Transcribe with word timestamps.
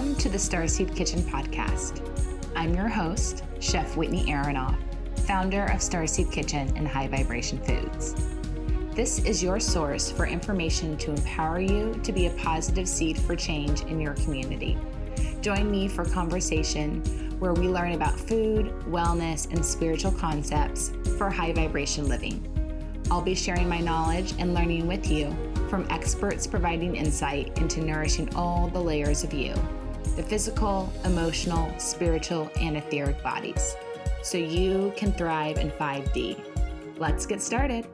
Welcome 0.00 0.16
to 0.16 0.30
the 0.30 0.38
Starseed 0.38 0.96
Kitchen 0.96 1.20
podcast. 1.20 2.00
I'm 2.56 2.74
your 2.74 2.88
host, 2.88 3.44
Chef 3.58 3.98
Whitney 3.98 4.24
Aronoff, 4.32 4.78
founder 5.26 5.66
of 5.66 5.80
Starseed 5.80 6.32
Kitchen 6.32 6.74
and 6.74 6.88
High 6.88 7.06
Vibration 7.06 7.62
Foods. 7.62 8.14
This 8.94 9.18
is 9.26 9.42
your 9.42 9.60
source 9.60 10.10
for 10.10 10.26
information 10.26 10.96
to 10.96 11.10
empower 11.10 11.60
you 11.60 12.00
to 12.02 12.12
be 12.12 12.28
a 12.28 12.30
positive 12.30 12.88
seed 12.88 13.20
for 13.20 13.36
change 13.36 13.82
in 13.82 14.00
your 14.00 14.14
community. 14.14 14.78
Join 15.42 15.70
me 15.70 15.86
for 15.86 16.06
conversation 16.06 17.02
where 17.38 17.52
we 17.52 17.68
learn 17.68 17.92
about 17.92 18.18
food, 18.18 18.70
wellness, 18.88 19.52
and 19.52 19.62
spiritual 19.62 20.12
concepts 20.12 20.92
for 21.18 21.28
high 21.28 21.52
vibration 21.52 22.08
living. 22.08 22.42
I'll 23.10 23.20
be 23.20 23.34
sharing 23.34 23.68
my 23.68 23.80
knowledge 23.80 24.32
and 24.38 24.54
learning 24.54 24.86
with 24.86 25.10
you 25.10 25.36
from 25.68 25.86
experts 25.90 26.46
providing 26.46 26.96
insight 26.96 27.58
into 27.58 27.82
nourishing 27.82 28.34
all 28.34 28.68
the 28.68 28.80
layers 28.80 29.24
of 29.24 29.34
you 29.34 29.54
the 30.16 30.22
physical, 30.22 30.92
emotional, 31.04 31.72
spiritual, 31.78 32.50
and 32.60 32.76
etheric 32.76 33.22
bodies 33.22 33.76
so 34.22 34.38
you 34.38 34.92
can 34.96 35.12
thrive 35.12 35.58
in 35.58 35.70
5D. 35.70 36.98
Let's 36.98 37.26
get 37.26 37.40
started. 37.40 37.86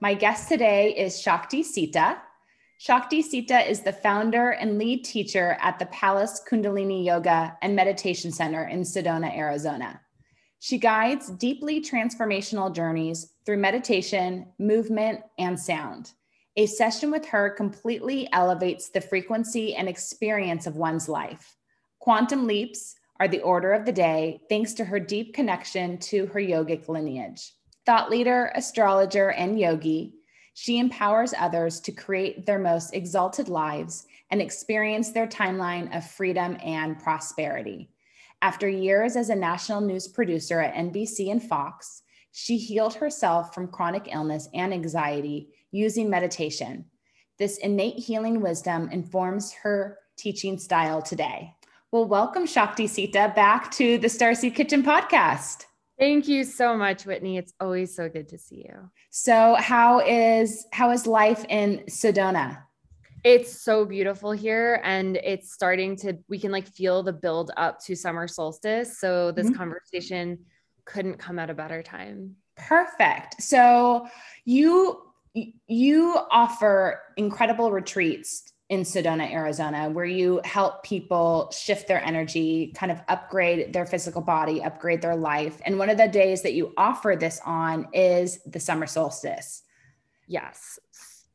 My 0.00 0.14
guest 0.14 0.48
today 0.48 0.94
is 0.96 1.20
Shakti 1.20 1.62
Sita. 1.62 2.18
Shakti 2.78 3.22
Sita 3.22 3.60
is 3.70 3.82
the 3.82 3.92
founder 3.92 4.50
and 4.50 4.76
lead 4.76 5.04
teacher 5.04 5.56
at 5.60 5.78
the 5.78 5.86
Palace 5.86 6.42
Kundalini 6.50 7.04
Yoga 7.04 7.56
and 7.62 7.76
Meditation 7.76 8.32
Center 8.32 8.64
in 8.64 8.80
Sedona, 8.80 9.32
Arizona. 9.36 10.00
She 10.58 10.78
guides 10.78 11.30
deeply 11.30 11.80
transformational 11.80 12.74
journeys 12.74 13.32
through 13.46 13.58
meditation, 13.58 14.46
movement, 14.58 15.20
and 15.38 15.58
sound. 15.58 16.12
A 16.56 16.66
session 16.66 17.10
with 17.10 17.24
her 17.26 17.48
completely 17.48 18.28
elevates 18.30 18.90
the 18.90 19.00
frequency 19.00 19.74
and 19.74 19.88
experience 19.88 20.66
of 20.66 20.76
one's 20.76 21.08
life. 21.08 21.56
Quantum 21.98 22.46
leaps 22.46 22.94
are 23.18 23.28
the 23.28 23.40
order 23.40 23.72
of 23.72 23.86
the 23.86 23.92
day 23.92 24.42
thanks 24.50 24.74
to 24.74 24.84
her 24.84 25.00
deep 25.00 25.32
connection 25.32 25.96
to 25.96 26.26
her 26.26 26.40
yogic 26.40 26.88
lineage. 26.88 27.54
Thought 27.86 28.10
leader, 28.10 28.52
astrologer, 28.54 29.30
and 29.30 29.58
yogi, 29.58 30.12
she 30.52 30.78
empowers 30.78 31.32
others 31.38 31.80
to 31.80 31.92
create 31.92 32.44
their 32.44 32.58
most 32.58 32.94
exalted 32.94 33.48
lives 33.48 34.06
and 34.30 34.42
experience 34.42 35.10
their 35.10 35.26
timeline 35.26 35.96
of 35.96 36.04
freedom 36.04 36.58
and 36.62 36.98
prosperity. 36.98 37.88
After 38.42 38.68
years 38.68 39.16
as 39.16 39.30
a 39.30 39.34
national 39.34 39.80
news 39.80 40.06
producer 40.06 40.60
at 40.60 40.74
NBC 40.74 41.30
and 41.30 41.42
Fox, 41.42 42.02
she 42.32 42.58
healed 42.58 42.94
herself 42.94 43.54
from 43.54 43.68
chronic 43.68 44.08
illness 44.12 44.48
and 44.52 44.74
anxiety 44.74 45.48
using 45.72 46.08
meditation. 46.08 46.84
This 47.38 47.58
innate 47.58 47.98
healing 47.98 48.40
wisdom 48.40 48.88
informs 48.90 49.52
her 49.62 49.98
teaching 50.16 50.58
style 50.58 51.02
today. 51.02 51.54
Well, 51.90 52.04
welcome 52.04 52.46
Shakti 52.46 52.86
Sita 52.86 53.32
back 53.34 53.70
to 53.72 53.98
the 53.98 54.06
Starseed 54.06 54.54
Kitchen 54.54 54.82
podcast. 54.82 55.64
Thank 55.98 56.28
you 56.28 56.44
so 56.44 56.76
much, 56.76 57.04
Whitney. 57.06 57.38
It's 57.38 57.54
always 57.58 57.94
so 57.94 58.08
good 58.08 58.28
to 58.28 58.38
see 58.38 58.66
you. 58.68 58.90
So, 59.10 59.56
how 59.58 60.00
is 60.00 60.66
how 60.72 60.90
is 60.90 61.06
life 61.06 61.44
in 61.48 61.84
Sedona? 61.88 62.62
It's 63.24 63.62
so 63.62 63.84
beautiful 63.84 64.32
here 64.32 64.80
and 64.82 65.16
it's 65.16 65.52
starting 65.52 65.96
to 65.98 66.18
we 66.28 66.38
can 66.38 66.50
like 66.50 66.66
feel 66.66 67.02
the 67.02 67.12
build 67.12 67.52
up 67.56 67.82
to 67.84 67.94
summer 67.94 68.26
solstice. 68.26 68.98
So 68.98 69.30
this 69.30 69.46
mm-hmm. 69.46 69.56
conversation 69.56 70.40
couldn't 70.84 71.18
come 71.18 71.38
at 71.38 71.48
a 71.48 71.54
better 71.54 71.82
time. 71.82 72.36
Perfect. 72.56 73.40
So 73.40 74.08
you 74.44 75.11
you 75.34 76.18
offer 76.30 77.00
incredible 77.16 77.72
retreats 77.72 78.52
in 78.68 78.82
Sedona, 78.82 79.30
Arizona, 79.30 79.90
where 79.90 80.06
you 80.06 80.40
help 80.44 80.82
people 80.82 81.50
shift 81.50 81.88
their 81.88 82.02
energy, 82.02 82.72
kind 82.74 82.90
of 82.90 83.00
upgrade 83.08 83.72
their 83.72 83.84
physical 83.84 84.22
body, 84.22 84.62
upgrade 84.62 85.02
their 85.02 85.16
life. 85.16 85.60
And 85.66 85.78
one 85.78 85.90
of 85.90 85.98
the 85.98 86.08
days 86.08 86.42
that 86.42 86.54
you 86.54 86.72
offer 86.78 87.16
this 87.18 87.40
on 87.44 87.88
is 87.92 88.42
the 88.44 88.60
summer 88.60 88.86
solstice. 88.86 89.62
Yes. 90.26 90.78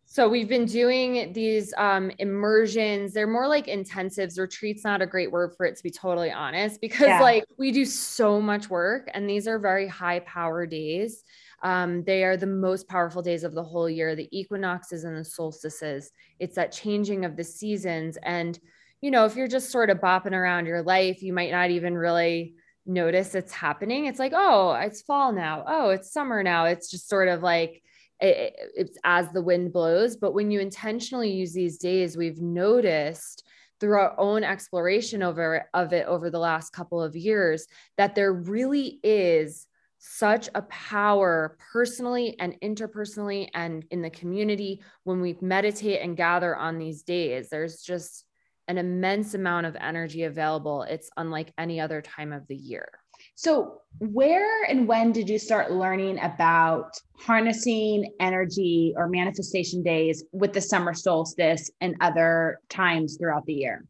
So 0.06 0.28
we've 0.28 0.50
been 0.50 0.66
doing 0.66 1.31
these 1.34 1.75
um, 1.78 2.09
immersions. 2.18 3.14
They're 3.14 3.28
more 3.28 3.47
like 3.47 3.68
intensives. 3.68 4.40
Retreats 4.40 4.84
not 4.84 5.03
a 5.03 5.06
great 5.06 5.31
word 5.31 5.53
for 5.56 5.68
it 5.68 5.75
to 5.75 5.84
be 5.84 5.91
totally 5.91 6.31
honest, 6.31 6.81
because 6.81 7.08
yeah. 7.08 7.22
like 7.22 7.44
we 7.59 7.72
do 7.72 7.85
so 7.85 8.41
much 8.41 8.68
work, 8.68 9.12
and 9.14 9.29
these 9.29 9.47
are 9.47 9.59
very 9.59 9.88
high 9.88 10.22
power 10.22 10.66
days. 10.66 11.24
Um, 11.63 12.03
they 12.03 12.23
are 12.23 12.38
the 12.38 12.45
most 12.47 12.88
powerful 12.88 13.22
days 13.22 13.44
of 13.44 13.53
the 13.53 13.63
whole 13.63 13.90
year. 13.90 14.16
The 14.16 14.29
equinoxes 14.38 15.03
and 15.03 15.18
the 15.18 15.25
solstices. 15.25 16.12
It's 16.40 16.56
that 16.56 16.72
changing 16.72 17.25
of 17.25 17.35
the 17.35 17.44
seasons, 17.44 18.18
and 18.23 18.59
you 19.01 19.12
know, 19.12 19.25
if 19.25 19.35
you're 19.35 19.47
just 19.47 19.72
sort 19.72 19.90
of 19.90 20.00
bopping 20.00 20.31
around 20.31 20.66
your 20.66 20.81
life, 20.81 21.22
you 21.22 21.31
might 21.31 21.51
not 21.51 21.69
even 21.69 21.96
really 21.96 22.56
notice 22.85 23.35
it's 23.35 23.51
happening. 23.51 24.06
It's 24.06 24.19
like, 24.19 24.34
oh, 24.35 24.73
it's 24.73 25.01
fall 25.01 25.31
now. 25.31 25.63
Oh, 25.67 25.90
it's 25.90 26.12
summer 26.12 26.41
now. 26.41 26.66
It's 26.66 26.90
just 26.90 27.07
sort 27.07 27.28
of 27.28 27.44
like 27.44 27.84
it, 28.19 28.56
it's 28.75 28.97
as 29.03 29.31
the 29.31 29.41
wind 29.41 29.73
blows. 29.73 30.16
But 30.16 30.34
when 30.34 30.50
you 30.50 30.59
intentionally 30.59 31.31
use 31.31 31.53
these 31.53 31.78
days, 31.78 32.17
we've 32.17 32.41
noticed 32.41 33.44
through 33.79 34.00
our 34.00 34.19
own 34.19 34.44
exploration 34.44 35.22
over 35.22 35.69
of 35.73 35.94
it 35.94 36.07
over 36.07 36.29
the 36.29 36.40
last 36.40 36.73
couple 36.73 37.01
of 37.01 37.16
years 37.16 37.67
that 37.97 38.16
there 38.16 38.34
really 38.34 39.00
is 39.03 39.67
such 40.00 40.50
a 40.56 40.62
power 40.63 41.58
personally 41.72 42.35
and 42.40 42.56
interpersonally 42.62 43.50
and 43.53 43.85
in 43.91 44.02
the 44.02 44.09
community 44.09 44.81
when 45.03 45.22
we 45.22 45.38
meditate 45.41 46.02
and 46.02 46.18
gather 46.18 46.56
on 46.56 46.78
these 46.78 47.03
days. 47.03 47.50
There's 47.50 47.81
just 47.81 48.25
an 48.68 48.78
immense 48.78 49.34
amount 49.34 49.66
of 49.66 49.75
energy 49.80 50.24
available. 50.24 50.84
It's 50.84 51.09
unlike 51.18 51.53
any 51.58 51.80
other 51.80 52.02
time 52.02 52.34
of 52.34 52.46
the 52.47 52.56
year. 52.56 52.88
So, 53.35 53.81
where 54.00 54.63
and 54.66 54.88
when 54.88 55.12
did 55.12 55.30
you 55.30 55.40
start 55.40 55.72
learning 55.72 56.19
about 56.19 56.91
harnessing 57.18 58.14
energy 58.19 58.94
or 58.96 59.08
manifestation 59.08 59.81
days 59.81 60.24
with 60.31 60.53
the 60.53 60.62
summer 60.62 60.94
solstice 60.94 61.72
and 61.81 61.96
other 62.02 62.59
times 62.69 63.18
throughout 63.18 63.46
the 63.46 63.53
year? 63.53 63.85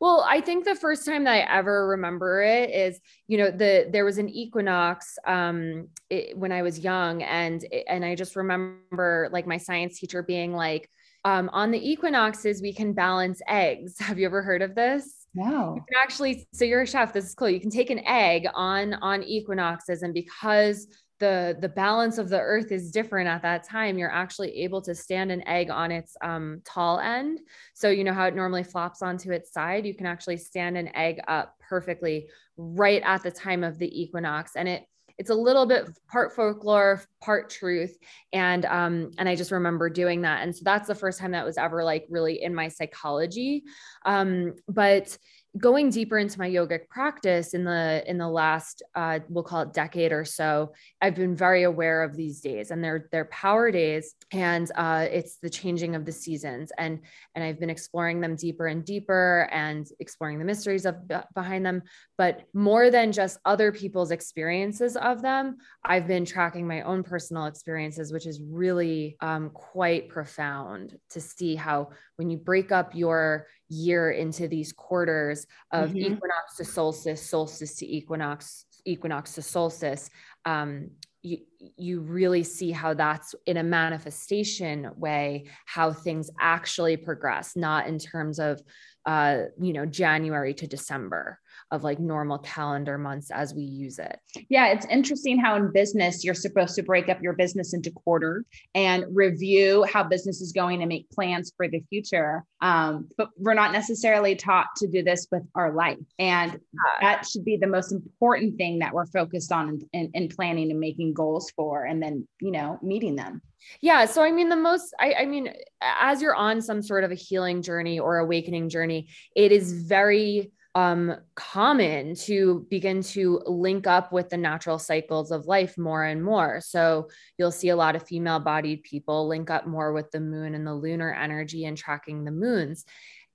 Well, 0.00 0.24
I 0.26 0.40
think 0.40 0.64
the 0.64 0.74
first 0.74 1.04
time 1.04 1.24
that 1.24 1.32
I 1.32 1.58
ever 1.58 1.88
remember 1.88 2.42
it 2.42 2.70
is, 2.70 2.98
you 3.28 3.36
know, 3.36 3.50
the 3.50 3.86
there 3.90 4.06
was 4.06 4.16
an 4.16 4.30
equinox 4.30 5.18
um, 5.26 5.88
it, 6.08 6.36
when 6.36 6.52
I 6.52 6.62
was 6.62 6.78
young, 6.78 7.22
and 7.22 7.64
and 7.86 8.02
I 8.02 8.14
just 8.14 8.34
remember 8.34 9.28
like 9.30 9.46
my 9.46 9.58
science 9.58 10.00
teacher 10.00 10.22
being 10.22 10.54
like, 10.54 10.88
um, 11.26 11.50
on 11.52 11.70
the 11.70 11.90
equinoxes 11.90 12.62
we 12.62 12.72
can 12.72 12.94
balance 12.94 13.42
eggs. 13.46 13.98
Have 14.00 14.18
you 14.18 14.24
ever 14.24 14.42
heard 14.42 14.62
of 14.62 14.74
this? 14.74 15.26
No. 15.34 15.74
You 15.76 15.84
can 15.86 16.02
actually, 16.02 16.48
so 16.52 16.64
you're 16.64 16.82
a 16.82 16.86
chef. 16.86 17.12
This 17.12 17.26
is 17.26 17.34
cool. 17.34 17.50
You 17.50 17.60
can 17.60 17.70
take 17.70 17.90
an 17.90 18.00
egg 18.06 18.46
on 18.54 18.94
on 18.94 19.22
equinoxes, 19.22 20.02
and 20.02 20.14
because 20.14 20.88
the 21.20 21.56
the 21.60 21.68
balance 21.68 22.18
of 22.18 22.28
the 22.28 22.40
earth 22.40 22.72
is 22.72 22.90
different 22.90 23.28
at 23.28 23.42
that 23.42 23.62
time, 23.62 23.98
you're 23.98 24.10
actually 24.10 24.62
able 24.62 24.82
to 24.82 24.94
stand 24.94 25.30
an 25.30 25.46
egg 25.46 25.70
on 25.70 25.92
its 25.92 26.16
um, 26.22 26.62
tall 26.64 26.98
end. 26.98 27.40
So 27.74 27.90
you 27.90 28.02
know 28.02 28.14
how 28.14 28.26
it 28.26 28.34
normally 28.34 28.64
flops 28.64 29.02
onto 29.02 29.30
its 29.30 29.52
side. 29.52 29.86
You 29.86 29.94
can 29.94 30.06
actually 30.06 30.38
stand 30.38 30.76
an 30.76 30.94
egg 30.96 31.20
up 31.28 31.54
perfectly 31.60 32.28
right 32.56 33.02
at 33.04 33.22
the 33.22 33.30
time 33.30 33.62
of 33.62 33.78
the 33.78 34.02
equinox, 34.02 34.56
and 34.56 34.68
it 34.68 34.86
it's 35.18 35.28
a 35.28 35.34
little 35.34 35.66
bit 35.66 35.86
part 36.10 36.34
folklore, 36.34 37.02
part 37.20 37.50
truth. 37.50 37.98
And 38.32 38.64
um, 38.64 39.10
and 39.18 39.28
I 39.28 39.36
just 39.36 39.50
remember 39.50 39.90
doing 39.90 40.22
that. 40.22 40.42
And 40.42 40.56
so 40.56 40.62
that's 40.64 40.88
the 40.88 40.94
first 40.94 41.18
time 41.20 41.32
that 41.32 41.44
was 41.44 41.58
ever 41.58 41.84
like 41.84 42.06
really 42.08 42.42
in 42.42 42.54
my 42.54 42.68
psychology. 42.68 43.64
Um, 44.06 44.54
but 44.66 45.18
going 45.58 45.90
deeper 45.90 46.18
into 46.18 46.38
my 46.38 46.48
yogic 46.48 46.88
practice 46.88 47.54
in 47.54 47.64
the 47.64 48.04
in 48.06 48.18
the 48.18 48.28
last 48.28 48.82
uh, 48.94 49.18
we'll 49.28 49.42
call 49.42 49.62
it 49.62 49.72
decade 49.72 50.12
or 50.12 50.24
so 50.24 50.72
i've 51.00 51.16
been 51.16 51.34
very 51.34 51.64
aware 51.64 52.02
of 52.02 52.16
these 52.16 52.40
days 52.40 52.70
and 52.70 52.84
they're 52.84 53.08
they're 53.10 53.24
power 53.26 53.70
days 53.70 54.14
and 54.32 54.70
uh, 54.76 55.06
it's 55.10 55.36
the 55.36 55.50
changing 55.50 55.96
of 55.96 56.04
the 56.04 56.12
seasons 56.12 56.70
and 56.78 57.00
and 57.34 57.42
i've 57.42 57.58
been 57.58 57.70
exploring 57.70 58.20
them 58.20 58.36
deeper 58.36 58.68
and 58.68 58.84
deeper 58.84 59.48
and 59.50 59.88
exploring 59.98 60.38
the 60.38 60.44
mysteries 60.44 60.86
of 60.86 60.96
behind 61.34 61.64
them. 61.66 61.82
But 62.16 62.44
more 62.52 62.90
than 62.90 63.12
just 63.12 63.38
other 63.44 63.72
people's 63.72 64.10
experiences 64.10 64.96
of 64.96 65.22
them 65.22 65.56
i've 65.84 66.06
been 66.06 66.24
tracking 66.24 66.66
my 66.66 66.82
own 66.82 67.02
personal 67.02 67.46
experiences 67.46 68.12
which 68.12 68.26
is 68.26 68.40
really 68.40 69.16
um, 69.20 69.50
quite 69.50 70.08
profound 70.08 70.96
to 71.10 71.20
see 71.20 71.56
how 71.56 71.90
when 72.16 72.30
you 72.30 72.36
break 72.36 72.70
up 72.70 72.94
your 72.94 73.46
year 73.70 74.10
into 74.10 74.48
these 74.48 74.72
quarters 74.72 75.46
of 75.72 75.90
mm-hmm. 75.90 75.98
equinox 75.98 76.56
to 76.58 76.64
solstice, 76.64 77.22
solstice 77.22 77.76
to 77.76 77.86
equinox, 77.86 78.66
equinox 78.84 79.34
to 79.34 79.42
solstice, 79.42 80.10
um, 80.44 80.90
you, 81.22 81.38
you 81.76 82.00
really 82.00 82.42
see 82.42 82.70
how 82.70 82.94
that's 82.94 83.34
in 83.46 83.56
a 83.58 83.62
manifestation 83.62 84.90
way, 84.96 85.46
how 85.66 85.92
things 85.92 86.30
actually 86.40 86.96
progress, 86.96 87.56
not 87.56 87.86
in 87.86 87.98
terms 87.98 88.38
of, 88.38 88.60
uh, 89.06 89.42
you 89.60 89.72
know, 89.72 89.86
January 89.86 90.54
to 90.54 90.66
December 90.66 91.38
of 91.70 91.84
like 91.84 92.00
normal 92.00 92.38
calendar 92.38 92.98
months 92.98 93.30
as 93.30 93.54
we 93.54 93.62
use 93.62 93.98
it. 93.98 94.18
Yeah, 94.48 94.68
it's 94.68 94.86
interesting 94.86 95.38
how 95.38 95.56
in 95.56 95.72
business 95.72 96.24
you're 96.24 96.34
supposed 96.34 96.74
to 96.76 96.82
break 96.82 97.08
up 97.08 97.22
your 97.22 97.34
business 97.34 97.74
into 97.74 97.90
quarter 97.90 98.44
and 98.74 99.04
review 99.12 99.84
how 99.84 100.02
business 100.02 100.40
is 100.40 100.52
going 100.52 100.82
and 100.82 100.88
make 100.88 101.08
plans 101.10 101.52
for 101.56 101.68
the 101.68 101.82
future. 101.88 102.44
Um, 102.60 103.08
but 103.16 103.30
we're 103.36 103.54
not 103.54 103.72
necessarily 103.72 104.34
taught 104.34 104.66
to 104.78 104.88
do 104.88 105.02
this 105.02 105.26
with 105.30 105.42
our 105.54 105.72
life. 105.72 105.98
And 106.18 106.58
that 107.00 107.26
should 107.26 107.44
be 107.44 107.56
the 107.56 107.66
most 107.66 107.92
important 107.92 108.56
thing 108.56 108.80
that 108.80 108.92
we're 108.92 109.06
focused 109.06 109.52
on 109.52 109.68
in, 109.68 109.88
in, 109.92 110.10
in 110.14 110.28
planning 110.28 110.70
and 110.70 110.80
making 110.80 111.14
goals 111.14 111.50
for, 111.56 111.84
and 111.84 112.02
then, 112.02 112.26
you 112.40 112.50
know, 112.50 112.78
meeting 112.82 113.16
them. 113.16 113.42
Yeah. 113.80 114.06
So, 114.06 114.22
I 114.22 114.32
mean, 114.32 114.48
the 114.48 114.56
most, 114.56 114.94
I, 114.98 115.14
I, 115.20 115.26
mean, 115.26 115.52
as 115.82 116.22
you're 116.22 116.34
on 116.34 116.62
some 116.62 116.82
sort 116.82 117.04
of 117.04 117.10
a 117.10 117.14
healing 117.14 117.62
journey 117.62 117.98
or 118.00 118.18
awakening 118.18 118.68
journey, 118.68 119.08
it 119.36 119.52
is 119.52 119.72
very 119.72 120.50
um, 120.74 121.16
common 121.34 122.14
to 122.14 122.66
begin 122.70 123.02
to 123.02 123.42
link 123.46 123.86
up 123.86 124.12
with 124.12 124.28
the 124.28 124.36
natural 124.36 124.78
cycles 124.78 125.32
of 125.32 125.46
life 125.46 125.76
more 125.76 126.04
and 126.04 126.22
more. 126.22 126.60
So 126.60 127.08
you'll 127.38 127.50
see 127.50 127.70
a 127.70 127.76
lot 127.76 127.96
of 127.96 128.06
female 128.06 128.38
bodied 128.38 128.84
people 128.84 129.26
link 129.26 129.50
up 129.50 129.66
more 129.66 129.92
with 129.92 130.10
the 130.12 130.20
moon 130.20 130.54
and 130.54 130.66
the 130.66 130.74
lunar 130.74 131.12
energy 131.12 131.64
and 131.64 131.76
tracking 131.76 132.24
the 132.24 132.30
moons. 132.30 132.84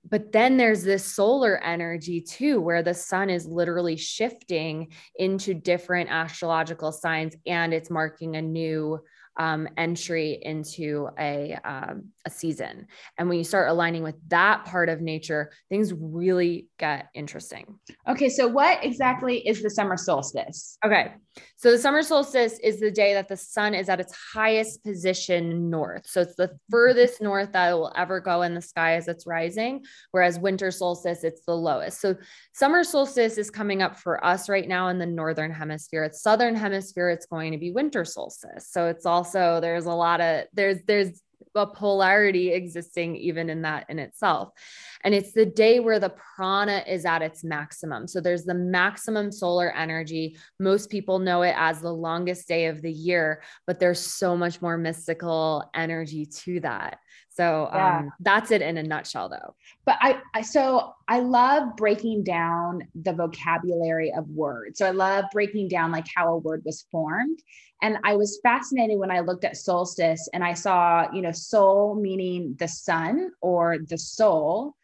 But 0.08 0.32
then 0.32 0.56
there's 0.56 0.84
this 0.84 1.04
solar 1.04 1.58
energy 1.58 2.20
too, 2.20 2.60
where 2.60 2.82
the 2.82 2.94
sun 2.94 3.28
is 3.28 3.46
literally 3.46 3.96
shifting 3.96 4.92
into 5.16 5.52
different 5.52 6.10
astrological 6.10 6.92
signs 6.92 7.34
and 7.44 7.74
it's 7.74 7.90
marking 7.90 8.36
a 8.36 8.42
new 8.42 9.00
um, 9.36 9.68
entry 9.76 10.38
into 10.42 11.08
a, 11.18 11.58
um, 11.64 12.10
a 12.24 12.30
season. 12.30 12.86
And 13.18 13.28
when 13.28 13.38
you 13.38 13.44
start 13.44 13.68
aligning 13.68 14.02
with 14.02 14.16
that 14.28 14.64
part 14.64 14.88
of 14.88 15.00
nature, 15.00 15.50
things 15.68 15.92
really 15.92 16.68
get 16.78 17.08
interesting. 17.14 17.78
Okay. 18.08 18.28
So, 18.28 18.46
what 18.48 18.84
exactly 18.84 19.46
is 19.46 19.62
the 19.62 19.70
summer 19.70 19.96
solstice? 19.96 20.78
Okay. 20.84 21.12
So, 21.58 21.72
the 21.72 21.78
summer 21.78 22.02
solstice 22.02 22.58
is 22.58 22.80
the 22.80 22.90
day 22.90 23.14
that 23.14 23.28
the 23.28 23.36
sun 23.36 23.74
is 23.74 23.88
at 23.88 23.98
its 23.98 24.14
highest 24.34 24.84
position 24.84 25.70
north. 25.70 26.06
So, 26.06 26.20
it's 26.20 26.34
the 26.34 26.58
furthest 26.70 27.22
north 27.22 27.52
that 27.52 27.70
it 27.70 27.74
will 27.74 27.92
ever 27.96 28.20
go 28.20 28.42
in 28.42 28.54
the 28.54 28.60
sky 28.60 28.96
as 28.96 29.08
it's 29.08 29.26
rising, 29.26 29.84
whereas 30.10 30.38
winter 30.38 30.70
solstice, 30.70 31.24
it's 31.24 31.44
the 31.46 31.56
lowest. 31.56 32.00
So, 32.00 32.14
summer 32.52 32.84
solstice 32.84 33.38
is 33.38 33.50
coming 33.50 33.80
up 33.80 33.96
for 33.96 34.22
us 34.22 34.50
right 34.50 34.68
now 34.68 34.88
in 34.88 34.98
the 34.98 35.06
northern 35.06 35.50
hemisphere. 35.50 36.04
It's 36.04 36.20
southern 36.20 36.54
hemisphere, 36.54 37.08
it's 37.08 37.26
going 37.26 37.52
to 37.52 37.58
be 37.58 37.70
winter 37.70 38.04
solstice. 38.04 38.68
So, 38.70 38.88
it's 38.88 39.06
also 39.06 39.58
there's 39.60 39.86
a 39.86 39.92
lot 39.92 40.20
of 40.20 40.44
there's 40.52 40.84
there's 40.86 41.22
a 41.56 41.66
polarity 41.66 42.52
existing 42.52 43.16
even 43.16 43.50
in 43.50 43.62
that 43.62 43.86
in 43.88 43.98
itself. 43.98 44.50
And 45.02 45.14
it's 45.14 45.32
the 45.32 45.46
day 45.46 45.80
where 45.80 45.98
the 45.98 46.14
prana 46.36 46.84
is 46.86 47.04
at 47.04 47.22
its 47.22 47.44
maximum. 47.44 48.06
So 48.06 48.20
there's 48.20 48.44
the 48.44 48.54
maximum 48.54 49.32
solar 49.32 49.70
energy. 49.74 50.36
Most 50.58 50.90
people 50.90 51.18
know 51.18 51.42
it 51.42 51.54
as 51.56 51.80
the 51.80 51.92
longest 51.92 52.48
day 52.48 52.66
of 52.66 52.82
the 52.82 52.92
year, 52.92 53.42
but 53.66 53.78
there's 53.80 54.00
so 54.00 54.36
much 54.36 54.60
more 54.62 54.76
mystical 54.76 55.68
energy 55.74 56.26
to 56.26 56.60
that. 56.60 56.98
So 57.36 57.68
yeah. 57.74 57.98
um, 57.98 58.12
that's 58.20 58.50
it 58.50 58.62
in 58.62 58.78
a 58.78 58.82
nutshell, 58.82 59.28
though. 59.28 59.54
But 59.84 59.98
I, 60.00 60.20
I, 60.34 60.40
so 60.40 60.94
I 61.06 61.20
love 61.20 61.76
breaking 61.76 62.24
down 62.24 62.88
the 62.94 63.12
vocabulary 63.12 64.10
of 64.16 64.26
words. 64.30 64.78
So 64.78 64.86
I 64.86 64.90
love 64.92 65.26
breaking 65.34 65.68
down 65.68 65.92
like 65.92 66.06
how 66.14 66.32
a 66.32 66.38
word 66.38 66.62
was 66.64 66.86
formed. 66.90 67.42
And 67.82 67.98
I 68.04 68.16
was 68.16 68.40
fascinated 68.42 68.98
when 68.98 69.10
I 69.10 69.20
looked 69.20 69.44
at 69.44 69.58
solstice 69.58 70.26
and 70.32 70.42
I 70.42 70.54
saw, 70.54 71.12
you 71.12 71.20
know, 71.20 71.32
soul 71.32 71.94
meaning 71.94 72.56
the 72.58 72.68
sun 72.68 73.32
or 73.42 73.76
the 73.86 73.98
soul, 73.98 74.74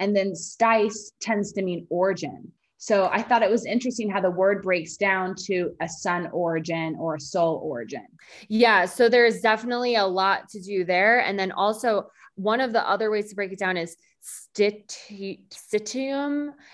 and 0.00 0.16
then 0.16 0.32
stice 0.32 1.12
tends 1.20 1.52
to 1.52 1.62
mean 1.62 1.86
origin. 1.90 2.52
So 2.78 3.08
I 3.12 3.22
thought 3.22 3.42
it 3.42 3.50
was 3.50 3.66
interesting 3.66 4.08
how 4.08 4.20
the 4.20 4.30
word 4.30 4.62
breaks 4.62 4.96
down 4.96 5.34
to 5.46 5.74
a 5.80 5.88
sun 5.88 6.28
origin 6.32 6.96
or 6.98 7.16
a 7.16 7.20
soul 7.20 7.60
origin. 7.64 8.06
Yeah. 8.48 8.86
So 8.86 9.08
there's 9.08 9.40
definitely 9.40 9.96
a 9.96 10.06
lot 10.06 10.48
to 10.50 10.60
do 10.60 10.84
there. 10.84 11.20
And 11.20 11.38
then 11.38 11.52
also, 11.52 12.10
one 12.36 12.60
of 12.60 12.72
the 12.72 12.88
other 12.88 13.10
ways 13.10 13.30
to 13.30 13.34
break 13.34 13.50
it 13.50 13.58
down 13.58 13.76
is 13.76 13.96
stitium. 14.20 15.44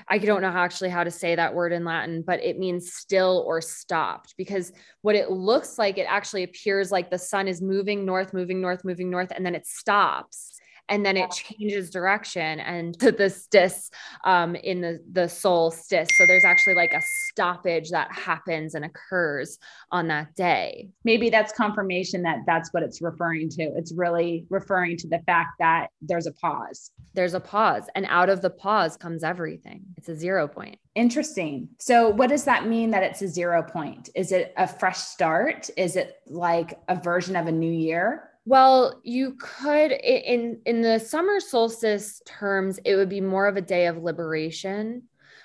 I 0.09 0.19
don't 0.19 0.43
know 0.43 0.49
actually 0.49 0.91
how 0.91 1.05
to 1.05 1.11
say 1.11 1.37
that 1.37 1.55
word 1.55 1.73
in 1.73 1.87
Latin, 1.87 2.23
but 2.27 2.43
it 2.43 2.59
means 2.59 2.93
still 2.93 3.43
or 3.47 3.63
stopped 3.63 4.35
because 4.37 4.73
what 5.01 5.15
it 5.15 5.31
looks 5.31 5.79
like, 5.79 5.97
it 5.97 6.07
actually 6.09 6.43
appears 6.43 6.93
like 6.93 7.11
the 7.11 7.19
sun 7.19 7.49
is 7.49 7.63
moving 7.63 8.05
north, 8.05 8.35
moving 8.35 8.61
north, 8.61 8.85
moving 8.85 9.09
north, 9.09 9.33
and 9.35 9.45
then 9.45 9.55
it 9.55 9.67
stops 9.67 10.54
and 10.89 11.05
then 11.05 11.17
it 11.17 11.31
changes 11.31 11.91
direction 11.91 12.61
and 12.61 12.99
to 13.01 13.13
the 13.13 13.25
stis 13.25 13.91
um, 14.25 14.55
in 14.57 14.81
the 14.81 15.01
the 15.13 15.29
soul 15.29 15.71
stis. 15.71 16.09
So 16.17 16.27
there's 16.27 16.45
actually 16.45 16.75
like 16.75 16.93
a 16.93 17.03
stoppage 17.31 17.91
that 17.91 18.13
happens 18.13 18.75
and 18.75 18.85
occurs 18.85 19.59
on 19.91 20.09
that 20.09 20.35
day. 20.35 20.91
Maybe 21.05 21.31
that's 21.31 21.53
confirmation 21.53 22.23
that 22.23 22.39
that's 22.47 22.73
what 22.73 22.83
it's 22.83 23.01
referring 23.01 23.49
to. 23.51 23.63
It's 23.77 23.93
really 23.93 24.47
referring 24.51 24.97
to 24.99 25.09
the 25.09 25.21
fact 25.27 25.51
that 25.59 25.89
there's 26.01 26.27
a 26.27 26.33
pause. 26.33 26.91
There's 27.15 27.35
a 27.35 27.41
pause, 27.41 27.85
and 27.95 28.07
out 28.09 28.29
of 28.29 28.43
the 28.43 28.51
pause 28.51 28.97
comes 28.97 29.23
everything. 29.23 29.83
It's 29.97 30.09
a 30.09 30.17
zero 30.17 30.49
point. 30.49 30.79
Interesting. 30.95 31.69
So, 31.79 32.09
what 32.09 32.29
does 32.29 32.45
that 32.45 32.67
mean 32.69 32.91
that 32.91 33.03
it's 33.03 33.23
a 33.23 33.29
zero 33.29 33.63
point? 33.63 34.11
Is 34.15 34.33
it 34.33 34.53
a 34.57 34.67
fresh 34.67 34.99
start? 34.99 35.69
Is 35.77 35.97
it 35.97 36.17
like 36.27 36.79
a 36.89 36.95
version 36.95 37.37
of 37.37 37.47
a 37.47 37.53
new 37.53 37.73
year? 37.73 38.31
Well, 38.47 39.01
you 39.05 39.35
could 39.39 39.93
in 39.93 40.61
in 40.67 40.83
the 40.83 40.99
summer 40.99 41.41
solstice 41.41 42.21
terms, 42.27 42.79
it 42.85 42.97
would 42.97 43.09
be 43.09 43.21
more 43.23 43.47
of 43.47 43.57
a 43.57 43.63
day 43.63 43.87
of 43.87 44.03
liberation 44.03 45.05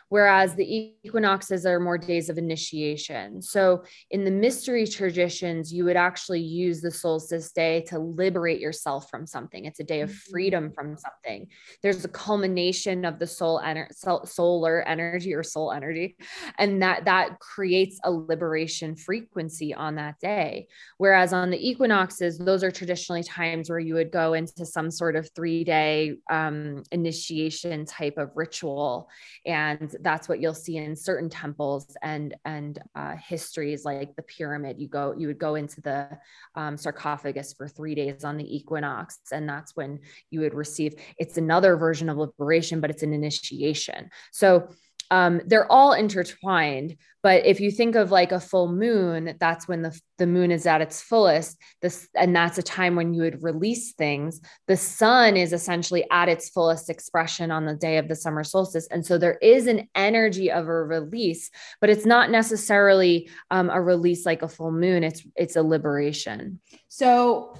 whereas 0.10 0.56
the 0.56 0.94
equinoxes 1.04 1.66
are 1.66 1.80
more 1.80 1.98
days 1.98 2.30
of 2.30 2.38
initiation. 2.38 3.42
So, 3.42 3.84
in 4.12 4.26
the 4.26 4.32
mystery 4.32 4.86
traditions, 4.86 5.72
you 5.72 5.86
would 5.86 5.96
actually 5.96 6.42
use 6.42 6.82
the 6.82 6.92
solstice 6.92 7.52
day 7.52 7.82
to 7.88 8.00
liberate 8.00 8.60
yourself 8.60 9.10
from 9.10 9.26
something. 9.26 9.66
It's 9.66 9.80
a 9.80 9.84
day 9.84 10.02
of 10.02 10.10
mm-hmm. 10.10 10.32
freedom 10.32 10.72
from 10.72 10.98
something. 10.98 11.48
There's 11.82 12.04
a 12.04 12.10
culmination 12.10 13.06
of 13.06 13.20
the 13.20 13.28
soul 13.28 13.62
ener- 13.64 13.94
solar 14.28 14.82
energy 14.88 15.34
or 15.34 15.44
soul 15.44 15.72
energy, 15.72 16.18
and 16.58 16.82
that 16.82 17.06
that 17.06 17.40
creates 17.40 18.00
a 18.04 18.12
liberation 18.12 18.96
frequency 18.96 19.74
on 19.74 19.96
that 19.96 20.20
day. 20.20 20.68
Whereas 20.98 21.34
on 21.34 21.50
the 21.50 21.70
equinoxes, 21.70 22.38
those 22.38 22.64
are 22.64 22.72
traditionally 22.72 23.24
times 23.24 23.70
where 23.70 23.80
you 23.80 23.94
would 23.94 24.12
go 24.12 24.34
into 24.34 24.66
some 24.66 24.92
sort 24.92 25.16
of 25.16 25.30
three 25.36 25.64
day 25.64 26.16
um, 26.30 26.84
initiation 26.92 27.86
type 27.86 28.18
of 28.18 28.32
ritual, 28.36 29.10
and 29.46 29.96
that's 30.02 30.30
what 30.30 30.40
you'll 30.40 30.54
see 30.54 30.78
in 30.78 30.96
certain 30.96 31.30
temples 31.30 31.96
and 32.02 32.36
and 32.46 32.80
uh, 32.96 33.16
histories 33.16 33.86
like 33.86 34.16
the 34.16 34.24
pyramid. 34.24 34.80
You 34.80 34.88
go 34.88 35.14
you 35.18 35.28
would 35.28 35.40
go 35.40 35.56
into 35.56 35.82
the 35.82 36.10
um, 36.56 36.78
sarcophagus 36.78 37.54
for 37.54 37.68
three 37.68 37.96
days 37.96 38.24
on 38.24 38.38
the 38.38 38.56
equinox 38.56 39.20
and 39.32 39.48
that's 39.48 39.76
when 39.76 40.00
you 40.30 40.42
would 40.42 40.54
receive 40.54 40.96
it's 41.18 41.38
another 41.38 41.76
version 41.78 42.10
of 42.10 42.18
liberation 42.18 42.80
but 42.80 42.90
it's 42.90 43.04
an 43.04 43.14
initiation. 43.14 44.10
So 44.32 44.70
um, 45.12 45.42
they're 45.46 45.72
all 45.72 45.94
intertwined. 45.94 46.98
But 47.22 47.46
if 47.46 47.60
you 47.60 47.70
think 47.70 47.96
of 47.96 48.12
like 48.12 48.32
a 48.32 48.40
full 48.40 48.72
moon, 48.72 49.36
that's 49.40 49.68
when 49.68 49.82
the, 49.82 50.00
the 50.18 50.28
moon 50.28 50.52
is 50.52 50.66
at 50.66 50.80
its 50.80 51.02
fullest. 51.02 51.58
This, 51.82 52.08
and 52.16 52.34
that's 52.34 52.58
a 52.58 52.64
time 52.64 52.96
when 52.96 53.14
you 53.14 53.24
would 53.24 53.44
release 53.44 53.94
things. 53.94 54.40
The 54.68 54.78
sun 54.78 55.36
is 55.36 55.52
essentially 55.52 56.06
at 56.12 56.30
its 56.30 56.50
fullest 56.50 56.90
expression 56.90 57.52
on 57.52 57.66
the 57.66 57.76
day 57.76 57.98
of 57.98 58.08
the 58.08 58.16
summer 58.16 58.46
solstice. 58.46 58.88
And 58.90 59.06
so 59.06 59.18
there 59.18 59.38
is 59.42 59.68
an 59.68 59.90
energy 59.96 60.50
of 60.50 60.68
a 60.68 60.84
release, 60.84 61.52
but 61.82 61.90
it's 61.90 62.06
not 62.06 62.32
necessarily 62.32 63.30
um, 63.52 63.70
a 63.70 63.82
release 63.82 64.26
like 64.26 64.42
a 64.42 64.48
full 64.48 64.72
moon. 64.72 65.04
It's 65.04 65.26
it's 65.36 65.58
a 65.58 65.64
liberation. 65.64 66.62
So 66.88 67.54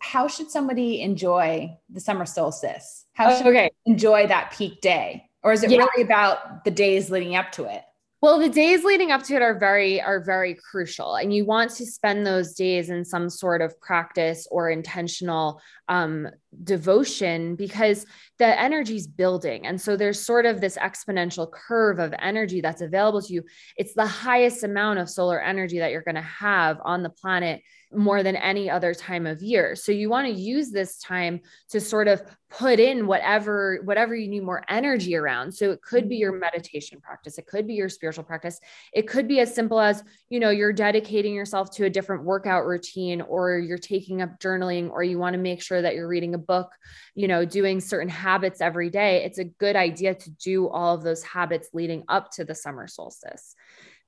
how 0.00 0.28
should 0.28 0.50
somebody 0.50 1.00
enjoy 1.00 1.76
the 1.90 2.00
summer 2.00 2.26
solstice? 2.26 3.06
How 3.14 3.34
should 3.34 3.46
okay. 3.46 3.70
enjoy 3.86 4.26
that 4.26 4.52
peak 4.56 4.80
day? 4.80 5.25
Or 5.42 5.52
is 5.52 5.62
it 5.62 5.70
yeah. 5.70 5.78
really 5.78 6.02
about 6.02 6.64
the 6.64 6.70
days 6.70 7.10
leading 7.10 7.36
up 7.36 7.52
to 7.52 7.64
it? 7.64 7.82
Well, 8.22 8.38
the 8.38 8.48
days 8.48 8.82
leading 8.82 9.12
up 9.12 9.22
to 9.24 9.36
it 9.36 9.42
are 9.42 9.58
very 9.58 10.00
are 10.00 10.20
very 10.20 10.54
crucial, 10.54 11.16
and 11.16 11.32
you 11.34 11.44
want 11.44 11.70
to 11.72 11.86
spend 11.86 12.26
those 12.26 12.54
days 12.54 12.88
in 12.88 13.04
some 13.04 13.28
sort 13.28 13.60
of 13.60 13.78
practice 13.80 14.48
or 14.50 14.70
intentional 14.70 15.60
um, 15.88 16.28
devotion 16.64 17.56
because 17.56 18.06
the 18.38 18.60
energy 18.60 18.96
is 18.96 19.06
building, 19.06 19.66
and 19.66 19.80
so 19.80 19.96
there's 19.96 20.20
sort 20.20 20.46
of 20.46 20.60
this 20.60 20.76
exponential 20.76 21.50
curve 21.50 21.98
of 21.98 22.14
energy 22.18 22.60
that's 22.60 22.82
available 22.82 23.22
to 23.22 23.32
you. 23.32 23.42
It's 23.76 23.94
the 23.94 24.06
highest 24.06 24.64
amount 24.64 24.98
of 24.98 25.10
solar 25.10 25.40
energy 25.40 25.78
that 25.78 25.90
you're 25.90 26.02
going 26.02 26.16
to 26.16 26.20
have 26.22 26.80
on 26.84 27.02
the 27.02 27.10
planet 27.10 27.62
more 27.92 28.22
than 28.22 28.36
any 28.36 28.68
other 28.68 28.94
time 28.94 29.26
of 29.26 29.42
year. 29.42 29.76
So 29.76 29.92
you 29.92 30.10
want 30.10 30.26
to 30.26 30.32
use 30.32 30.70
this 30.70 30.98
time 30.98 31.40
to 31.70 31.80
sort 31.80 32.08
of 32.08 32.22
put 32.50 32.78
in 32.78 33.06
whatever 33.06 33.80
whatever 33.84 34.14
you 34.14 34.28
need 34.28 34.42
more 34.42 34.64
energy 34.68 35.16
around. 35.16 35.52
So 35.52 35.70
it 35.70 35.82
could 35.82 36.08
be 36.08 36.16
your 36.16 36.32
mm-hmm. 36.32 36.40
meditation 36.40 37.00
practice, 37.00 37.38
it 37.38 37.46
could 37.46 37.66
be 37.66 37.74
your 37.74 37.88
spiritual 37.88 38.24
practice. 38.24 38.60
It 38.92 39.08
could 39.08 39.28
be 39.28 39.40
as 39.40 39.54
simple 39.54 39.80
as, 39.80 40.02
you 40.28 40.40
know, 40.40 40.50
you're 40.50 40.72
dedicating 40.72 41.34
yourself 41.34 41.70
to 41.76 41.84
a 41.84 41.90
different 41.90 42.24
workout 42.24 42.66
routine 42.66 43.20
or 43.20 43.58
you're 43.58 43.78
taking 43.78 44.22
up 44.22 44.38
journaling 44.40 44.90
or 44.90 45.02
you 45.02 45.18
want 45.18 45.34
to 45.34 45.40
make 45.40 45.62
sure 45.62 45.82
that 45.82 45.94
you're 45.94 46.08
reading 46.08 46.34
a 46.34 46.38
book, 46.46 46.70
you 47.14 47.28
know, 47.28 47.44
doing 47.44 47.80
certain 47.80 48.08
habits 48.08 48.60
every 48.60 48.90
day. 48.90 49.24
It's 49.24 49.38
a 49.38 49.44
good 49.44 49.76
idea 49.76 50.14
to 50.14 50.30
do 50.30 50.68
all 50.68 50.94
of 50.94 51.02
those 51.02 51.22
habits 51.22 51.68
leading 51.72 52.04
up 52.08 52.30
to 52.32 52.44
the 52.44 52.54
summer 52.54 52.86
solstice 52.86 53.54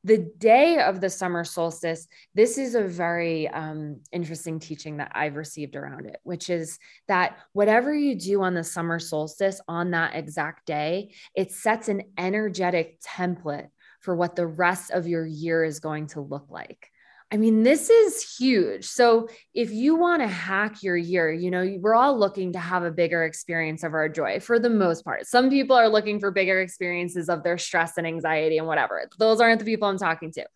the 0.05 0.19
day 0.39 0.79
of 0.79 1.01
the 1.01 1.11
summer 1.11 1.45
solstice, 1.45 2.07
this 2.35 2.57
is 2.57 2.75
a 2.75 2.83
very 2.83 3.49
um, 3.49 4.01
interesting 4.13 4.61
teaching 4.61 4.99
that 4.99 5.13
I've 5.15 5.37
received 5.37 5.75
around 5.75 6.07
it, 6.07 6.19
which 6.23 6.51
is 6.51 6.79
that 7.09 7.39
whatever 7.53 7.95
you 7.95 8.15
do 8.15 8.43
on 8.43 8.55
the 8.55 8.65
summer 8.65 8.99
solstice 8.99 9.61
on 9.67 9.91
that 9.91 10.15
exact 10.15 10.67
day, 10.67 11.15
it 11.35 11.51
sets 11.51 11.89
an 11.89 12.03
energetic 12.17 13.01
template 13.01 13.69
for 14.01 14.15
what 14.15 14.37
the 14.37 14.47
rest 14.47 14.93
of 14.93 15.09
your 15.09 15.27
year 15.27 15.65
is 15.65 15.81
going 15.81 16.07
to 16.09 16.21
look 16.21 16.47
like. 16.49 16.91
I 17.31 17.37
mean, 17.37 17.63
this 17.63 17.91
is 17.91 18.37
huge. 18.39 18.87
So, 18.87 19.29
if 19.53 19.71
you 19.71 19.97
want 19.97 20.23
to 20.23 20.29
hack 20.29 20.83
your 20.83 20.97
year, 20.97 21.31
you 21.31 21.51
know, 21.51 21.77
we're 21.79 21.95
all 21.95 22.19
looking 22.19 22.55
to 22.55 22.59
have 22.59 22.85
a 22.85 22.91
bigger 22.91 23.25
experience 23.25 23.83
of 23.83 23.93
our 23.93 24.09
joy 24.09 24.41
for 24.41 24.59
the 24.59 24.71
most 24.71 25.05
part. 25.05 25.27
Some 25.27 25.51
people 25.51 25.77
are 25.77 25.91
looking 25.91 26.21
for 26.21 26.31
bigger 26.31 26.61
experiences 26.61 27.29
of 27.29 27.43
their 27.43 27.59
stress 27.59 27.99
and 27.99 28.07
anxiety 28.07 28.57
and 28.57 28.67
whatever. 28.67 29.11
Those 29.19 29.43
aren't 29.43 29.59
the 29.59 29.67
people 29.67 29.89
I'm 29.89 29.99
talking 29.99 30.33
to 30.33 30.47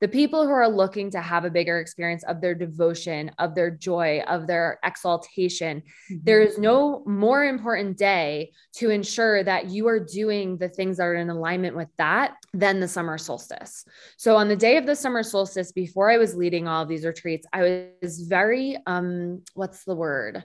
the 0.00 0.08
people 0.08 0.44
who 0.46 0.52
are 0.52 0.68
looking 0.68 1.10
to 1.10 1.20
have 1.20 1.44
a 1.44 1.50
bigger 1.50 1.78
experience 1.78 2.22
of 2.24 2.40
their 2.40 2.54
devotion, 2.54 3.30
of 3.38 3.54
their 3.54 3.70
joy, 3.70 4.22
of 4.28 4.46
their 4.46 4.78
exaltation, 4.84 5.80
mm-hmm. 5.80 6.16
there 6.22 6.40
is 6.40 6.58
no 6.58 7.02
more 7.06 7.44
important 7.44 7.96
day 7.96 8.52
to 8.74 8.90
ensure 8.90 9.42
that 9.42 9.66
you 9.70 9.88
are 9.88 9.98
doing 9.98 10.56
the 10.56 10.68
things 10.68 10.98
that 10.98 11.04
are 11.04 11.14
in 11.14 11.30
alignment 11.30 11.76
with 11.76 11.88
that 11.98 12.36
than 12.52 12.80
the 12.80 12.88
summer 12.88 13.18
solstice. 13.18 13.84
So 14.16 14.36
on 14.36 14.48
the 14.48 14.56
day 14.56 14.76
of 14.76 14.86
the 14.86 14.96
summer 14.96 15.22
solstice, 15.22 15.72
before 15.72 16.10
I 16.10 16.18
was 16.18 16.36
leading 16.36 16.68
all 16.68 16.82
of 16.82 16.88
these 16.88 17.04
retreats, 17.04 17.46
I 17.52 17.90
was 18.02 18.20
very, 18.22 18.76
um, 18.86 19.42
what's 19.54 19.84
the 19.84 19.96
word? 19.96 20.44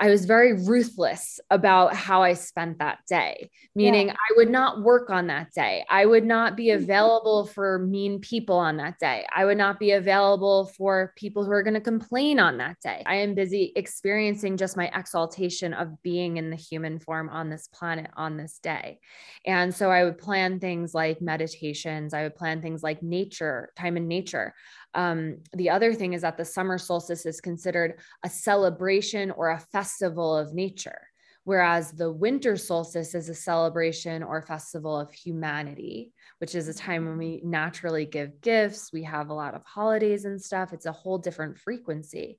I 0.00 0.08
was 0.10 0.26
very 0.26 0.52
ruthless 0.52 1.40
about 1.50 1.94
how 1.94 2.22
I 2.22 2.34
spent 2.34 2.78
that 2.78 3.00
day, 3.08 3.50
meaning 3.74 4.08
yeah. 4.08 4.12
I 4.14 4.36
would 4.36 4.50
not 4.50 4.82
work 4.82 5.10
on 5.10 5.26
that 5.26 5.52
day. 5.52 5.84
I 5.90 6.06
would 6.06 6.24
not 6.24 6.56
be 6.56 6.66
mm-hmm. 6.66 6.84
available 6.84 7.46
for 7.46 7.80
mean 7.80 8.20
people 8.20 8.56
on 8.56 8.76
that 8.76 8.98
day. 8.98 9.26
I 9.34 9.44
would 9.44 9.58
not 9.58 9.80
be 9.80 9.92
available 9.92 10.70
for 10.76 11.12
people 11.16 11.44
who 11.44 11.50
are 11.50 11.62
going 11.62 11.74
to 11.74 11.80
complain 11.80 12.38
on 12.38 12.58
that 12.58 12.76
day. 12.80 13.02
I 13.06 13.16
am 13.16 13.34
busy 13.34 13.72
experiencing 13.74 14.56
just 14.56 14.76
my 14.76 14.90
exaltation 14.94 15.74
of 15.74 16.00
being 16.02 16.36
in 16.36 16.50
the 16.50 16.56
human 16.56 17.00
form 17.00 17.28
on 17.28 17.50
this 17.50 17.68
planet 17.68 18.10
on 18.16 18.36
this 18.36 18.60
day. 18.62 19.00
And 19.44 19.74
so 19.74 19.90
I 19.90 20.04
would 20.04 20.18
plan 20.18 20.60
things 20.60 20.94
like 20.94 21.20
meditations, 21.20 22.14
I 22.14 22.22
would 22.22 22.36
plan 22.36 22.62
things 22.62 22.82
like 22.82 23.02
nature, 23.02 23.70
time 23.76 23.96
in 23.96 24.06
nature. 24.06 24.54
Um, 24.94 25.38
the 25.52 25.70
other 25.70 25.94
thing 25.94 26.14
is 26.14 26.22
that 26.22 26.36
the 26.36 26.44
summer 26.44 26.78
solstice 26.78 27.26
is 27.26 27.40
considered 27.40 28.00
a 28.24 28.28
celebration 28.28 29.30
or 29.30 29.50
a 29.50 29.60
festival 29.60 30.36
of 30.36 30.54
nature, 30.54 31.08
whereas 31.44 31.92
the 31.92 32.10
winter 32.10 32.56
solstice 32.56 33.14
is 33.14 33.28
a 33.28 33.34
celebration 33.34 34.22
or 34.22 34.42
festival 34.42 34.98
of 34.98 35.12
humanity, 35.12 36.12
which 36.38 36.54
is 36.54 36.68
a 36.68 36.74
time 36.74 37.06
when 37.06 37.18
we 37.18 37.40
naturally 37.44 38.06
give 38.06 38.40
gifts. 38.40 38.92
We 38.92 39.02
have 39.04 39.28
a 39.28 39.34
lot 39.34 39.54
of 39.54 39.62
holidays 39.64 40.24
and 40.24 40.40
stuff. 40.40 40.72
It's 40.72 40.86
a 40.86 40.92
whole 40.92 41.18
different 41.18 41.58
frequency. 41.58 42.38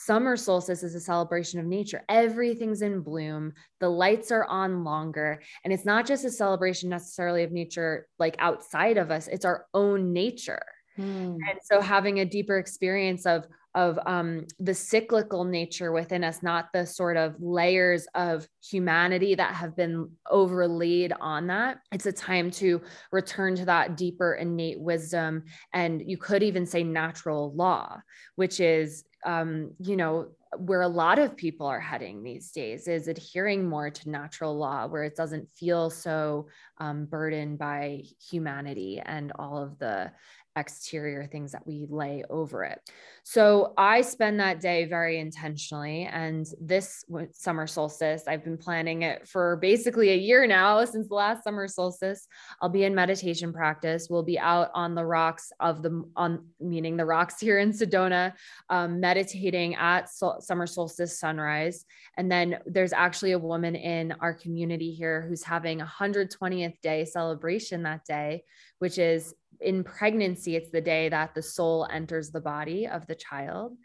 Summer 0.00 0.36
solstice 0.36 0.84
is 0.84 0.94
a 0.94 1.00
celebration 1.00 1.58
of 1.58 1.66
nature. 1.66 2.04
Everything's 2.08 2.82
in 2.82 3.00
bloom. 3.00 3.52
The 3.80 3.88
lights 3.88 4.30
are 4.30 4.44
on 4.44 4.84
longer. 4.84 5.42
And 5.64 5.72
it's 5.72 5.84
not 5.84 6.06
just 6.06 6.24
a 6.24 6.30
celebration 6.30 6.88
necessarily 6.88 7.42
of 7.42 7.50
nature 7.50 8.06
like 8.16 8.36
outside 8.38 8.96
of 8.96 9.10
us, 9.10 9.26
it's 9.26 9.44
our 9.44 9.66
own 9.74 10.12
nature. 10.12 10.62
Mm. 10.98 11.36
And 11.48 11.58
so 11.62 11.80
having 11.80 12.20
a 12.20 12.24
deeper 12.24 12.58
experience 12.58 13.26
of 13.26 13.46
of 13.74 13.98
um, 14.06 14.46
the 14.58 14.74
cyclical 14.74 15.44
nature 15.44 15.92
within 15.92 16.24
us, 16.24 16.42
not 16.42 16.72
the 16.72 16.84
sort 16.84 17.16
of 17.16 17.36
layers 17.38 18.08
of 18.14 18.48
humanity 18.60 19.34
that 19.34 19.54
have 19.54 19.76
been 19.76 20.10
overlaid 20.28 21.12
on 21.20 21.46
that. 21.46 21.78
It's 21.92 22.06
a 22.06 22.12
time 22.12 22.50
to 22.52 22.80
return 23.12 23.54
to 23.56 23.64
that 23.66 23.96
deeper 23.96 24.34
innate 24.34 24.80
wisdom. 24.80 25.44
And 25.72 26.02
you 26.04 26.16
could 26.16 26.42
even 26.42 26.66
say 26.66 26.82
natural 26.82 27.54
law, 27.54 28.00
which 28.36 28.58
is, 28.58 29.04
um, 29.24 29.70
you 29.78 29.96
know, 29.96 30.28
where 30.56 30.82
a 30.82 30.88
lot 30.88 31.18
of 31.18 31.36
people 31.36 31.66
are 31.66 31.80
heading 31.80 32.22
these 32.22 32.50
days 32.50 32.88
is 32.88 33.06
adhering 33.06 33.68
more 33.68 33.90
to 33.90 34.10
natural 34.10 34.56
law, 34.56 34.86
where 34.86 35.04
it 35.04 35.14
doesn't 35.14 35.46
feel 35.54 35.90
so 35.90 36.48
um, 36.78 37.04
burdened 37.04 37.58
by 37.58 38.02
humanity 38.30 39.00
and 39.04 39.30
all 39.38 39.62
of 39.62 39.78
the 39.78 40.10
exterior 40.58 41.26
things 41.26 41.52
that 41.52 41.66
we 41.66 41.86
lay 41.88 42.24
over 42.28 42.64
it. 42.64 42.80
So 43.24 43.74
I 43.76 44.00
spend 44.00 44.40
that 44.40 44.60
day 44.60 44.86
very 44.86 45.18
intentionally. 45.18 46.08
And 46.10 46.46
this 46.60 47.04
summer 47.32 47.66
solstice, 47.66 48.24
I've 48.26 48.42
been 48.42 48.56
planning 48.56 49.02
it 49.02 49.28
for 49.28 49.56
basically 49.56 50.10
a 50.10 50.16
year 50.16 50.46
now 50.46 50.82
since 50.84 51.08
the 51.08 51.14
last 51.14 51.44
summer 51.44 51.68
solstice. 51.68 52.26
I'll 52.62 52.70
be 52.70 52.84
in 52.84 52.94
meditation 52.94 53.52
practice. 53.52 54.08
We'll 54.08 54.22
be 54.22 54.38
out 54.38 54.70
on 54.74 54.94
the 54.94 55.04
rocks 55.04 55.52
of 55.60 55.82
the, 55.82 56.04
on 56.16 56.46
meaning 56.58 56.96
the 56.96 57.04
rocks 57.04 57.38
here 57.38 57.58
in 57.58 57.72
Sedona, 57.72 58.32
um, 58.70 58.98
meditating 58.98 59.74
at 59.74 60.08
sol- 60.08 60.40
summer 60.40 60.66
solstice 60.66 61.20
sunrise. 61.20 61.84
And 62.16 62.32
then 62.32 62.58
there's 62.64 62.92
actually 62.92 63.32
a 63.32 63.38
woman 63.38 63.76
in 63.76 64.14
our 64.20 64.32
community 64.32 64.92
here 64.92 65.26
who's 65.28 65.42
having 65.42 65.80
a 65.80 65.86
120th 65.86 66.80
day 66.80 67.04
celebration 67.04 67.82
that 67.82 68.04
day, 68.04 68.44
which 68.78 68.98
is 68.98 69.34
in 69.60 69.84
pregnancy, 69.84 70.56
it's 70.56 70.70
the 70.70 70.80
day 70.80 71.08
that 71.08 71.34
the 71.34 71.42
soul 71.42 71.86
enters 71.90 72.30
the 72.30 72.40
body 72.40 72.86
of 72.86 73.06
the 73.06 73.14
child. 73.14 73.76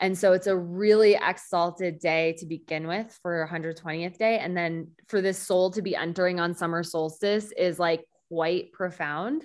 And 0.00 0.16
so 0.16 0.32
it's 0.32 0.46
a 0.46 0.56
really 0.56 1.14
exalted 1.14 1.98
day 1.98 2.34
to 2.38 2.46
begin 2.46 2.86
with 2.86 3.18
for 3.22 3.48
120th 3.50 4.18
day. 4.18 4.38
And 4.38 4.56
then 4.56 4.88
for 5.08 5.20
this 5.20 5.38
soul 5.38 5.70
to 5.72 5.82
be 5.82 5.94
entering 5.94 6.40
on 6.40 6.54
summer 6.54 6.82
solstice 6.82 7.52
is 7.56 7.78
like 7.78 8.04
quite 8.30 8.72
profound. 8.72 9.44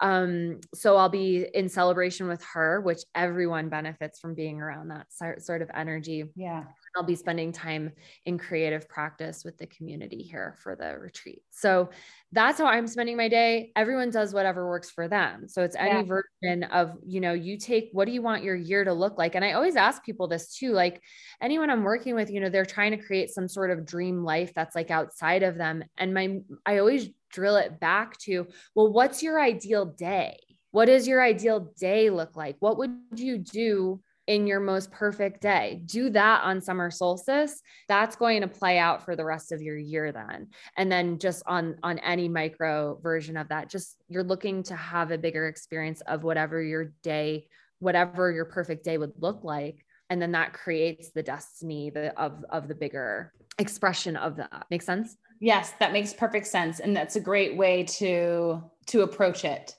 Um, 0.00 0.60
so 0.74 0.96
I'll 0.96 1.08
be 1.08 1.46
in 1.54 1.68
celebration 1.68 2.28
with 2.28 2.44
her, 2.52 2.80
which 2.80 3.00
everyone 3.14 3.68
benefits 3.68 4.18
from 4.18 4.34
being 4.34 4.60
around 4.60 4.88
that 4.88 5.06
sort 5.42 5.62
of 5.62 5.70
energy. 5.72 6.24
Yeah. 6.34 6.64
I'll 6.96 7.02
be 7.02 7.14
spending 7.14 7.52
time 7.52 7.92
in 8.24 8.38
creative 8.38 8.88
practice 8.88 9.44
with 9.44 9.58
the 9.58 9.66
community 9.66 10.22
here 10.22 10.56
for 10.62 10.76
the 10.76 10.98
retreat. 10.98 11.42
So 11.50 11.90
that's 12.32 12.58
how 12.58 12.66
I'm 12.66 12.86
spending 12.86 13.16
my 13.16 13.28
day. 13.28 13.72
Everyone 13.76 14.10
does 14.10 14.32
whatever 14.32 14.68
works 14.68 14.90
for 14.90 15.08
them. 15.08 15.48
So 15.48 15.62
it's 15.62 15.76
any 15.76 15.90
yeah. 15.90 16.02
version 16.02 16.64
of, 16.64 16.96
you 17.04 17.20
know, 17.20 17.32
you 17.32 17.58
take 17.58 17.90
what 17.92 18.06
do 18.06 18.12
you 18.12 18.22
want 18.22 18.44
your 18.44 18.56
year 18.56 18.84
to 18.84 18.92
look 18.92 19.18
like? 19.18 19.34
And 19.34 19.44
I 19.44 19.52
always 19.52 19.76
ask 19.76 20.04
people 20.04 20.28
this 20.28 20.54
too. 20.56 20.72
Like 20.72 21.02
anyone 21.40 21.70
I'm 21.70 21.82
working 21.82 22.14
with, 22.14 22.30
you 22.30 22.40
know, 22.40 22.48
they're 22.48 22.64
trying 22.64 22.92
to 22.92 23.04
create 23.04 23.30
some 23.30 23.48
sort 23.48 23.70
of 23.70 23.86
dream 23.86 24.22
life 24.24 24.52
that's 24.54 24.74
like 24.74 24.90
outside 24.90 25.42
of 25.42 25.56
them. 25.56 25.84
And 25.96 26.14
my, 26.14 26.38
I 26.64 26.78
always 26.78 27.10
drill 27.30 27.56
it 27.56 27.80
back 27.80 28.18
to, 28.18 28.46
well, 28.74 28.92
what's 28.92 29.22
your 29.22 29.40
ideal 29.40 29.86
day? 29.86 30.38
What 30.70 30.86
does 30.86 31.06
your 31.06 31.22
ideal 31.22 31.72
day 31.78 32.10
look 32.10 32.36
like? 32.36 32.56
What 32.58 32.78
would 32.78 32.96
you 33.14 33.38
do 33.38 34.00
in 34.26 34.46
your 34.46 34.60
most 34.60 34.90
perfect 34.90 35.40
day. 35.40 35.82
Do 35.84 36.10
that 36.10 36.42
on 36.44 36.60
summer 36.60 36.90
solstice. 36.90 37.60
That's 37.88 38.16
going 38.16 38.40
to 38.40 38.48
play 38.48 38.78
out 38.78 39.04
for 39.04 39.16
the 39.16 39.24
rest 39.24 39.52
of 39.52 39.60
your 39.60 39.76
year 39.76 40.12
then. 40.12 40.48
And 40.76 40.90
then 40.90 41.18
just 41.18 41.42
on 41.46 41.76
on 41.82 41.98
any 41.98 42.28
micro 42.28 42.98
version 43.02 43.36
of 43.36 43.48
that, 43.48 43.68
just 43.68 43.96
you're 44.08 44.24
looking 44.24 44.62
to 44.64 44.76
have 44.76 45.10
a 45.10 45.18
bigger 45.18 45.46
experience 45.46 46.00
of 46.02 46.24
whatever 46.24 46.62
your 46.62 46.92
day, 47.02 47.48
whatever 47.80 48.30
your 48.30 48.46
perfect 48.46 48.84
day 48.84 48.98
would 48.98 49.12
look 49.18 49.44
like. 49.44 49.84
And 50.10 50.20
then 50.20 50.32
that 50.32 50.52
creates 50.52 51.10
the 51.10 51.22
destiny 51.22 51.90
the, 51.90 52.18
of 52.18 52.44
of 52.50 52.68
the 52.68 52.74
bigger 52.74 53.32
expression 53.58 54.16
of 54.16 54.36
that. 54.36 54.66
Make 54.70 54.82
sense? 54.82 55.16
Yes, 55.40 55.72
that 55.80 55.92
makes 55.92 56.14
perfect 56.14 56.46
sense. 56.46 56.80
And 56.80 56.96
that's 56.96 57.16
a 57.16 57.20
great 57.20 57.56
way 57.56 57.84
to 57.84 58.62
to 58.86 59.02
approach 59.02 59.44
it. 59.44 59.74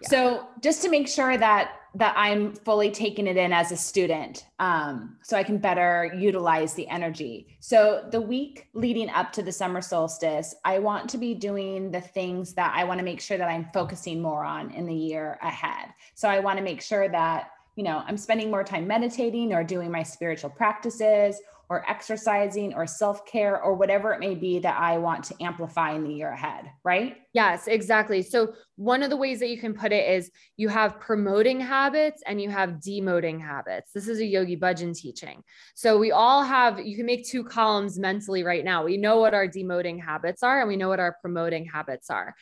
Yeah. 0.00 0.08
So 0.08 0.46
just 0.60 0.82
to 0.82 0.88
make 0.88 1.06
sure 1.06 1.36
that 1.36 1.76
that 1.94 2.14
I'm 2.16 2.54
fully 2.54 2.90
taking 2.90 3.26
it 3.26 3.36
in 3.36 3.52
as 3.52 3.70
a 3.70 3.76
student, 3.76 4.46
um, 4.58 5.16
so 5.22 5.36
I 5.36 5.42
can 5.42 5.58
better 5.58 6.12
utilize 6.16 6.74
the 6.74 6.88
energy. 6.88 7.56
So 7.60 8.08
the 8.10 8.20
week 8.20 8.68
leading 8.72 9.10
up 9.10 9.32
to 9.32 9.42
the 9.42 9.52
summer 9.52 9.82
solstice, 9.82 10.54
I 10.64 10.78
want 10.78 11.10
to 11.10 11.18
be 11.18 11.34
doing 11.34 11.90
the 11.90 12.00
things 12.00 12.54
that 12.54 12.72
I 12.74 12.84
want 12.84 12.98
to 12.98 13.04
make 13.04 13.20
sure 13.20 13.36
that 13.36 13.48
I'm 13.48 13.68
focusing 13.74 14.22
more 14.22 14.44
on 14.44 14.70
in 14.70 14.86
the 14.86 14.94
year 14.94 15.38
ahead. 15.42 15.88
So 16.14 16.28
I 16.28 16.38
want 16.38 16.58
to 16.58 16.64
make 16.64 16.80
sure 16.80 17.08
that 17.08 17.50
you 17.76 17.84
know 17.84 18.02
I'm 18.06 18.16
spending 18.16 18.50
more 18.50 18.64
time 18.64 18.86
meditating 18.86 19.52
or 19.52 19.64
doing 19.64 19.90
my 19.90 20.02
spiritual 20.02 20.50
practices 20.50 21.40
or 21.72 21.88
exercising 21.88 22.74
or 22.74 22.86
self 22.86 23.24
care 23.24 23.62
or 23.62 23.74
whatever 23.74 24.12
it 24.12 24.20
may 24.20 24.34
be 24.34 24.58
that 24.58 24.78
I 24.78 24.98
want 24.98 25.24
to 25.24 25.42
amplify 25.42 25.94
in 25.94 26.04
the 26.04 26.12
year 26.12 26.30
ahead, 26.30 26.70
right? 26.84 27.21
Yes, 27.34 27.66
exactly. 27.66 28.22
So, 28.22 28.54
one 28.76 29.02
of 29.02 29.10
the 29.10 29.16
ways 29.16 29.38
that 29.40 29.48
you 29.48 29.58
can 29.58 29.74
put 29.74 29.92
it 29.92 30.10
is 30.10 30.30
you 30.56 30.68
have 30.68 30.98
promoting 31.00 31.60
habits 31.60 32.22
and 32.26 32.40
you 32.40 32.50
have 32.50 32.80
demoting 32.86 33.40
habits. 33.40 33.92
This 33.92 34.08
is 34.08 34.18
a 34.18 34.24
Yogi 34.24 34.56
Bhajan 34.56 34.94
teaching. 34.94 35.42
So, 35.74 35.98
we 35.98 36.10
all 36.10 36.42
have, 36.42 36.80
you 36.80 36.96
can 36.96 37.06
make 37.06 37.26
two 37.26 37.42
columns 37.42 37.98
mentally 37.98 38.42
right 38.42 38.64
now. 38.64 38.84
We 38.84 38.98
know 38.98 39.18
what 39.18 39.32
our 39.34 39.46
demoting 39.48 40.02
habits 40.02 40.42
are 40.42 40.60
and 40.60 40.68
we 40.68 40.76
know 40.76 40.88
what 40.88 41.00
our 41.00 41.16
promoting 41.22 41.64
habits 41.64 42.10
are. 42.10 42.34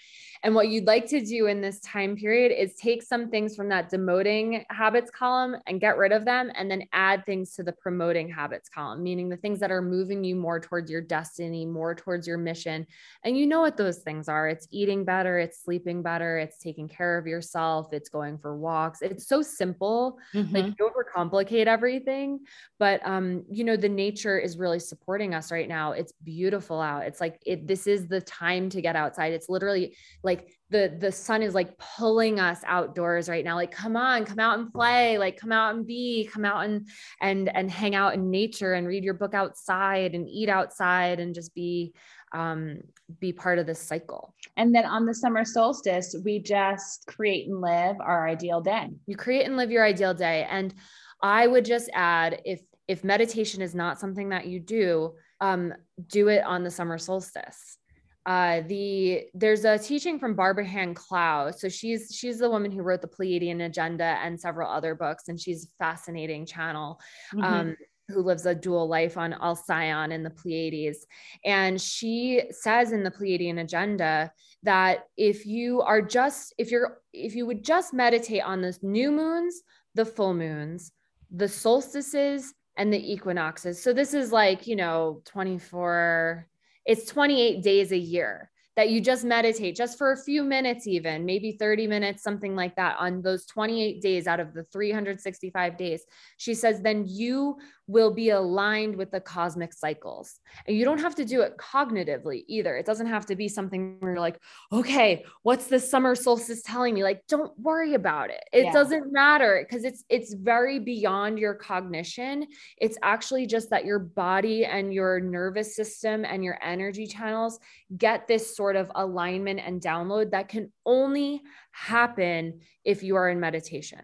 And 0.42 0.54
what 0.54 0.68
you'd 0.68 0.86
like 0.86 1.06
to 1.08 1.20
do 1.24 1.46
in 1.46 1.60
this 1.60 1.80
time 1.80 2.16
period 2.16 2.50
is 2.50 2.74
take 2.74 3.02
some 3.02 3.28
things 3.28 3.54
from 3.54 3.68
that 3.68 3.90
demoting 3.90 4.64
habits 4.70 5.10
column 5.10 5.56
and 5.66 5.80
get 5.80 5.98
rid 5.98 6.12
of 6.12 6.24
them, 6.24 6.50
and 6.54 6.70
then 6.70 6.84
add 6.92 7.26
things 7.26 7.54
to 7.54 7.62
the 7.62 7.72
promoting 7.72 8.28
habits 8.28 8.68
column, 8.68 9.02
meaning 9.02 9.28
the 9.28 9.36
things 9.36 9.60
that 9.60 9.70
are 9.70 9.82
moving 9.82 10.24
you 10.24 10.34
more 10.34 10.58
towards 10.58 10.90
your 10.90 11.02
destiny, 11.02 11.66
more 11.66 11.94
towards 11.94 12.26
your 12.26 12.38
mission. 12.38 12.86
And 13.22 13.36
you 13.36 13.46
know 13.46 13.60
what 13.60 13.76
those 13.76 13.98
things 13.98 14.28
are 14.28 14.48
it's 14.48 14.66
eating 14.80 15.04
better, 15.04 15.38
it's 15.38 15.62
sleeping 15.62 16.02
better, 16.02 16.38
it's 16.38 16.58
taking 16.58 16.88
care 16.88 17.16
of 17.16 17.26
yourself, 17.26 17.92
it's 17.92 18.08
going 18.08 18.38
for 18.38 18.56
walks. 18.56 19.02
It's 19.02 19.28
so 19.28 19.42
simple. 19.42 20.18
Mm-hmm. 20.34 20.54
Like, 20.54 20.66
you 20.66 20.90
overcomplicate 20.90 21.66
everything. 21.66 22.40
But, 22.78 23.06
um, 23.06 23.44
you 23.50 23.62
know, 23.62 23.76
the 23.76 23.88
nature 23.88 24.38
is 24.38 24.58
really 24.58 24.80
supporting 24.80 25.34
us 25.34 25.52
right 25.52 25.68
now. 25.68 25.92
It's 25.92 26.12
beautiful 26.24 26.80
out. 26.80 27.04
It's 27.04 27.20
like, 27.20 27.40
it, 27.46 27.68
this 27.68 27.86
is 27.86 28.08
the 28.08 28.20
time 28.22 28.68
to 28.70 28.80
get 28.80 28.96
outside. 28.96 29.32
It's 29.32 29.48
literally 29.48 29.96
like, 30.24 30.40
like 30.40 30.56
the 30.70 30.96
the 30.98 31.10
sun 31.10 31.42
is 31.42 31.54
like 31.54 31.76
pulling 31.78 32.38
us 32.38 32.60
outdoors 32.64 33.28
right 33.28 33.44
now 33.44 33.56
like 33.56 33.72
come 33.72 33.96
on 33.96 34.24
come 34.24 34.38
out 34.38 34.58
and 34.58 34.72
play 34.72 35.18
like 35.18 35.36
come 35.36 35.50
out 35.50 35.74
and 35.74 35.86
be 35.86 36.28
come 36.32 36.44
out 36.44 36.64
and 36.64 36.86
and 37.20 37.54
and 37.54 37.70
hang 37.70 37.94
out 37.94 38.14
in 38.14 38.30
nature 38.30 38.74
and 38.74 38.86
read 38.86 39.02
your 39.02 39.14
book 39.14 39.34
outside 39.34 40.14
and 40.14 40.28
eat 40.28 40.48
outside 40.48 41.18
and 41.18 41.34
just 41.34 41.54
be 41.54 41.92
um 42.32 42.78
be 43.18 43.32
part 43.32 43.58
of 43.58 43.66
this 43.66 43.80
cycle 43.80 44.34
and 44.56 44.74
then 44.74 44.84
on 44.84 45.04
the 45.04 45.14
summer 45.14 45.44
solstice 45.44 46.14
we 46.24 46.38
just 46.38 47.04
create 47.06 47.48
and 47.48 47.60
live 47.60 47.96
our 48.00 48.28
ideal 48.28 48.60
day 48.60 48.88
you 49.06 49.16
create 49.16 49.46
and 49.46 49.56
live 49.56 49.70
your 49.70 49.84
ideal 49.84 50.14
day 50.14 50.46
and 50.48 50.74
i 51.22 51.46
would 51.46 51.64
just 51.64 51.90
add 51.92 52.40
if 52.44 52.60
if 52.86 53.02
meditation 53.04 53.62
is 53.62 53.74
not 53.74 53.98
something 53.98 54.28
that 54.28 54.46
you 54.46 54.60
do 54.60 55.12
um 55.40 55.72
do 56.06 56.28
it 56.28 56.44
on 56.44 56.62
the 56.62 56.70
summer 56.70 56.98
solstice 56.98 57.78
uh, 58.26 58.60
the 58.66 59.24
there's 59.32 59.64
a 59.64 59.78
teaching 59.78 60.18
from 60.18 60.34
Barbara 60.34 60.66
Hand 60.66 60.94
Clow. 60.94 61.50
So 61.50 61.68
she's 61.68 62.14
she's 62.14 62.38
the 62.38 62.50
woman 62.50 62.70
who 62.70 62.82
wrote 62.82 63.00
the 63.00 63.08
Pleiadian 63.08 63.64
Agenda 63.64 64.18
and 64.22 64.38
several 64.38 64.70
other 64.70 64.94
books, 64.94 65.28
and 65.28 65.40
she's 65.40 65.64
a 65.64 65.68
fascinating 65.84 66.44
channel. 66.44 67.00
Mm-hmm. 67.34 67.44
Um, 67.44 67.76
who 68.10 68.22
lives 68.22 68.44
a 68.46 68.54
dual 68.54 68.88
life 68.88 69.16
on 69.16 69.34
Alcyon 69.34 70.12
in 70.12 70.22
the 70.22 70.30
Pleiades. 70.30 71.06
And 71.44 71.80
she 71.80 72.42
says 72.50 72.92
in 72.92 73.02
the 73.02 73.10
Pleiadian 73.10 73.60
agenda 73.60 74.32
that 74.62 75.06
if 75.16 75.46
you 75.46 75.80
are 75.80 76.02
just, 76.02 76.54
if 76.58 76.70
you're, 76.70 76.98
if 77.12 77.34
you 77.34 77.46
would 77.46 77.64
just 77.64 77.94
meditate 77.94 78.42
on 78.42 78.60
the 78.60 78.76
new 78.82 79.10
moons, 79.10 79.62
the 79.94 80.04
full 80.04 80.34
moons, 80.34 80.92
the 81.30 81.48
solstices, 81.48 82.52
and 82.76 82.92
the 82.92 83.12
equinoxes. 83.12 83.82
So 83.82 83.92
this 83.92 84.14
is 84.14 84.32
like, 84.32 84.66
you 84.66 84.76
know, 84.76 85.22
24, 85.26 86.46
it's 86.86 87.06
28 87.06 87.62
days 87.62 87.92
a 87.92 87.98
year 87.98 88.50
that 88.76 88.88
you 88.88 89.00
just 89.00 89.24
meditate 89.24 89.76
just 89.76 89.98
for 89.98 90.12
a 90.12 90.16
few 90.16 90.42
minutes, 90.42 90.86
even 90.86 91.26
maybe 91.26 91.52
30 91.52 91.86
minutes, 91.86 92.22
something 92.22 92.56
like 92.56 92.76
that 92.76 92.96
on 92.98 93.20
those 93.20 93.44
28 93.46 94.00
days 94.00 94.26
out 94.26 94.40
of 94.40 94.54
the 94.54 94.64
365 94.64 95.76
days. 95.76 96.02
She 96.38 96.54
says, 96.54 96.80
then 96.80 97.04
you 97.06 97.56
will 97.90 98.12
be 98.12 98.30
aligned 98.30 98.94
with 98.94 99.10
the 99.10 99.20
cosmic 99.20 99.72
cycles. 99.72 100.38
And 100.66 100.76
you 100.76 100.84
don't 100.84 101.00
have 101.00 101.16
to 101.16 101.24
do 101.24 101.40
it 101.40 101.56
cognitively 101.56 102.44
either. 102.46 102.76
It 102.76 102.86
doesn't 102.86 103.08
have 103.08 103.26
to 103.26 103.36
be 103.36 103.48
something 103.48 103.96
where 103.98 104.12
you're 104.12 104.20
like, 104.20 104.38
okay, 104.72 105.24
what's 105.42 105.66
the 105.66 105.80
summer 105.80 106.14
solstice 106.14 106.62
telling 106.62 106.94
me? 106.94 107.02
Like, 107.02 107.26
don't 107.26 107.52
worry 107.58 107.94
about 107.94 108.30
it. 108.30 108.42
It 108.52 108.66
yeah. 108.66 108.72
doesn't 108.72 109.12
matter 109.12 109.66
because 109.68 109.84
it's 109.84 110.04
it's 110.08 110.34
very 110.34 110.78
beyond 110.78 111.38
your 111.38 111.54
cognition. 111.54 112.46
It's 112.78 112.96
actually 113.02 113.46
just 113.46 113.70
that 113.70 113.84
your 113.84 113.98
body 113.98 114.64
and 114.64 114.94
your 114.94 115.18
nervous 115.18 115.74
system 115.74 116.24
and 116.24 116.44
your 116.44 116.58
energy 116.62 117.08
channels 117.08 117.58
get 117.98 118.28
this 118.28 118.56
sort 118.56 118.76
of 118.76 118.90
alignment 118.94 119.60
and 119.60 119.80
download 119.80 120.30
that 120.30 120.48
can 120.48 120.70
only 120.86 121.42
happen 121.72 122.60
if 122.84 123.02
you 123.02 123.16
are 123.16 123.28
in 123.28 123.40
meditation. 123.40 124.00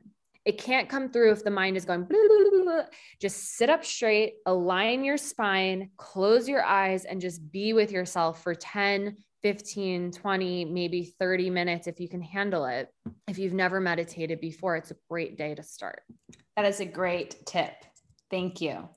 It 0.47 0.59
can't 0.59 0.89
come 0.89 1.11
through 1.11 1.33
if 1.33 1.43
the 1.43 1.51
mind 1.51 1.77
is 1.77 1.85
going, 1.85 2.05
blah, 2.05 2.19
blah, 2.29 2.63
blah, 2.63 2.83
just 3.21 3.57
sit 3.57 3.69
up 3.69 3.85
straight, 3.85 4.35
align 4.47 5.05
your 5.05 5.17
spine, 5.17 5.91
close 5.97 6.49
your 6.49 6.65
eyes, 6.65 7.05
and 7.05 7.21
just 7.21 7.51
be 7.51 7.73
with 7.73 7.91
yourself 7.91 8.45
for 8.45 8.55
10, 8.55 9.17
15, 9.43 10.13
20, 10.13 10.65
maybe 10.67 11.15
30 11.19 11.51
minutes 11.51 11.89
if 11.89 11.99
you 11.99 12.09
can 12.09 12.23
handle 12.23 12.65
it. 12.65 12.89
If 13.27 13.39
you've 13.39 13.55
never 13.55 13.81
meditated 13.81 14.41
before, 14.41 14.77
it's 14.77 14.93
a 14.93 14.97
great 15.11 15.37
day 15.37 15.57
to 15.57 15.65
start. 15.65 16.03
That 16.57 16.65
is 16.65 16.79
a 16.79 16.87
great 16.87 17.45
tip. 17.45 17.75
Thank 18.31 18.61
you. 18.61 18.89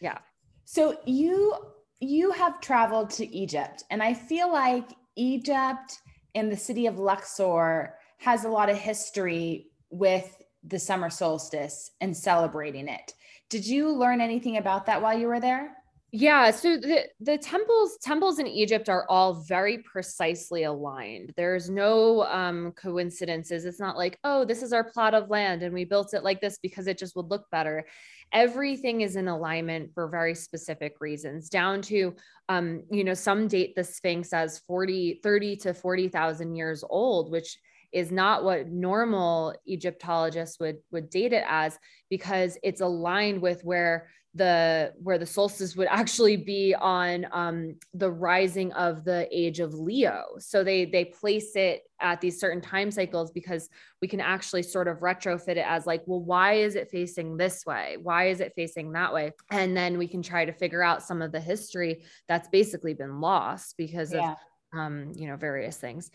Yeah. 0.00 0.18
So 0.64 0.98
you 1.04 1.56
you 2.00 2.30
have 2.32 2.60
traveled 2.60 3.10
to 3.10 3.26
Egypt 3.34 3.84
and 3.90 4.02
I 4.02 4.14
feel 4.14 4.52
like 4.52 4.90
Egypt 5.16 5.98
and 6.34 6.50
the 6.50 6.56
city 6.56 6.86
of 6.86 6.98
Luxor 6.98 7.94
has 8.18 8.44
a 8.44 8.48
lot 8.48 8.68
of 8.68 8.76
history 8.76 9.70
with 9.90 10.36
the 10.66 10.78
summer 10.78 11.10
solstice 11.10 11.90
and 12.00 12.16
celebrating 12.16 12.88
it. 12.88 13.12
Did 13.50 13.66
you 13.66 13.90
learn 13.90 14.20
anything 14.20 14.56
about 14.56 14.86
that 14.86 15.02
while 15.02 15.18
you 15.18 15.28
were 15.28 15.40
there? 15.40 15.76
Yeah, 16.16 16.52
so 16.52 16.76
the 16.76 17.08
the 17.18 17.36
temples 17.36 17.98
temples 18.00 18.38
in 18.38 18.46
Egypt 18.46 18.88
are 18.88 19.04
all 19.08 19.34
very 19.34 19.78
precisely 19.78 20.62
aligned. 20.62 21.32
There's 21.36 21.68
no 21.68 22.22
um, 22.26 22.70
coincidences. 22.80 23.64
It's 23.64 23.80
not 23.80 23.96
like, 23.96 24.20
oh, 24.22 24.44
this 24.44 24.62
is 24.62 24.72
our 24.72 24.84
plot 24.84 25.14
of 25.14 25.28
land 25.28 25.64
and 25.64 25.74
we 25.74 25.84
built 25.84 26.14
it 26.14 26.22
like 26.22 26.40
this 26.40 26.56
because 26.62 26.86
it 26.86 26.98
just 26.98 27.16
would 27.16 27.30
look 27.30 27.50
better. 27.50 27.84
Everything 28.32 29.00
is 29.00 29.16
in 29.16 29.26
alignment 29.26 29.92
for 29.92 30.06
very 30.06 30.36
specific 30.36 30.94
reasons, 31.00 31.48
down 31.48 31.82
to 31.82 32.14
um, 32.48 32.84
you 32.92 33.02
know, 33.02 33.14
some 33.14 33.48
date 33.48 33.74
the 33.74 33.82
Sphinx 33.82 34.32
as 34.32 34.60
40, 34.68 35.18
30 35.20 35.56
to 35.56 35.74
40,000 35.74 36.54
years 36.54 36.84
old, 36.88 37.32
which 37.32 37.58
is 37.94 38.10
not 38.10 38.44
what 38.44 38.68
normal 38.68 39.54
Egyptologists 39.66 40.58
would 40.58 40.78
would 40.90 41.08
date 41.08 41.32
it 41.32 41.44
as 41.48 41.78
because 42.10 42.58
it's 42.62 42.80
aligned 42.80 43.40
with 43.40 43.64
where 43.64 44.08
the 44.34 44.92
where 45.00 45.16
the 45.16 45.26
solstice 45.26 45.76
would 45.76 45.86
actually 45.88 46.36
be 46.36 46.74
on 46.74 47.24
um, 47.30 47.76
the 47.94 48.10
rising 48.10 48.72
of 48.72 49.04
the 49.04 49.28
age 49.30 49.60
of 49.60 49.74
Leo. 49.74 50.24
So 50.40 50.64
they 50.64 50.86
they 50.86 51.04
place 51.04 51.54
it 51.54 51.82
at 52.00 52.20
these 52.20 52.40
certain 52.40 52.60
time 52.60 52.90
cycles 52.90 53.30
because 53.30 53.68
we 54.02 54.08
can 54.08 54.20
actually 54.20 54.64
sort 54.64 54.88
of 54.88 54.98
retrofit 54.98 55.50
it 55.50 55.58
as 55.58 55.86
like, 55.86 56.02
well, 56.06 56.20
why 56.20 56.54
is 56.54 56.74
it 56.74 56.90
facing 56.90 57.36
this 57.36 57.64
way? 57.64 57.96
Why 58.02 58.28
is 58.28 58.40
it 58.40 58.54
facing 58.56 58.90
that 58.92 59.14
way? 59.14 59.30
And 59.52 59.76
then 59.76 59.98
we 59.98 60.08
can 60.08 60.20
try 60.20 60.44
to 60.44 60.52
figure 60.52 60.82
out 60.82 61.04
some 61.04 61.22
of 61.22 61.30
the 61.30 61.40
history 61.40 62.02
that's 62.26 62.48
basically 62.48 62.94
been 62.94 63.20
lost 63.20 63.76
because 63.78 64.12
yeah. 64.12 64.32
of 64.32 64.36
um, 64.76 65.12
you 65.14 65.28
know 65.28 65.36
various 65.36 65.76
things 65.76 66.10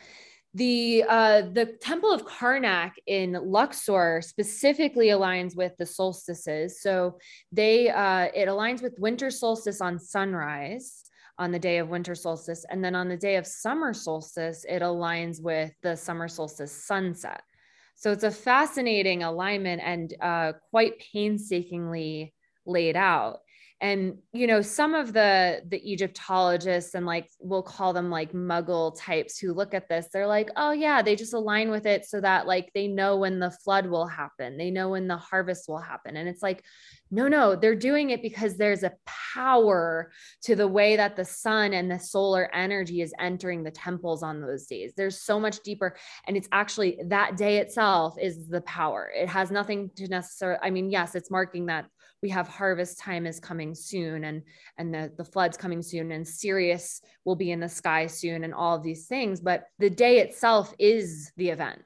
the 0.54 1.04
uh, 1.08 1.42
the 1.54 1.78
temple 1.80 2.12
of 2.12 2.26
karnak 2.26 2.94
in 3.06 3.34
luxor 3.34 4.22
specifically 4.22 5.08
aligns 5.08 5.56
with 5.56 5.78
the 5.78 5.86
solstices. 5.86 6.82
So 6.82 7.20
they 7.52 7.90
uh, 7.90 8.30
it 8.34 8.48
aligns 8.48 8.82
with 8.82 8.98
winter 8.98 9.30
solstice 9.30 9.80
on 9.80 10.00
sunrise 10.00 11.04
on 11.38 11.52
the 11.52 11.60
day 11.60 11.78
of 11.78 11.90
winter 11.90 12.16
solstice 12.16 12.66
and 12.70 12.84
then 12.84 12.96
on 12.96 13.08
the 13.08 13.18
day 13.18 13.36
of 13.36 13.46
summer 13.48 13.94
solstice 13.94 14.66
it 14.68 14.82
aligns 14.82 15.42
with 15.42 15.72
the 15.84 15.96
summer 15.96 16.28
solstice 16.28 16.72
sunset. 16.72 17.42
So 17.96 18.12
it's 18.12 18.24
a 18.24 18.32
fascinating 18.32 19.24
alignment 19.24 19.82
and 19.84 20.14
uh, 20.22 20.54
quite 20.72 20.94
painstakingly 21.12 22.34
laid 22.66 22.96
out 22.96 23.40
and 23.82 24.18
you 24.34 24.46
know 24.46 24.62
some 24.62 24.94
of 24.94 25.14
the 25.14 25.62
the 25.70 25.92
egyptologists 25.92 26.96
and 26.96 27.06
like 27.06 27.30
we'll 27.40 27.64
call 27.64 27.94
them 27.94 28.10
like 28.10 28.34
muggle 28.34 28.98
types 29.00 29.38
who 29.38 29.54
look 29.54 29.74
at 29.74 29.88
this 29.88 30.08
they're 30.12 30.28
like 30.28 30.50
oh 30.58 30.72
yeah 30.72 31.02
they 31.02 31.16
just 31.16 31.34
align 31.34 31.72
with 31.72 31.86
it 31.86 32.06
so 32.06 32.20
that 32.20 32.46
like 32.46 32.70
they 32.74 32.88
know 32.88 33.18
when 33.18 33.40
the 33.40 33.52
flood 33.52 33.86
will 33.86 34.08
happen 34.08 34.58
they 34.58 34.70
know 34.70 34.90
when 34.90 35.08
the 35.08 35.18
harvest 35.18 35.70
will 35.70 35.80
happen 35.80 36.18
and 36.18 36.28
it's 36.28 36.44
like 36.44 36.64
no 37.12 37.28
no 37.28 37.56
they're 37.56 37.76
doing 37.76 38.10
it 38.10 38.22
because 38.22 38.58
there's 38.58 38.84
a 38.84 38.94
power 39.34 40.12
to 40.42 40.56
the 40.56 40.68
way 40.68 40.96
that 40.96 41.16
the 41.16 41.26
sun 41.26 41.74
and 41.74 41.90
the 41.90 42.00
solar 42.00 42.54
energy 42.54 43.02
is 43.02 43.14
entering 43.20 43.64
the 43.64 43.72
temples 43.72 44.24
on 44.24 44.42
those 44.42 44.66
days. 44.66 44.94
There's 44.96 45.22
so 45.22 45.40
much 45.40 45.62
deeper. 45.62 45.96
And 46.28 46.36
it's 46.38 46.50
actually 46.52 47.00
that 47.08 47.38
day 47.38 47.58
itself 47.58 48.16
is 48.20 48.48
the 48.48 48.62
power. 48.62 49.12
It 49.16 49.28
has 49.28 49.52
nothing 49.52 49.92
to 49.96 50.08
necessarily, 50.08 50.60
I 50.62 50.70
mean, 50.70 50.90
yes, 50.90 51.16
it's 51.16 51.32
marking 51.32 51.68
that 51.68 51.86
we 52.22 52.30
have 52.30 52.48
harvest 52.48 53.00
time 53.00 53.26
is 53.26 53.40
coming 53.40 53.74
soon 53.74 54.26
and 54.26 54.44
and 54.78 54.94
the, 54.94 55.12
the 55.18 55.24
floods 55.24 55.58
coming 55.58 55.82
soon 55.82 56.12
and 56.12 56.28
Sirius 56.28 57.02
will 57.26 57.36
be 57.36 57.52
in 57.52 57.60
the 57.60 57.70
sky 57.70 58.08
soon 58.08 58.44
and 58.44 58.54
all 58.54 58.76
of 58.76 58.84
these 58.84 59.08
things. 59.08 59.40
But 59.40 59.66
the 59.80 59.90
day 59.90 60.20
itself 60.20 60.74
is 60.80 61.32
the 61.38 61.50
event. 61.50 61.82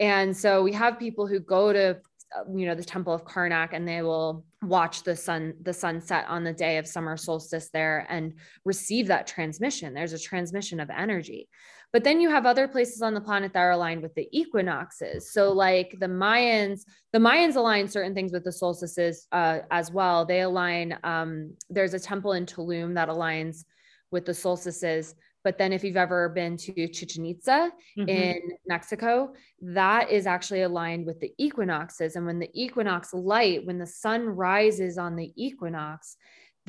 And 0.00 0.36
so 0.36 0.62
we 0.62 0.72
have 0.72 0.98
people 0.98 1.26
who 1.26 1.40
go 1.40 1.72
to 1.72 2.00
uh, 2.36 2.42
you 2.54 2.66
know 2.66 2.74
the 2.74 2.84
temple 2.84 3.14
of 3.14 3.24
karnak 3.24 3.70
and 3.72 3.88
they 3.88 4.02
will 4.02 4.44
watch 4.60 5.02
the 5.02 5.16
sun 5.16 5.54
the 5.62 5.72
sunset 5.72 6.26
on 6.28 6.44
the 6.44 6.52
day 6.52 6.76
of 6.76 6.86
summer 6.86 7.16
solstice 7.16 7.70
there 7.70 8.06
and 8.10 8.34
receive 8.66 9.06
that 9.06 9.26
transmission 9.26 9.94
there's 9.94 10.12
a 10.12 10.18
transmission 10.18 10.78
of 10.78 10.90
energy 10.90 11.48
but 11.92 12.04
then 12.04 12.20
you 12.20 12.28
have 12.28 12.44
other 12.44 12.68
places 12.68 13.02
on 13.02 13.14
the 13.14 13.20
planet 13.20 13.52
that 13.52 13.60
are 13.60 13.72
aligned 13.72 14.02
with 14.02 14.14
the 14.14 14.28
equinoxes 14.32 15.32
so 15.32 15.52
like 15.52 15.96
the 16.00 16.06
mayans 16.06 16.82
the 17.12 17.18
mayans 17.18 17.56
align 17.56 17.88
certain 17.88 18.14
things 18.14 18.32
with 18.32 18.44
the 18.44 18.52
solstices 18.52 19.26
uh, 19.32 19.60
as 19.70 19.90
well 19.90 20.24
they 20.24 20.40
align 20.40 20.98
um, 21.04 21.52
there's 21.70 21.94
a 21.94 22.00
temple 22.00 22.32
in 22.32 22.46
tulum 22.46 22.94
that 22.94 23.08
aligns 23.08 23.64
with 24.10 24.24
the 24.24 24.34
solstices 24.34 25.14
but 25.44 25.56
then 25.56 25.72
if 25.72 25.84
you've 25.84 25.96
ever 25.96 26.28
been 26.28 26.56
to 26.58 26.88
Chichen 26.88 27.24
Itza 27.24 27.70
mm-hmm. 27.96 28.08
in 28.08 28.40
Mexico, 28.66 29.32
that 29.62 30.10
is 30.10 30.26
actually 30.26 30.62
aligned 30.62 31.06
with 31.06 31.20
the 31.20 31.32
equinoxes. 31.38 32.16
And 32.16 32.26
when 32.26 32.38
the 32.38 32.50
equinox 32.52 33.14
light, 33.14 33.64
when 33.64 33.78
the 33.78 33.86
sun 33.86 34.26
rises 34.26 34.98
on 34.98 35.16
the 35.16 35.32
equinox, 35.36 36.16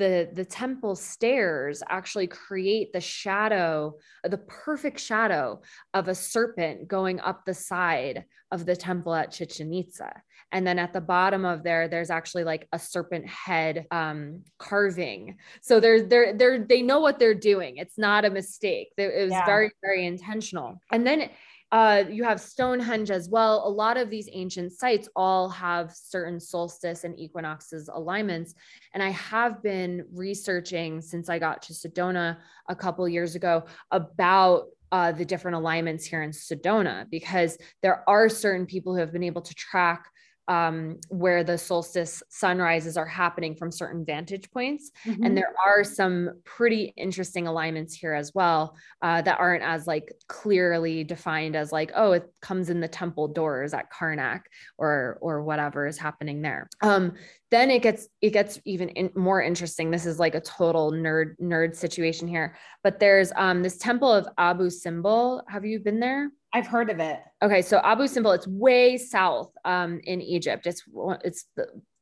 the 0.00 0.30
the 0.32 0.44
temple 0.44 0.96
stairs 0.96 1.82
actually 1.88 2.26
create 2.26 2.92
the 2.92 3.00
shadow 3.00 3.94
the 4.24 4.38
perfect 4.38 4.98
shadow 4.98 5.60
of 5.94 6.08
a 6.08 6.14
serpent 6.14 6.88
going 6.88 7.20
up 7.20 7.44
the 7.44 7.54
side 7.54 8.24
of 8.50 8.66
the 8.66 8.74
temple 8.74 9.14
at 9.14 9.30
Chichen 9.30 9.72
Itza. 9.72 10.10
And 10.52 10.66
then 10.66 10.80
at 10.80 10.92
the 10.92 11.00
bottom 11.00 11.44
of 11.44 11.62
there 11.62 11.86
there's 11.86 12.10
actually 12.10 12.44
like 12.44 12.66
a 12.72 12.78
serpent 12.78 13.26
head 13.26 13.86
um, 13.90 14.42
carving. 14.58 15.36
So 15.60 15.78
they're 15.78 16.02
they're 16.02 16.32
they're 16.36 16.64
they 16.64 16.82
know 16.82 17.00
what 17.00 17.18
they're 17.18 17.34
doing. 17.34 17.76
It's 17.76 17.98
not 17.98 18.24
a 18.24 18.30
mistake. 18.30 18.88
It 18.96 19.22
was 19.22 19.30
yeah. 19.30 19.46
very 19.46 19.70
very 19.82 20.06
intentional. 20.06 20.80
And 20.90 21.06
then 21.06 21.30
uh, 21.72 22.04
you 22.08 22.24
have 22.24 22.40
Stonehenge 22.40 23.10
as 23.10 23.28
well. 23.28 23.62
A 23.66 23.70
lot 23.70 23.96
of 23.96 24.10
these 24.10 24.28
ancient 24.32 24.72
sites 24.72 25.08
all 25.14 25.48
have 25.48 25.92
certain 25.94 26.40
solstice 26.40 27.04
and 27.04 27.18
equinoxes 27.18 27.88
alignments. 27.92 28.54
And 28.92 29.02
I 29.02 29.10
have 29.10 29.62
been 29.62 30.04
researching 30.12 31.00
since 31.00 31.28
I 31.28 31.38
got 31.38 31.62
to 31.62 31.72
Sedona 31.72 32.38
a 32.68 32.74
couple 32.74 33.08
years 33.08 33.36
ago 33.36 33.64
about 33.92 34.64
uh, 34.92 35.12
the 35.12 35.24
different 35.24 35.56
alignments 35.56 36.04
here 36.04 36.22
in 36.22 36.30
Sedona 36.30 37.08
because 37.08 37.56
there 37.82 38.02
are 38.08 38.28
certain 38.28 38.66
people 38.66 38.92
who 38.92 39.00
have 39.00 39.12
been 39.12 39.22
able 39.22 39.42
to 39.42 39.54
track 39.54 40.10
um, 40.50 40.98
where 41.10 41.44
the 41.44 41.56
solstice 41.56 42.24
sunrises 42.28 42.96
are 42.96 43.06
happening 43.06 43.54
from 43.54 43.70
certain 43.70 44.04
vantage 44.04 44.50
points. 44.50 44.90
Mm-hmm. 45.06 45.22
And 45.22 45.36
there 45.36 45.54
are 45.64 45.84
some 45.84 46.40
pretty 46.44 46.92
interesting 46.96 47.46
alignments 47.46 47.94
here 47.94 48.14
as 48.14 48.34
well 48.34 48.76
uh, 49.00 49.22
that 49.22 49.38
aren't 49.38 49.62
as 49.62 49.86
like 49.86 50.12
clearly 50.26 51.04
defined 51.04 51.54
as 51.54 51.70
like, 51.70 51.92
oh, 51.94 52.10
it 52.12 52.24
comes 52.42 52.68
in 52.68 52.80
the 52.80 52.88
temple 52.88 53.28
doors 53.28 53.72
at 53.72 53.92
Karnak 53.92 54.40
or 54.76 55.18
or 55.20 55.44
whatever 55.44 55.86
is 55.86 55.98
happening 55.98 56.42
there. 56.42 56.68
Um, 56.82 57.12
then 57.52 57.70
it 57.70 57.82
gets 57.82 58.08
it 58.20 58.30
gets 58.30 58.58
even 58.64 58.88
in, 58.88 59.10
more 59.14 59.40
interesting. 59.40 59.92
This 59.92 60.04
is 60.04 60.18
like 60.18 60.34
a 60.34 60.40
total 60.40 60.90
nerd 60.90 61.36
nerd 61.40 61.76
situation 61.76 62.26
here. 62.26 62.56
But 62.82 62.98
there's 62.98 63.32
um, 63.36 63.62
this 63.62 63.78
temple 63.78 64.10
of 64.12 64.26
Abu 64.36 64.68
Simbel. 64.68 65.42
Have 65.48 65.64
you 65.64 65.78
been 65.78 66.00
there? 66.00 66.30
I've 66.52 66.66
heard 66.66 66.90
of 66.90 66.98
it. 66.98 67.20
Okay, 67.42 67.62
so 67.62 67.78
Abu 67.84 68.04
Simbel, 68.04 68.34
it's 68.34 68.46
way 68.46 68.96
south 68.98 69.52
um, 69.64 70.00
in 70.04 70.20
Egypt. 70.20 70.66
It's 70.66 70.82
it's 71.24 71.46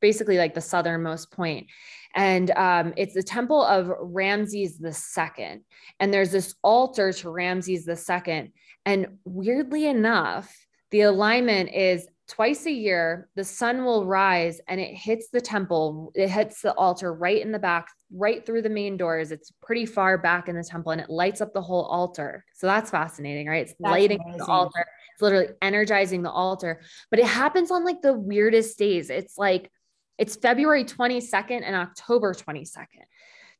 basically 0.01 0.37
like 0.37 0.53
the 0.55 0.61
southernmost 0.61 1.31
point, 1.31 1.67
and 2.15 2.49
um, 2.51 2.93
it's 2.97 3.13
the 3.13 3.23
temple 3.23 3.63
of 3.63 3.91
Ramses 4.01 4.79
the 4.79 4.93
Second. 4.93 5.61
And 5.99 6.13
there's 6.13 6.31
this 6.31 6.55
altar 6.63 7.13
to 7.13 7.29
Ramses 7.29 7.85
the 7.85 7.95
Second, 7.95 8.51
and 8.85 9.19
weirdly 9.23 9.85
enough, 9.85 10.51
the 10.91 11.01
alignment 11.01 11.69
is 11.71 12.07
twice 12.29 12.65
a 12.67 12.71
year 12.71 13.27
the 13.35 13.43
sun 13.43 13.83
will 13.83 14.05
rise 14.05 14.61
and 14.67 14.79
it 14.79 14.93
hits 14.93 15.29
the 15.29 15.41
temple. 15.41 16.11
It 16.15 16.29
hits 16.29 16.61
the 16.61 16.73
altar 16.75 17.13
right 17.13 17.41
in 17.41 17.51
the 17.51 17.59
back 17.59 17.87
right 18.13 18.45
through 18.45 18.61
the 18.61 18.69
main 18.69 18.95
doors. 18.95 19.31
It's 19.31 19.51
pretty 19.61 19.85
far 19.85 20.17
back 20.17 20.47
in 20.47 20.55
the 20.55 20.63
temple 20.63 20.91
and 20.91 21.01
it 21.01 21.09
lights 21.09 21.41
up 21.41 21.53
the 21.53 21.61
whole 21.61 21.85
altar. 21.85 22.45
So 22.53 22.67
that's 22.67 22.91
fascinating 22.91 23.47
right? 23.47 23.63
It's 23.63 23.75
that's 23.79 23.91
lighting 23.91 24.21
amazing. 24.21 24.39
the 24.39 24.45
altar. 24.45 24.85
It's 25.13 25.21
literally 25.21 25.49
energizing 25.61 26.21
the 26.21 26.31
altar. 26.31 26.81
But 27.09 27.19
it 27.19 27.25
happens 27.25 27.71
on 27.71 27.83
like 27.83 28.01
the 28.01 28.13
weirdest 28.13 28.77
days. 28.77 29.09
It's 29.09 29.37
like 29.37 29.71
it's 30.19 30.35
february 30.35 30.83
22nd 30.83 31.61
and 31.63 31.75
october 31.75 32.33
22nd 32.33 32.85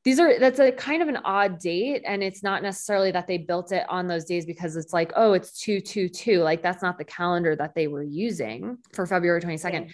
these 0.05 0.19
are 0.19 0.39
that's 0.39 0.59
a 0.59 0.71
kind 0.71 1.01
of 1.01 1.07
an 1.07 1.17
odd 1.25 1.59
date 1.59 2.03
and 2.05 2.23
it's 2.23 2.41
not 2.41 2.63
necessarily 2.63 3.11
that 3.11 3.27
they 3.27 3.37
built 3.37 3.71
it 3.71 3.85
on 3.89 4.07
those 4.07 4.25
days 4.25 4.45
because 4.45 4.75
it's 4.75 4.93
like 4.93 5.11
oh 5.15 5.33
it's 5.33 5.59
222 5.59 6.41
like 6.41 6.61
that's 6.61 6.81
not 6.81 6.97
the 6.97 7.03
calendar 7.03 7.55
that 7.55 7.75
they 7.75 7.87
were 7.87 8.03
using 8.03 8.77
for 8.93 9.05
february 9.05 9.41
22nd 9.41 9.87
yeah. 9.87 9.91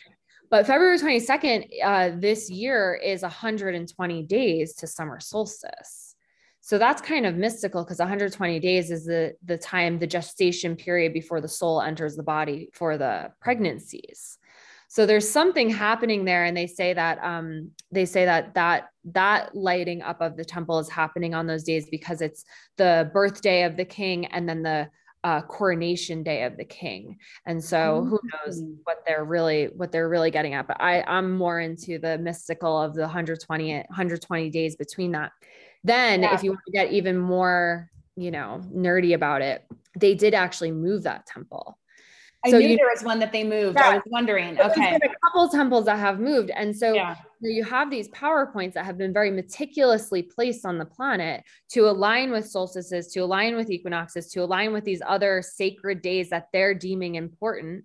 but 0.49 0.67
february 0.67 0.97
22nd 0.99 1.67
uh, 1.83 2.11
this 2.17 2.49
year 2.49 2.99
is 3.03 3.21
120 3.21 4.23
days 4.23 4.75
to 4.75 4.87
summer 4.87 5.19
solstice. 5.19 6.15
So 6.61 6.79
that's 6.79 6.99
kind 6.99 7.27
of 7.27 7.35
mystical 7.35 7.83
because 7.83 7.99
120 7.99 8.59
days 8.59 8.89
is 8.89 9.05
the 9.05 9.35
the 9.43 9.55
time 9.55 9.99
the 9.99 10.07
gestation 10.07 10.75
period 10.75 11.13
before 11.13 11.39
the 11.39 11.47
soul 11.47 11.79
enters 11.79 12.15
the 12.15 12.23
body 12.23 12.69
for 12.73 12.97
the 12.97 13.31
pregnancies 13.39 14.39
so 14.95 15.05
there's 15.05 15.29
something 15.29 15.69
happening 15.69 16.23
there 16.23 16.45
and 16.45 16.55
they 16.55 16.67
say 16.67 16.93
that 16.93 17.21
um, 17.21 17.69
they 17.91 18.05
say 18.05 18.23
that 18.23 18.53
that 18.53 18.91
that 19.03 19.53
lighting 19.53 20.01
up 20.01 20.21
of 20.21 20.37
the 20.37 20.45
temple 20.45 20.79
is 20.79 20.87
happening 20.87 21.33
on 21.33 21.47
those 21.47 21.63
days 21.63 21.89
because 21.91 22.21
it's 22.21 22.45
the 22.77 23.11
birthday 23.11 23.63
of 23.63 23.75
the 23.75 23.83
king 23.83 24.25
and 24.27 24.47
then 24.47 24.63
the 24.63 24.89
uh, 25.25 25.41
coronation 25.41 26.23
day 26.23 26.43
of 26.43 26.55
the 26.55 26.63
king 26.63 27.17
and 27.45 27.61
so 27.61 28.05
who 28.05 28.17
knows 28.31 28.61
mm. 28.61 28.73
what 28.85 28.99
they're 29.05 29.25
really 29.25 29.65
what 29.75 29.91
they're 29.91 30.07
really 30.07 30.31
getting 30.31 30.53
at 30.53 30.65
but 30.65 30.79
i 30.79 31.03
i'm 31.07 31.35
more 31.35 31.59
into 31.59 31.99
the 31.99 32.17
mystical 32.19 32.81
of 32.81 32.93
the 32.93 33.01
120 33.01 33.73
120 33.73 34.49
days 34.49 34.77
between 34.77 35.11
that 35.11 35.33
then 35.83 36.21
yeah. 36.21 36.33
if 36.33 36.41
you 36.41 36.51
want 36.51 36.61
to 36.65 36.71
get 36.71 36.93
even 36.93 37.17
more 37.17 37.89
you 38.15 38.31
know 38.31 38.61
nerdy 38.73 39.13
about 39.13 39.41
it 39.41 39.65
they 39.99 40.15
did 40.15 40.33
actually 40.33 40.71
move 40.71 41.03
that 41.03 41.25
temple 41.25 41.77
I 42.45 42.51
so 42.51 42.59
knew 42.59 42.67
you, 42.67 42.77
there 42.77 42.89
was 42.93 43.03
one 43.03 43.17
that 43.19 43.31
they 43.31 43.43
moved. 43.43 43.77
Yeah. 43.79 43.89
I 43.89 43.93
was 43.95 44.03
wondering. 44.05 44.59
Okay. 44.59 44.95
a 44.95 45.25
couple 45.25 45.49
temples 45.49 45.85
that 45.85 45.97
have 45.97 46.19
moved. 46.19 46.51
And 46.51 46.75
so 46.75 46.93
yeah. 46.93 47.15
you 47.41 47.63
have 47.63 47.89
these 47.89 48.07
power 48.09 48.45
points 48.45 48.75
that 48.75 48.85
have 48.85 48.99
been 48.99 49.11
very 49.11 49.31
meticulously 49.31 50.21
placed 50.21 50.63
on 50.63 50.77
the 50.77 50.85
planet 50.85 51.43
to 51.69 51.89
align 51.89 52.31
with 52.31 52.47
solstices, 52.47 53.07
to 53.13 53.21
align 53.21 53.55
with 53.55 53.71
equinoxes, 53.71 54.29
to 54.31 54.43
align 54.43 54.73
with 54.73 54.83
these 54.83 55.01
other 55.07 55.41
sacred 55.41 56.03
days 56.03 56.29
that 56.29 56.49
they're 56.53 56.75
deeming 56.75 57.15
important. 57.15 57.83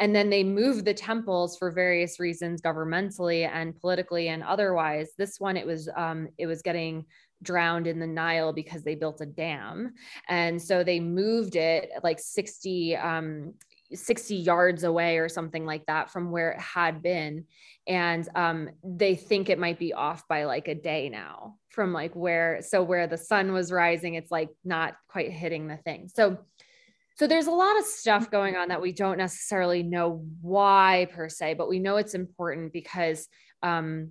And 0.00 0.14
then 0.14 0.30
they 0.30 0.44
move 0.44 0.84
the 0.84 0.94
temples 0.94 1.58
for 1.58 1.70
various 1.70 2.18
reasons, 2.18 2.62
governmentally 2.62 3.46
and 3.46 3.78
politically 3.78 4.28
and 4.28 4.42
otherwise. 4.42 5.10
This 5.18 5.38
one, 5.38 5.56
it 5.56 5.66
was 5.66 5.88
um, 5.96 6.28
it 6.38 6.46
was 6.46 6.62
getting 6.62 7.04
drowned 7.42 7.86
in 7.86 7.98
the 7.98 8.06
Nile 8.06 8.52
because 8.52 8.82
they 8.82 8.94
built 8.94 9.20
a 9.20 9.26
dam. 9.26 9.92
And 10.28 10.60
so 10.60 10.82
they 10.82 11.00
moved 11.00 11.56
it 11.56 11.90
like 12.02 12.18
60 12.18 12.96
um, 12.96 13.54
60 13.92 14.34
yards 14.36 14.84
away 14.84 15.18
or 15.18 15.28
something 15.28 15.64
like 15.64 15.86
that 15.86 16.10
from 16.10 16.30
where 16.30 16.52
it 16.52 16.60
had 16.60 17.02
been. 17.02 17.44
And 17.86 18.28
um, 18.34 18.70
they 18.84 19.14
think 19.14 19.48
it 19.48 19.58
might 19.58 19.78
be 19.78 19.94
off 19.94 20.26
by 20.28 20.44
like 20.44 20.68
a 20.68 20.74
day 20.74 21.08
now 21.08 21.56
from 21.70 21.92
like 21.92 22.14
where 22.14 22.60
so 22.60 22.82
where 22.82 23.06
the 23.06 23.16
sun 23.16 23.52
was 23.52 23.70
rising 23.70 24.14
it's 24.14 24.30
like 24.30 24.48
not 24.64 24.94
quite 25.08 25.30
hitting 25.32 25.68
the 25.68 25.76
thing. 25.76 26.08
So 26.14 26.38
so 27.16 27.26
there's 27.26 27.48
a 27.48 27.52
lot 27.52 27.78
of 27.78 27.84
stuff 27.84 28.30
going 28.30 28.54
on 28.54 28.68
that 28.68 28.80
we 28.80 28.92
don't 28.92 29.18
necessarily 29.18 29.82
know 29.82 30.24
why 30.40 31.08
per 31.12 31.28
se 31.28 31.54
but 31.54 31.68
we 31.68 31.78
know 31.78 31.96
it's 31.96 32.14
important 32.14 32.72
because 32.72 33.26
um, 33.62 34.10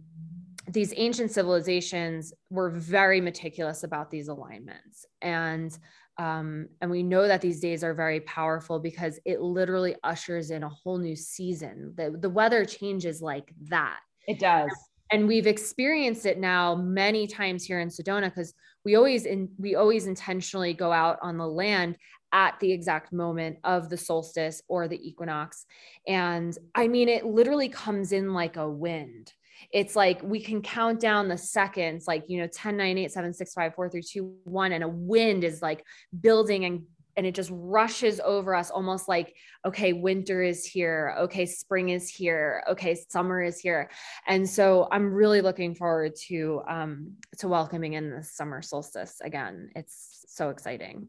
these 0.69 0.93
ancient 0.97 1.31
civilizations 1.31 2.33
were 2.49 2.69
very 2.69 3.21
meticulous 3.21 3.83
about 3.83 4.11
these 4.11 4.27
alignments. 4.27 5.05
And 5.21 5.77
um, 6.19 6.67
and 6.81 6.89
we 6.89 7.03
know 7.03 7.27
that 7.27 7.41
these 7.41 7.59
days 7.59 7.83
are 7.83 7.93
very 7.93 8.21
powerful 8.21 8.79
because 8.79 9.19
it 9.25 9.39
literally 9.39 9.95
ushers 10.03 10.49
in 10.49 10.63
a 10.63 10.69
whole 10.69 10.97
new 10.97 11.15
season. 11.15 11.93
The, 11.95 12.15
the 12.19 12.29
weather 12.29 12.65
changes 12.65 13.21
like 13.21 13.53
that. 13.69 13.99
It 14.27 14.39
does. 14.39 14.71
And 15.11 15.27
we've 15.27 15.47
experienced 15.47 16.25
it 16.25 16.39
now 16.39 16.75
many 16.75 17.27
times 17.27 17.63
here 17.63 17.79
in 17.79 17.87
Sedona 17.87 18.25
because 18.25 18.53
we 18.83 18.95
always 18.95 19.25
in, 19.25 19.47
we 19.57 19.75
always 19.75 20.07
intentionally 20.07 20.73
go 20.73 20.91
out 20.91 21.17
on 21.21 21.37
the 21.37 21.47
land 21.47 21.97
at 22.31 22.59
the 22.59 22.71
exact 22.71 23.13
moment 23.13 23.57
of 23.63 23.89
the 23.89 23.97
solstice 23.97 24.61
or 24.67 24.87
the 24.87 25.07
equinox. 25.07 25.65
And 26.07 26.57
I 26.75 26.87
mean, 26.87 27.09
it 27.09 27.25
literally 27.25 27.69
comes 27.69 28.11
in 28.11 28.33
like 28.33 28.57
a 28.57 28.69
wind. 28.69 29.33
It's 29.71 29.95
like 29.95 30.21
we 30.23 30.39
can 30.41 30.61
count 30.61 30.99
down 30.99 31.27
the 31.27 31.37
seconds, 31.37 32.07
like, 32.07 32.25
you 32.27 32.39
know, 32.39 32.47
10, 32.47 32.77
9, 32.77 32.97
8, 32.97 33.11
7, 33.11 33.33
6, 33.33 33.53
5, 33.53 33.75
4, 33.75 33.89
3, 33.89 34.01
2, 34.01 34.35
1. 34.43 34.71
And 34.71 34.83
a 34.83 34.87
wind 34.87 35.43
is 35.43 35.61
like 35.61 35.83
building 36.21 36.65
and 36.65 36.83
and 37.17 37.25
it 37.25 37.33
just 37.33 37.49
rushes 37.51 38.21
over 38.23 38.53
us 38.53 38.69
almost 38.69 39.07
like 39.07 39.33
okay 39.65 39.91
winter 39.91 40.43
is 40.43 40.63
here. 40.63 41.15
Okay 41.17 41.47
spring 41.47 41.89
is 41.89 42.07
here. 42.07 42.63
Okay 42.69 42.95
summer 43.09 43.41
is 43.41 43.59
here. 43.59 43.89
And 44.27 44.47
so 44.47 44.87
i'm 44.91 45.11
really 45.11 45.41
looking 45.41 45.73
forward 45.73 46.13
to 46.27 46.61
um 46.69 47.13
to 47.39 47.47
welcoming 47.47 47.93
in 47.93 48.11
the 48.11 48.23
summer 48.23 48.61
solstice 48.61 49.19
again. 49.21 49.71
It's 49.75 50.25
so 50.29 50.49
exciting 50.49 51.07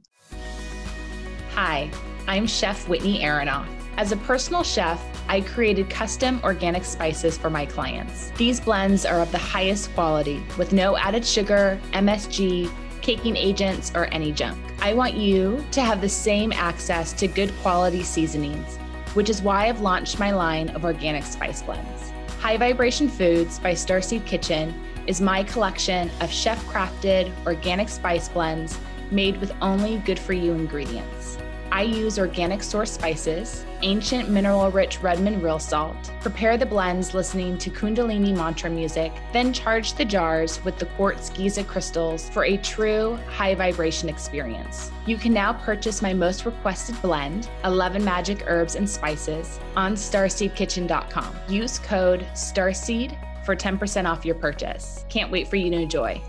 hi 1.58 1.90
i'm 2.28 2.46
chef 2.46 2.88
whitney 2.88 3.18
aronoff 3.18 3.66
as 3.96 4.12
a 4.12 4.16
personal 4.18 4.62
chef, 4.62 5.04
I 5.28 5.40
created 5.40 5.90
custom 5.90 6.40
organic 6.44 6.84
spices 6.84 7.36
for 7.36 7.50
my 7.50 7.66
clients. 7.66 8.30
These 8.36 8.60
blends 8.60 9.04
are 9.04 9.20
of 9.20 9.32
the 9.32 9.38
highest 9.38 9.92
quality 9.94 10.40
with 10.56 10.72
no 10.72 10.96
added 10.96 11.26
sugar, 11.26 11.80
MSG, 11.94 12.70
caking 13.02 13.34
agents, 13.34 13.90
or 13.96 14.04
any 14.14 14.30
junk. 14.30 14.56
I 14.80 14.94
want 14.94 15.14
you 15.14 15.64
to 15.72 15.82
have 15.82 16.00
the 16.00 16.08
same 16.08 16.52
access 16.52 17.12
to 17.14 17.26
good 17.26 17.52
quality 17.60 18.04
seasonings, 18.04 18.76
which 19.14 19.28
is 19.28 19.42
why 19.42 19.66
I've 19.66 19.80
launched 19.80 20.20
my 20.20 20.30
line 20.30 20.68
of 20.68 20.84
organic 20.84 21.24
spice 21.24 21.60
blends. 21.62 22.12
High 22.38 22.56
Vibration 22.56 23.08
Foods 23.08 23.58
by 23.58 23.72
Starseed 23.72 24.24
Kitchen 24.24 24.72
is 25.08 25.20
my 25.20 25.42
collection 25.42 26.08
of 26.20 26.30
chef 26.30 26.64
crafted 26.66 27.32
organic 27.46 27.88
spice 27.88 28.28
blends 28.28 28.78
made 29.10 29.40
with 29.40 29.52
only 29.60 29.98
good 29.98 30.18
for 30.18 30.32
you 30.32 30.52
ingredients. 30.52 31.37
I 31.70 31.82
use 31.82 32.18
organic 32.18 32.62
source 32.62 32.90
spices, 32.90 33.64
ancient 33.82 34.30
mineral 34.30 34.70
rich 34.70 35.02
Redmond 35.02 35.42
real 35.42 35.58
salt, 35.58 36.10
prepare 36.20 36.56
the 36.56 36.66
blends 36.66 37.14
listening 37.14 37.58
to 37.58 37.70
Kundalini 37.70 38.34
mantra 38.34 38.70
music, 38.70 39.12
then 39.32 39.52
charge 39.52 39.94
the 39.94 40.04
jars 40.04 40.64
with 40.64 40.78
the 40.78 40.86
quartz 40.86 41.30
Giza 41.30 41.64
crystals 41.64 42.30
for 42.30 42.44
a 42.44 42.56
true 42.58 43.18
high 43.28 43.54
vibration 43.54 44.08
experience. 44.08 44.90
You 45.06 45.16
can 45.16 45.32
now 45.32 45.52
purchase 45.52 46.00
my 46.00 46.14
most 46.14 46.46
requested 46.46 47.00
blend, 47.02 47.50
11 47.64 48.04
magic 48.04 48.44
herbs 48.46 48.74
and 48.74 48.88
spices, 48.88 49.60
on 49.76 49.94
starseedkitchen.com. 49.94 51.36
Use 51.48 51.78
code 51.78 52.26
STARSEED 52.34 53.16
for 53.44 53.54
10% 53.54 54.08
off 54.08 54.24
your 54.24 54.34
purchase. 54.34 55.04
Can't 55.08 55.30
wait 55.30 55.48
for 55.48 55.56
you 55.56 55.70
to 55.70 55.76
enjoy. 55.76 56.22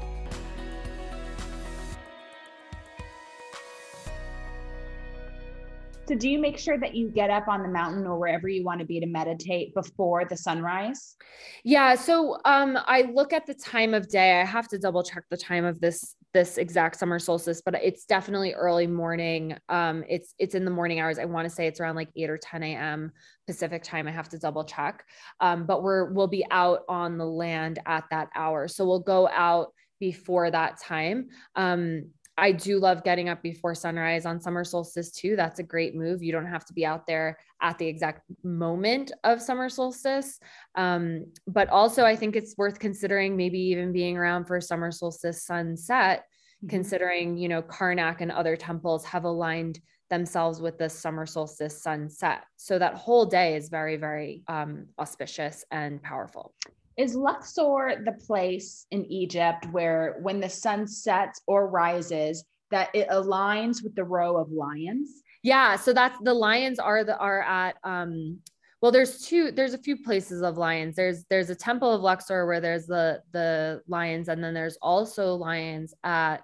So 6.10 6.16
do 6.16 6.28
you 6.28 6.40
make 6.40 6.58
sure 6.58 6.76
that 6.80 6.96
you 6.96 7.10
get 7.10 7.30
up 7.30 7.48
on 7.48 7.62
the 7.62 7.70
mountain 7.70 8.08
or 8.08 8.18
wherever 8.18 8.50
you 8.50 8.64
want 8.64 8.80
to 8.80 8.86
be 8.86 9.00
to 9.00 9.06
meditate 9.06 9.76
before 9.76 10.26
the 10.26 10.36
sunrise? 10.36 11.16
Yeah, 11.64 11.94
so 11.94 12.40
um 12.46 12.80
I 12.88 13.04
look 13.14 13.32
at 13.32 13.46
the 13.46 13.54
time 13.54 13.94
of 13.94 14.10
day. 14.10 14.42
I 14.42 14.44
have 14.44 14.68
to 14.70 14.80
double 14.80 15.04
check 15.04 15.26
the 15.30 15.38
time 15.38 15.66
of 15.66 15.80
this 15.80 16.16
this 16.34 16.58
exact 16.58 16.96
summer 16.96 17.20
solstice, 17.20 17.62
but 17.64 17.76
it's 17.76 18.06
definitely 18.06 18.54
early 18.54 18.88
morning. 18.88 19.56
Um 19.70 20.04
it's 20.10 20.34
it's 20.40 20.56
in 20.56 20.66
the 20.66 20.72
morning 20.72 21.00
hours. 21.00 21.20
I 21.20 21.26
want 21.26 21.48
to 21.48 21.54
say 21.54 21.68
it's 21.68 21.80
around 21.80 21.96
like 21.96 22.10
8 22.16 22.28
or 22.32 22.40
10 22.40 22.64
a.m. 22.64 23.12
Pacific 23.46 23.84
time. 23.84 24.08
I 24.08 24.12
have 24.12 24.30
to 24.30 24.40
double 24.40 24.64
check. 24.64 25.04
Um 25.42 25.68
but 25.68 25.84
we're 25.84 26.12
we'll 26.12 26.26
be 26.26 26.44
out 26.50 26.80
on 26.90 27.20
the 27.20 27.26
land 27.28 27.78
at 27.86 28.06
that 28.10 28.30
hour. 28.34 28.68
So 28.68 28.84
we'll 28.84 29.00
go 29.00 29.30
out 29.30 29.74
before 30.00 30.50
that 30.50 30.82
time. 30.82 31.28
Um 31.56 32.06
I 32.40 32.52
do 32.52 32.80
love 32.80 33.04
getting 33.04 33.30
up 33.30 33.44
before 33.44 33.76
sunrise 33.76 34.26
on 34.26 34.40
summer 34.40 34.64
solstice 34.64 35.12
too. 35.12 35.36
That's 35.36 35.60
a 35.60 35.64
great 35.64 35.96
move. 35.96 36.24
You 36.24 36.32
don't 36.32 36.46
have 36.46 36.66
to 36.66 36.74
be 36.74 36.86
out 36.86 37.06
there 37.06 37.38
at 37.62 37.78
the 37.78 37.88
exact 37.88 38.22
moment 38.44 39.12
of 39.24 39.42
summer 39.42 39.70
solstice. 39.70 40.40
Um, 40.76 41.26
but 41.48 41.70
also, 41.70 42.06
I 42.06 42.16
think 42.16 42.36
it's 42.36 42.58
worth 42.58 42.80
considering 42.80 43.36
maybe 43.36 43.60
even 43.60 43.92
being 43.92 44.18
around 44.18 44.46
for 44.46 44.60
summer 44.62 44.92
solstice 44.92 45.44
sunset, 45.44 46.20
mm-hmm. 46.20 46.70
considering, 46.70 47.38
you 47.38 47.50
know, 47.50 47.62
Karnak 47.62 48.22
and 48.22 48.32
other 48.32 48.56
temples 48.56 49.06
have 49.06 49.26
aligned 49.26 49.80
themselves 50.10 50.60
with 50.60 50.78
the 50.78 50.90
summer 50.90 51.26
solstice 51.26 51.84
sunset. 51.84 52.44
So 52.56 52.80
that 52.80 52.96
whole 52.96 53.26
day 53.26 53.56
is 53.56 53.70
very, 53.70 53.98
very 53.98 54.44
um, 54.48 54.88
auspicious 54.98 55.66
and 55.72 56.02
powerful. 56.02 56.54
Is 57.00 57.16
Luxor 57.16 58.04
the 58.04 58.12
place 58.12 58.86
in 58.92 59.06
Egypt 59.06 59.66
where 59.72 60.18
when 60.22 60.42
the 60.42 60.50
sun 60.50 60.86
sets 60.86 61.40
or 61.48 61.70
rises, 61.70 62.44
that 62.72 62.90
it 62.94 63.08
aligns 63.08 63.82
with 63.82 63.96
the 63.96 64.04
row 64.04 64.36
of 64.36 64.52
lions? 64.52 65.24
Yeah, 65.42 65.78
so 65.78 65.94
that's 65.94 66.20
the 66.22 66.34
lions 66.34 66.78
are 66.78 67.06
the 67.06 67.18
are 67.18 67.42
at 67.42 67.78
um 67.86 68.40
well 68.82 68.92
there's 68.92 69.22
two 69.26 69.50
there's 69.52 69.74
a 69.74 69.78
few 69.78 70.04
places 70.04 70.42
of 70.42 70.58
lions 70.58 70.98
there's 70.98 71.24
there's 71.30 71.50
a 71.50 71.56
temple 71.56 71.92
of 71.92 72.02
luxor 72.02 72.46
where 72.46 72.60
there's 72.60 72.86
the 72.86 73.22
the 73.32 73.82
lions 73.88 74.28
and 74.28 74.44
then 74.44 74.54
there's 74.54 74.78
also 74.82 75.36
lions 75.36 75.94
at 76.04 76.44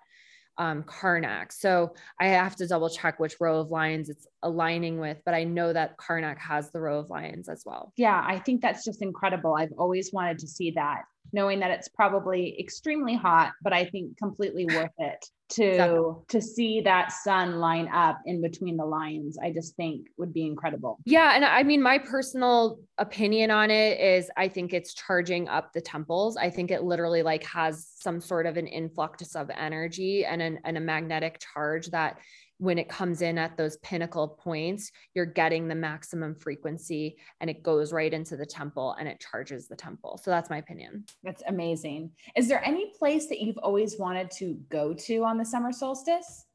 um, 0.58 0.84
Karnak. 0.84 1.52
So 1.52 1.94
I 2.20 2.28
have 2.28 2.56
to 2.58 2.68
double 2.68 2.90
check 2.90 3.20
which 3.20 3.36
row 3.40 3.60
of 3.60 3.72
lions 3.72 4.10
it's 4.10 4.28
aligning 4.44 5.00
with, 5.00 5.18
but 5.26 5.34
I 5.34 5.44
know 5.44 5.74
that 5.74 5.98
Karnak 5.98 6.38
has 6.38 6.72
the 6.72 6.80
row 6.80 7.00
of 7.00 7.10
lions 7.10 7.50
as 7.50 7.64
well. 7.66 7.94
Yeah, 7.98 8.24
I 8.26 8.40
think 8.40 8.62
that's 8.62 8.86
just 8.86 9.02
incredible. 9.02 9.56
I've 9.56 9.74
always 9.78 10.12
wanted 10.14 10.40
to 10.40 10.48
see 10.48 10.72
that, 10.72 11.04
knowing 11.34 11.60
that 11.60 11.72
it's 11.72 11.88
probably 11.88 12.60
extremely 12.60 13.16
hot, 13.16 13.54
but 13.62 13.74
I 13.74 13.86
think 13.86 14.18
completely 14.18 14.66
worth 14.66 14.92
it 15.00 15.26
to 15.48 16.24
to 16.28 16.42
see 16.42 16.82
that 16.82 17.12
sun 17.12 17.60
line 17.60 17.88
up 17.94 18.20
in 18.26 18.42
between 18.42 18.78
the 18.78 18.86
lines. 18.86 19.38
i 19.44 19.52
just 19.52 19.76
think 19.76 20.08
would 20.18 20.34
be 20.34 20.46
incredible 20.46 20.98
yeah 21.06 21.34
and 21.36 21.46
i 21.46 21.62
mean 21.62 21.82
my 21.82 22.00
personal 22.00 22.80
opinion 22.98 23.52
on 23.52 23.70
it 23.70 24.00
is 24.00 24.30
i 24.38 24.48
think 24.48 24.74
it's 24.74 24.94
charging 24.94 25.48
up 25.48 25.72
the 25.74 25.82
temples 25.82 26.36
i 26.38 26.50
think 26.50 26.72
it 26.72 26.84
literally 26.84 27.22
like 27.22 27.44
has 27.44 27.88
some 27.96 28.20
sort 28.20 28.48
of 28.48 28.58
an 28.58 28.66
influx 28.66 29.36
of 29.36 29.50
energy 29.56 30.26
and, 30.26 30.42
an, 30.42 30.60
and 30.66 30.78
a 30.78 30.82
magnetic 30.82 31.40
charge 31.40 31.88
that 31.88 32.18
when 32.58 32.78
it 32.78 32.90
comes 32.90 33.22
in 33.22 33.38
at 33.38 33.58
those 33.58 33.78
pinnacle 33.78 34.28
points, 34.28 34.92
you're 35.14 35.26
getting 35.26 35.68
the 35.68 35.76
maximum 35.76 36.36
frequency 36.36 37.18
and 37.42 37.50
it 37.50 37.64
goes 37.64 37.92
right 37.92 38.14
into 38.14 38.38
the 38.38 38.46
temple 38.46 38.96
and 39.00 39.08
it 39.08 39.20
charges 39.20 39.68
the 39.68 39.76
temple. 39.76 40.20
So 40.24 40.32
that's 40.32 40.50
my 40.50 40.58
opinion. 40.58 41.06
That's 41.24 41.44
amazing. 41.48 42.12
Is 42.36 42.48
there 42.48 42.64
any 42.66 42.92
place 42.98 43.28
that 43.28 43.42
you've 43.42 43.58
always 43.58 44.00
wanted 44.00 44.32
to 44.32 44.58
go 44.70 44.94
to 44.94 45.24
on 45.24 45.38
the 45.38 45.46
summer 45.46 45.72
solstice? 45.72 46.46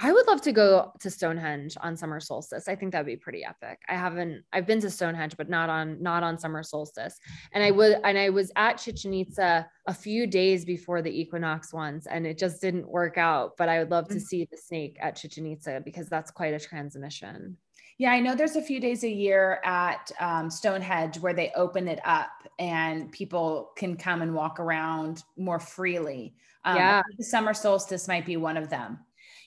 I 0.00 0.12
would 0.12 0.28
love 0.28 0.40
to 0.42 0.52
go 0.52 0.92
to 1.00 1.10
Stonehenge 1.10 1.76
on 1.80 1.96
summer 1.96 2.20
solstice. 2.20 2.68
I 2.68 2.76
think 2.76 2.92
that'd 2.92 3.06
be 3.06 3.16
pretty 3.16 3.44
epic. 3.44 3.80
I 3.88 3.94
haven't 3.94 4.44
I've 4.52 4.66
been 4.66 4.80
to 4.80 4.90
Stonehenge 4.90 5.36
but 5.36 5.48
not 5.48 5.68
on 5.68 6.00
not 6.00 6.22
on 6.22 6.38
summer 6.38 6.62
solstice. 6.62 7.18
And 7.52 7.64
I 7.64 7.72
would 7.72 7.98
and 8.04 8.16
I 8.16 8.30
was 8.30 8.52
at 8.54 8.74
Chichen 8.74 9.12
Itza 9.12 9.68
a 9.86 9.94
few 9.94 10.26
days 10.28 10.64
before 10.64 11.02
the 11.02 11.20
equinox 11.20 11.72
once 11.72 12.06
and 12.06 12.26
it 12.26 12.38
just 12.38 12.60
didn't 12.60 12.88
work 12.88 13.18
out, 13.18 13.56
but 13.56 13.68
I 13.68 13.80
would 13.80 13.90
love 13.90 14.08
to 14.08 14.16
mm. 14.16 14.22
see 14.22 14.46
the 14.48 14.56
snake 14.56 14.96
at 15.00 15.16
Chichen 15.16 15.46
Itza 15.46 15.82
because 15.84 16.08
that's 16.08 16.30
quite 16.30 16.54
a 16.54 16.60
transmission. 16.60 17.56
Yeah, 17.98 18.12
I 18.12 18.20
know 18.20 18.36
there's 18.36 18.54
a 18.54 18.62
few 18.62 18.78
days 18.78 19.02
a 19.02 19.10
year 19.10 19.60
at 19.64 20.12
um, 20.20 20.48
Stonehenge 20.48 21.18
where 21.18 21.34
they 21.34 21.50
open 21.56 21.88
it 21.88 21.98
up 22.04 22.30
and 22.60 23.10
people 23.10 23.72
can 23.76 23.96
come 23.96 24.22
and 24.22 24.32
walk 24.32 24.60
around 24.60 25.24
more 25.36 25.58
freely. 25.58 26.36
Um, 26.64 26.76
yeah, 26.76 27.02
the 27.16 27.24
summer 27.24 27.52
solstice 27.52 28.06
might 28.06 28.24
be 28.24 28.36
one 28.36 28.56
of 28.56 28.70
them 28.70 29.00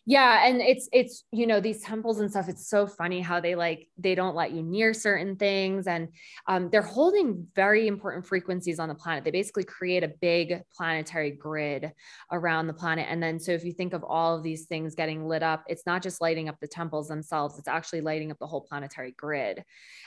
yeah 0.06 0.48
and 0.48 0.62
it's 0.62 0.90
it's 0.92 1.26
you 1.32 1.46
know 1.46 1.60
these 1.60 1.84
temples 1.84 2.20
and 2.20 2.32
stuff 2.32 2.50
it's 2.50 2.68
so 2.68 2.88
funny 2.88 3.22
how 3.22 3.40
they 3.40 3.54
like 3.54 3.88
they 4.00 4.16
don't 4.16 4.36
let 4.36 4.52
you 4.52 4.64
near 4.64 4.96
certain 4.96 5.36
things 5.36 5.86
and 5.86 6.08
um, 6.48 6.70
they're 6.72 6.82
holding 6.82 7.46
very 7.56 7.88
important 7.88 8.26
frequencies 8.26 8.80
on 8.80 8.90
the 8.90 8.96
planet. 8.96 9.24
They 9.24 9.32
basically 9.32 9.64
create 9.64 10.04
a 10.04 10.08
big 10.08 10.64
planetary 10.76 11.32
grid 11.32 11.92
around 12.32 12.66
the 12.66 12.74
planet 12.74 13.06
and 13.10 13.22
then 13.22 13.40
so 13.40 13.52
if 13.52 13.64
you 13.64 13.74
think 13.74 13.94
of 13.94 14.04
all 14.04 14.36
of 14.36 14.44
these 14.44 14.66
things 14.66 14.96
getting 14.96 15.28
lit 15.28 15.44
up 15.44 15.64
it's 15.68 15.86
not 15.86 16.02
just 16.02 16.20
lighting 16.20 16.50
up 16.50 16.60
the 16.60 16.68
temples 16.68 17.08
themselves 17.08 17.60
it's 17.60 17.68
actually 17.68 18.02
lighting 18.02 18.32
up 18.32 18.40
the 18.40 18.48
whole 18.48 18.62
planetary 18.62 19.12
grid. 19.12 19.64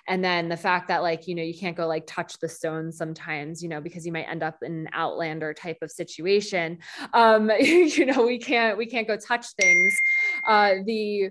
And 0.09 0.25
then 0.25 0.49
the 0.49 0.57
fact 0.57 0.89
that 0.89 1.03
like 1.03 1.29
you 1.29 1.37
know 1.37 1.43
you 1.43 1.57
can't 1.57 1.77
go 1.77 1.87
like 1.87 2.05
touch 2.07 2.39
the 2.41 2.49
stones 2.49 2.97
sometimes 2.97 3.63
you 3.63 3.69
know 3.69 3.81
because 3.81 4.05
you 4.05 4.13
might 4.13 4.29
end 4.29 4.43
up 4.43 4.59
in 4.63 4.73
an 4.73 4.89
outlander 4.93 5.55
type 5.55 5.79
of 5.83 5.91
situation 5.91 6.79
um 7.13 7.51
you 7.61 8.07
know 8.07 8.27
we 8.27 8.39
can't 8.39 8.77
we 8.77 8.87
can't 8.87 9.07
go 9.07 9.17
touch 9.17 9.47
things 9.53 9.84
things. 9.85 10.01
Uh, 10.47 10.75
the 10.85 11.31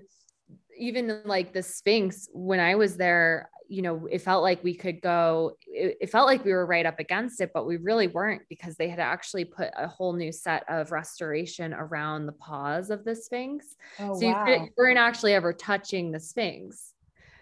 even 0.76 1.20
like 1.24 1.52
the 1.52 1.62
Sphinx, 1.62 2.28
when 2.32 2.60
I 2.60 2.74
was 2.74 2.96
there, 2.96 3.48
you 3.68 3.82
know, 3.82 4.06
it 4.10 4.20
felt 4.20 4.42
like 4.42 4.62
we 4.62 4.74
could 4.74 5.00
go, 5.00 5.56
it, 5.66 5.96
it, 6.00 6.10
felt 6.10 6.26
like 6.26 6.44
we 6.44 6.52
were 6.52 6.66
right 6.66 6.84
up 6.84 6.98
against 6.98 7.40
it, 7.40 7.50
but 7.54 7.66
we 7.66 7.76
really 7.76 8.08
weren't 8.08 8.42
because 8.48 8.76
they 8.76 8.88
had 8.88 8.98
actually 8.98 9.44
put 9.44 9.70
a 9.76 9.86
whole 9.86 10.12
new 10.12 10.32
set 10.32 10.64
of 10.68 10.92
restoration 10.92 11.72
around 11.72 12.26
the 12.26 12.32
paws 12.32 12.90
of 12.90 13.04
the 13.04 13.14
Sphinx. 13.14 13.76
Oh, 13.98 14.18
so 14.18 14.26
wow. 14.26 14.46
you, 14.46 14.54
you 14.54 14.68
weren't 14.76 14.98
actually 14.98 15.32
ever 15.32 15.52
touching 15.52 16.10
the 16.10 16.20
Sphinx. 16.20 16.94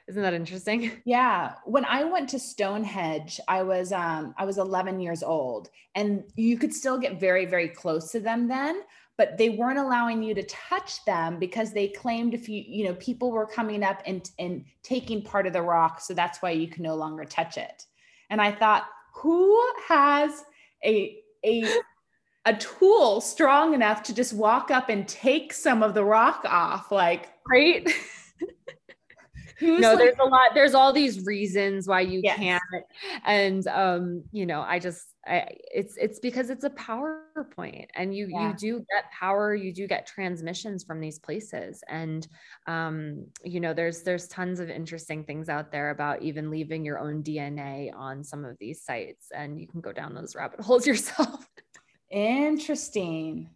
Isn't 0.09 0.23
that 0.23 0.35
interesting? 0.35 0.91
Yeah. 1.05 1.55
When 1.65 1.85
I 1.85 2.05
went 2.05 2.29
to 2.31 2.39
Stonehenge, 2.39 3.41
I 3.49 3.63
was 3.63 3.93
um 3.93 4.35
I 4.37 4.45
was 4.45 4.59
11 4.59 5.01
years 5.01 5.23
old 5.23 5.69
and 5.95 6.25
you 6.35 6.59
could 6.59 6.75
still 6.75 6.99
get 6.99 7.21
very 7.21 7.47
very 7.47 7.69
close 7.69 8.11
to 8.13 8.21
them 8.21 8.49
then, 8.49 8.83
but 9.19 9.37
they 9.39 9.51
weren't 9.51 9.79
allowing 9.79 10.23
you 10.23 10.35
to 10.35 10.43
touch 10.45 11.05
them 11.05 11.39
because 11.39 11.73
they 11.73 11.89
claimed 11.89 12.35
if 12.35 12.49
you 12.49 12.65
you 12.67 12.85
know 12.85 12.95
people 12.95 13.31
were 13.31 13.47
coming 13.47 13.83
up 13.83 14.03
and 14.07 14.31
and 14.39 14.65
taking 14.83 15.23
part 15.23 15.47
of 15.47 15.53
the 15.53 15.63
rock 15.63 16.01
so 16.01 16.15
that's 16.15 16.43
why 16.43 16.51
you 16.51 16.69
can 16.69 16.83
no 16.83 16.95
longer 16.95 17.25
touch 17.25 17.57
it. 17.57 17.87
And 18.31 18.41
i 18.41 18.51
thought 18.51 18.87
who 19.15 19.61
has 19.89 20.45
a 20.85 21.19
a 21.45 21.65
a 22.45 22.55
tool 22.55 23.21
strong 23.21 23.75
enough 23.75 24.03
to 24.03 24.15
just 24.15 24.33
walk 24.33 24.71
up 24.71 24.89
and 24.89 25.07
take 25.07 25.53
some 25.53 25.83
of 25.83 25.95
the 25.95 26.05
rock 26.05 26.45
off? 26.49 26.91
Like 26.91 27.31
right 27.49 27.89
no 29.63 29.91
like, 29.91 29.99
there's 29.99 30.17
a 30.21 30.25
lot 30.25 30.51
there's 30.55 30.75
all 30.75 30.93
these 30.93 31.25
reasons 31.25 31.87
why 31.87 32.01
you 32.01 32.21
yes. 32.23 32.37
can't 32.37 32.63
and 33.25 33.67
um 33.69 34.23
you 34.33 34.45
know 34.45 34.63
i 34.63 34.79
just 34.79 35.15
I, 35.27 35.47
it's 35.73 35.97
it's 35.97 36.19
because 36.19 36.51
it's 36.51 36.65
a 36.65 36.71
power 36.71 37.23
point 37.55 37.89
and 37.95 38.15
you 38.15 38.29
yeah. 38.29 38.49
you 38.49 38.55
do 38.57 38.79
get 38.93 39.11
power 39.13 39.55
you 39.55 39.73
do 39.73 39.87
get 39.87 40.07
transmissions 40.07 40.83
from 40.83 41.01
these 41.01 41.19
places 41.21 41.83
and 41.89 42.27
um 42.67 43.27
you 43.45 43.61
know 43.61 43.73
there's 43.73 44.03
there's 44.03 44.27
tons 44.27 44.59
of 44.59 44.69
interesting 44.69 45.23
things 45.25 45.49
out 45.49 45.71
there 45.71 45.91
about 45.91 46.23
even 46.23 46.51
leaving 46.51 46.85
your 46.85 46.99
own 46.99 47.23
dna 47.23 47.95
on 47.95 48.25
some 48.25 48.45
of 48.45 48.57
these 48.59 48.83
sites 48.83 49.29
and 49.35 49.61
you 49.61 49.69
can 49.69 49.81
go 49.81 49.93
down 49.93 50.15
those 50.15 50.35
rabbit 50.35 50.61
holes 50.65 50.87
yourself 50.87 51.49
interesting 52.11 53.49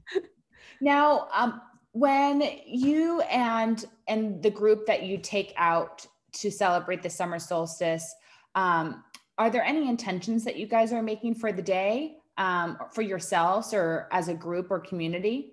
now 0.80 1.26
um 1.34 1.60
when 1.96 2.42
you 2.66 3.22
and 3.22 3.86
and 4.06 4.42
the 4.42 4.50
group 4.50 4.84
that 4.86 5.04
you 5.04 5.16
take 5.16 5.54
out 5.56 6.06
to 6.32 6.50
celebrate 6.50 7.02
the 7.02 7.08
summer 7.08 7.38
solstice 7.38 8.14
um, 8.54 9.02
are 9.38 9.50
there 9.50 9.64
any 9.64 9.88
intentions 9.88 10.44
that 10.44 10.56
you 10.56 10.66
guys 10.66 10.92
are 10.92 11.02
making 11.02 11.34
for 11.34 11.52
the 11.52 11.62
day 11.62 12.16
um, 12.36 12.78
for 12.92 13.02
yourselves 13.02 13.72
or 13.72 14.08
as 14.12 14.28
a 14.28 14.34
group 14.34 14.70
or 14.70 14.78
community? 14.80 15.52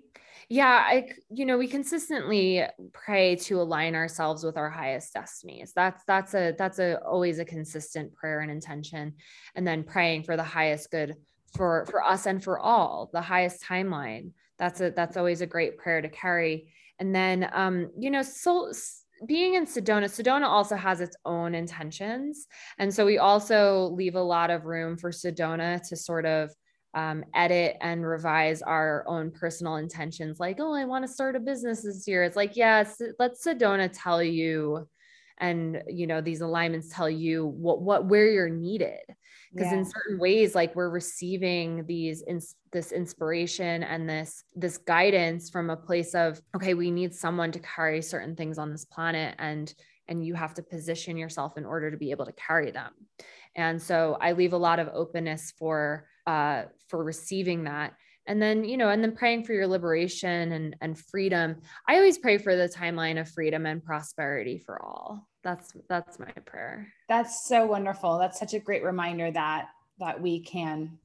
Yeah, 0.50 0.84
I 0.86 1.08
you 1.30 1.46
know, 1.46 1.56
we 1.56 1.66
consistently 1.66 2.62
pray 2.92 3.36
to 3.36 3.62
align 3.62 3.94
ourselves 3.94 4.44
with 4.44 4.58
our 4.58 4.68
highest 4.68 5.14
destinies. 5.14 5.72
That's 5.74 6.04
that's 6.04 6.34
a 6.34 6.54
that's 6.58 6.78
a 6.78 6.98
always 7.00 7.38
a 7.38 7.44
consistent 7.46 8.12
prayer 8.12 8.40
and 8.40 8.50
intention 8.50 9.14
and 9.54 9.66
then 9.66 9.82
praying 9.82 10.24
for 10.24 10.36
the 10.36 10.42
highest 10.42 10.90
good 10.90 11.16
for 11.56 11.86
for 11.86 12.02
us 12.02 12.26
and 12.26 12.44
for 12.44 12.58
all, 12.58 13.08
the 13.14 13.22
highest 13.22 13.62
timeline. 13.62 14.32
That's 14.58 14.80
a 14.80 14.90
that's 14.90 15.16
always 15.16 15.40
a 15.40 15.46
great 15.46 15.78
prayer 15.78 16.00
to 16.00 16.08
carry. 16.08 16.72
And 16.98 17.14
then 17.14 17.48
um 17.52 17.90
you 17.98 18.10
know, 18.10 18.22
so 18.22 18.70
being 19.26 19.54
in 19.54 19.66
Sedona, 19.66 20.04
Sedona 20.04 20.46
also 20.46 20.76
has 20.76 21.00
its 21.00 21.16
own 21.24 21.54
intentions. 21.54 22.46
And 22.78 22.92
so 22.92 23.06
we 23.06 23.18
also 23.18 23.90
leave 23.94 24.16
a 24.16 24.22
lot 24.22 24.50
of 24.50 24.64
room 24.64 24.96
for 24.96 25.10
Sedona 25.10 25.86
to 25.88 25.96
sort 25.96 26.26
of 26.26 26.50
um, 26.94 27.24
edit 27.34 27.76
and 27.80 28.06
revise 28.06 28.62
our 28.62 29.04
own 29.08 29.30
personal 29.30 29.76
intentions. 29.76 30.38
Like, 30.38 30.58
oh, 30.60 30.74
I 30.74 30.84
want 30.84 31.04
to 31.04 31.12
start 31.12 31.36
a 31.36 31.40
business 31.40 31.82
this 31.82 32.06
year. 32.06 32.22
It's 32.22 32.36
like, 32.36 32.56
yes, 32.56 33.00
let 33.18 33.32
Sedona 33.32 33.90
tell 33.92 34.22
you, 34.22 34.88
and 35.38 35.82
you 35.88 36.06
know, 36.06 36.20
these 36.20 36.40
alignments 36.40 36.94
tell 36.94 37.10
you 37.10 37.46
what 37.46 37.82
what 37.82 38.06
where 38.06 38.30
you're 38.30 38.48
needed 38.48 39.00
because 39.54 39.70
yeah. 39.70 39.78
in 39.78 39.84
certain 39.84 40.18
ways 40.18 40.54
like 40.54 40.74
we're 40.74 40.90
receiving 40.90 41.84
these 41.86 42.22
in, 42.22 42.40
this 42.72 42.92
inspiration 42.92 43.82
and 43.82 44.08
this 44.08 44.44
this 44.54 44.78
guidance 44.78 45.48
from 45.50 45.70
a 45.70 45.76
place 45.76 46.14
of 46.14 46.40
okay 46.56 46.74
we 46.74 46.90
need 46.90 47.14
someone 47.14 47.52
to 47.52 47.60
carry 47.60 48.02
certain 48.02 48.34
things 48.34 48.58
on 48.58 48.70
this 48.70 48.84
planet 48.84 49.34
and 49.38 49.74
and 50.08 50.24
you 50.24 50.34
have 50.34 50.52
to 50.54 50.62
position 50.62 51.16
yourself 51.16 51.56
in 51.56 51.64
order 51.64 51.90
to 51.90 51.96
be 51.96 52.10
able 52.10 52.26
to 52.26 52.32
carry 52.32 52.70
them. 52.70 52.92
And 53.56 53.80
so 53.80 54.18
i 54.20 54.32
leave 54.32 54.52
a 54.52 54.58
lot 54.58 54.80
of 54.80 54.90
openness 54.92 55.52
for 55.58 56.06
uh 56.26 56.64
for 56.88 57.02
receiving 57.02 57.64
that. 57.64 57.94
And 58.26 58.40
then 58.40 58.64
you 58.64 58.76
know 58.76 58.88
and 58.88 59.02
then 59.02 59.14
praying 59.14 59.44
for 59.44 59.52
your 59.52 59.66
liberation 59.66 60.52
and 60.52 60.76
and 60.80 60.98
freedom. 60.98 61.60
I 61.88 61.96
always 61.96 62.18
pray 62.18 62.38
for 62.38 62.56
the 62.56 62.68
timeline 62.68 63.20
of 63.20 63.30
freedom 63.30 63.66
and 63.66 63.84
prosperity 63.84 64.58
for 64.58 64.82
all 64.82 65.28
that's 65.44 65.74
that's 65.88 66.18
my 66.18 66.32
prayer. 66.46 66.88
That's 67.08 67.46
so 67.46 67.66
wonderful. 67.66 68.18
That's 68.18 68.38
such 68.38 68.54
a 68.54 68.58
great 68.58 68.82
reminder 68.82 69.30
that 69.30 69.68
that 70.00 70.20
we 70.20 70.40
can 70.40 70.98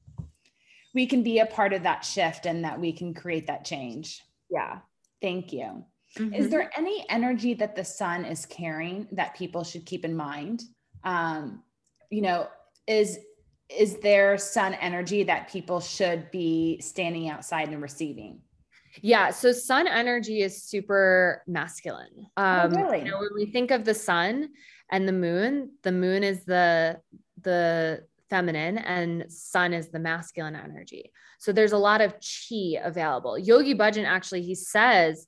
we 0.94 1.06
can 1.06 1.22
be 1.22 1.38
a 1.38 1.46
part 1.46 1.72
of 1.72 1.84
that 1.84 2.04
shift 2.04 2.46
and 2.46 2.64
that 2.64 2.80
we 2.80 2.92
can 2.92 3.14
create 3.14 3.46
that 3.46 3.64
change. 3.64 4.22
Yeah. 4.50 4.78
Thank 5.20 5.52
you. 5.52 5.84
Mm-hmm. 6.18 6.34
is 6.34 6.50
there 6.50 6.68
any 6.76 7.06
energy 7.08 7.54
that 7.54 7.76
the 7.76 7.84
sun 7.84 8.24
is 8.24 8.44
carrying 8.44 9.06
that 9.12 9.36
people 9.36 9.62
should 9.62 9.86
keep 9.86 10.04
in 10.04 10.16
mind? 10.16 10.64
Um 11.04 11.62
you 12.10 12.22
know 12.22 12.48
is 12.88 13.18
is 13.68 13.98
there 13.98 14.36
sun 14.36 14.74
energy 14.74 15.22
that 15.22 15.52
people 15.52 15.78
should 15.78 16.28
be 16.32 16.80
standing 16.80 17.28
outside 17.28 17.68
and 17.68 17.80
receiving 17.80 18.40
yeah. 19.02 19.30
So 19.30 19.52
sun 19.52 19.86
energy 19.86 20.42
is 20.42 20.62
super 20.62 21.42
masculine. 21.46 22.26
Oh, 22.36 22.42
um, 22.42 22.72
oh, 22.74 22.82
really? 22.82 22.98
You 22.98 23.10
know, 23.10 23.18
when 23.18 23.34
we 23.34 23.46
think 23.46 23.70
of 23.70 23.84
the 23.84 23.94
sun 23.94 24.50
and 24.90 25.06
the 25.06 25.12
moon, 25.12 25.72
the 25.82 25.92
moon 25.92 26.24
is 26.24 26.44
the 26.44 27.00
the 27.42 28.04
feminine 28.28 28.78
and 28.78 29.30
sun 29.30 29.72
is 29.72 29.90
the 29.90 29.98
masculine 29.98 30.56
energy. 30.56 31.10
So 31.38 31.52
there's 31.52 31.72
a 31.72 31.78
lot 31.78 32.00
of 32.00 32.14
chi 32.14 32.76
available. 32.82 33.38
Yogi 33.38 33.74
Bhajan 33.74 34.04
actually 34.04 34.42
he 34.42 34.54
says 34.54 35.26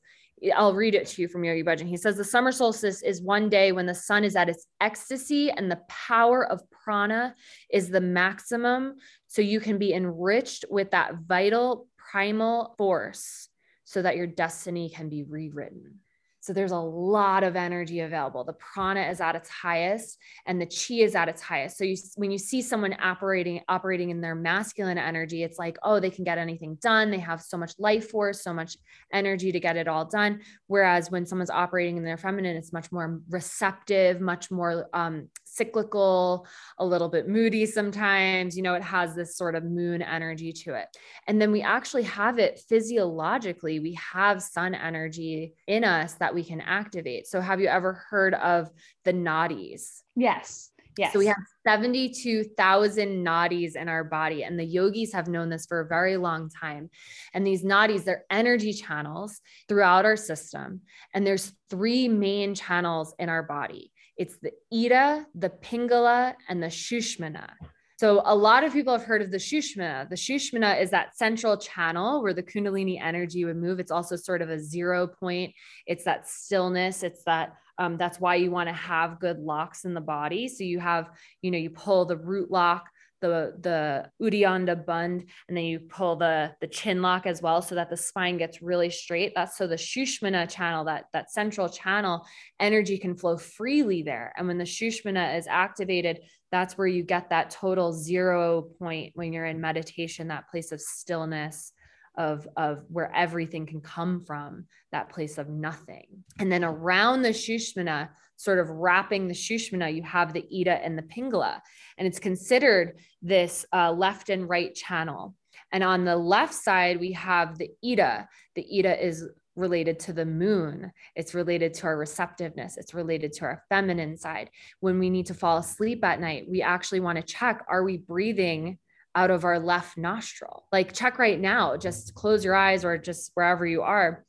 I'll 0.57 0.75
read 0.75 0.97
it 0.97 1.07
to 1.07 1.23
you 1.23 1.29
from 1.29 1.45
Yogi 1.45 1.63
Bhajan. 1.63 1.87
He 1.87 1.97
says 1.97 2.17
the 2.17 2.25
summer 2.25 2.51
solstice 2.51 3.03
is 3.03 3.23
one 3.23 3.49
day 3.49 3.71
when 3.71 3.87
the 3.87 3.95
sun 3.95 4.25
is 4.25 4.35
at 4.35 4.49
its 4.49 4.67
ecstasy 4.81 5.51
and 5.51 5.71
the 5.71 5.81
power 5.89 6.45
of 6.45 6.69
prana 6.71 7.35
is 7.71 7.89
the 7.89 8.01
maximum. 8.01 8.97
So 9.29 9.41
you 9.41 9.61
can 9.61 9.79
be 9.79 9.95
enriched 9.95 10.65
with 10.69 10.91
that 10.91 11.15
vital 11.27 11.87
primal 11.97 12.75
force 12.77 13.49
so 13.93 14.01
that 14.01 14.17
your 14.17 14.27
destiny 14.27 14.89
can 14.89 15.11
be 15.11 15.23
rewritten. 15.23 15.99
So 16.41 16.53
there's 16.53 16.73
a 16.73 16.77
lot 16.77 17.45
of 17.45 17.55
energy 17.55 18.01
available. 18.01 18.43
The 18.43 18.55
prana 18.55 19.03
is 19.03 19.21
at 19.21 19.37
its 19.37 19.49
highest 19.49 20.19
and 20.47 20.61
the 20.61 20.67
chi 20.67 20.95
is 20.95 21.15
at 21.15 21.29
its 21.29 21.41
highest. 21.41 21.79
So 21.79 21.85
you, 21.85 21.97
when 22.17 22.33
you 22.33 22.39
see 22.39 22.63
someone 22.63 22.97
operating 23.01 23.61
operating 23.69 24.11
in 24.11 24.21
their 24.21 24.35
masculine 24.35 24.99
energy, 24.99 25.45
it's 25.45 25.59
like, 25.59 25.77
oh, 25.85 26.01
they 26.01 26.11
can 26.11 26.25
get 26.25 26.39
anything 26.39 26.79
done. 26.83 27.13
They 27.13 27.21
have 27.21 27.43
so 27.43 27.57
much 27.57 27.75
life 27.79 28.11
force, 28.11 28.43
so 28.43 28.53
much 28.53 28.77
energy 29.13 29.53
to 29.53 29.61
get 29.61 29.77
it 29.77 29.87
all 29.87 30.07
done. 30.07 30.41
Whereas 30.67 31.13
when 31.13 31.27
someone's 31.27 31.51
operating 31.51 31.97
in 31.97 32.03
their 32.03 32.17
feminine, 32.17 32.57
it's 32.57 32.73
much 32.73 32.91
more 32.91 33.21
receptive, 33.29 34.21
much 34.21 34.51
more 34.51 34.89
um, 34.95 35.29
cyclical, 35.53 36.47
a 36.79 36.85
little 36.85 37.09
bit 37.09 37.29
moody 37.29 37.67
sometimes. 37.67 38.57
You 38.57 38.63
know, 38.63 38.75
it 38.75 38.83
has 38.83 39.15
this 39.15 39.37
sort 39.37 39.55
of 39.55 39.65
moon 39.65 40.03
energy 40.03 40.53
to 40.65 40.75
it. 40.75 40.89
And 41.27 41.41
then 41.41 41.53
we 41.53 41.63
actually 41.63 42.05
have 42.05 42.39
it 42.39 42.61
physiologically. 42.69 43.81
We 43.81 43.99
have 44.13 44.43
sun 44.43 44.75
energy 44.75 45.55
in 45.67 45.85
us 45.85 46.15
that 46.15 46.35
we 46.35 46.45
can 46.45 46.61
activate. 46.61 47.27
So, 47.27 47.41
have 47.41 47.61
you 47.61 47.69
ever 47.69 47.93
heard 48.11 48.35
of 48.35 48.71
the 49.05 49.13
nadis? 49.13 50.03
Yes. 50.17 50.71
Yes. 50.99 51.15
So 51.15 51.19
we 51.19 51.27
have 51.27 51.37
72,000 51.67 53.25
nadis 53.25 53.77
in 53.77 53.89
our 53.89 54.05
body, 54.05 54.45
and 54.45 54.59
the 54.59 54.65
yogis 54.65 55.13
have 55.15 55.27
known 55.27 55.49
this 55.49 55.65
for 55.65 55.81
a 55.81 55.87
very 55.87 56.19
long 56.19 56.51
time. 56.51 56.91
And 57.33 57.47
these 57.47 57.65
nadis, 57.65 58.05
they're 58.05 58.25
energy 58.31 58.75
channels 58.75 59.41
throughout 59.69 60.05
our 60.05 60.17
system. 60.17 60.83
And 61.15 61.27
there's 61.27 61.53
three 61.71 62.09
main 62.09 62.55
channels 62.55 63.15
in 63.19 63.31
our 63.31 63.43
body 63.43 63.92
it's 64.17 64.37
the 64.39 64.53
Ida, 64.73 65.27
the 65.35 65.51
Pingala, 65.51 66.35
and 66.49 66.63
the 66.63 66.69
Shushmana. 66.69 67.49
So 67.97 68.21
a 68.25 68.35
lot 68.35 68.65
of 68.65 68.73
people 68.73 68.93
have 68.93 69.05
heard 69.05 69.23
of 69.23 69.31
the 69.31 69.37
Shushmana. 69.37 70.09
The 70.09 70.17
Shushmana 70.17 70.81
is 70.81 70.91
that 70.91 71.17
central 71.17 71.57
channel 71.57 72.21
where 72.21 72.35
the 72.35 72.43
Kundalini 72.43 73.01
energy 73.01 73.45
would 73.45 73.57
move. 73.57 73.79
It's 73.79 73.93
also 73.93 74.17
sort 74.17 74.43
of 74.43 74.51
a 74.51 74.59
zero 74.59 75.07
point. 75.07 75.55
It's 75.87 76.05
that 76.05 76.29
stillness. 76.29 77.05
It's 77.05 77.23
that 77.25 77.55
um, 77.79 77.97
that's 77.97 78.19
why 78.19 78.35
you 78.35 78.51
want 78.51 78.69
to 78.69 78.75
have 78.75 79.21
good 79.21 79.39
locks 79.39 79.85
in 79.85 79.95
the 79.95 80.01
body. 80.01 80.49
So 80.49 80.65
you 80.65 80.81
have, 80.81 81.11
you 81.43 81.51
know, 81.51 81.59
you 81.59 81.71
pull 81.71 82.05
the 82.05 82.17
root 82.17 82.51
lock 82.51 82.87
the 83.23 83.55
the 83.61 84.11
Uddiyana 84.21 84.85
Bandh, 84.85 85.25
and 85.49 85.57
then 85.57 85.65
you 85.65 85.81
pull 85.81 86.17
the 86.17 86.55
the 86.61 86.67
chin 86.67 87.01
lock 87.01 87.25
as 87.27 87.41
well, 87.41 87.63
so 87.63 87.75
that 87.75 87.89
the 87.89 87.97
spine 87.97 88.37
gets 88.37 88.61
really 88.61 88.91
straight. 88.91 89.33
That's 89.35 89.57
so 89.57 89.67
the 89.67 89.77
Shushmana 89.77 90.51
channel, 90.51 90.85
that 90.85 91.07
that 91.15 91.33
central 91.33 91.71
channel, 91.71 92.27
energy 92.61 92.99
can 92.99 93.17
flow 93.17 93.39
freely 93.39 94.03
there. 94.03 94.35
And 94.37 94.47
when 94.47 94.59
the 94.59 94.65
Shushmana 94.65 95.39
is 95.39 95.47
activated, 95.49 96.21
that's 96.51 96.77
where 96.77 96.87
you 96.87 97.03
get 97.03 97.31
that 97.31 97.49
total 97.49 97.95
zero 97.95 98.63
point 98.79 99.13
when 99.15 99.33
you're 99.33 99.47
in 99.47 99.61
meditation, 99.61 100.29
that 100.29 100.51
place 100.51 100.73
of 100.73 100.81
stillness, 100.83 101.73
of 102.17 102.47
of 102.57 102.85
where 102.89 103.15
everything 103.15 103.67
can 103.67 103.81
come 103.81 104.25
from 104.25 104.67
that 104.91 105.09
place 105.09 105.39
of 105.39 105.49
nothing 105.49 106.07
and 106.39 106.53
then 106.53 106.63
around 106.63 107.23
the 107.23 107.31
shushmana 107.31 108.11
sort 108.43 108.59
of 108.59 108.69
wrapping 108.71 109.29
the 109.29 109.35
shushmana 109.35 109.95
you 109.95 110.03
have 110.03 110.33
the 110.33 110.47
ida 110.53 110.85
and 110.85 110.97
the 110.97 111.03
pingala 111.03 111.61
and 111.99 112.07
it's 112.07 112.19
considered 112.19 112.99
this 113.21 113.65
uh, 113.73 113.91
left 113.93 114.31
and 114.31 114.49
right 114.49 114.75
channel 114.75 115.35
and 115.73 115.83
on 115.85 116.05
the 116.05 116.17
left 116.17 116.55
side 116.55 116.99
we 116.99 117.13
have 117.13 117.59
the 117.59 117.71
ida 117.85 118.29
the 118.55 118.67
ida 118.79 119.05
is 119.05 119.29
related 119.57 119.99
to 120.01 120.13
the 120.13 120.25
moon. 120.25 120.93
It's 121.15 121.35
related 121.35 121.75
to 121.75 121.87
our 121.87 121.97
receptiveness. 121.97 122.77
It's 122.77 122.95
related 122.95 123.33
to 123.35 123.45
our 123.45 123.63
feminine 123.69 124.17
side. 124.17 124.51
When 124.81 124.99
we 124.99 125.11
need 125.11 125.27
to 125.27 125.35
fall 125.35 125.59
asleep 125.59 126.05
at 126.05 126.21
night, 126.21 126.47
we 126.49 126.63
actually 126.63 127.01
want 127.01 127.17
to 127.17 127.23
check 127.23 127.65
are 127.69 127.85
we 127.85 127.99
breathing 127.99 128.79
out 129.15 129.31
of 129.31 129.45
our 129.45 129.59
left 129.59 129.99
nostril. 129.99 130.67
Like 130.73 130.95
check 130.95 131.19
right 131.19 131.39
now, 131.39 131.77
just 131.77 132.15
close 132.15 132.45
your 132.45 132.55
eyes 132.55 132.85
or 132.85 132.97
just 132.97 133.33
wherever 133.35 133.67
you 133.67 133.83
are. 133.83 134.25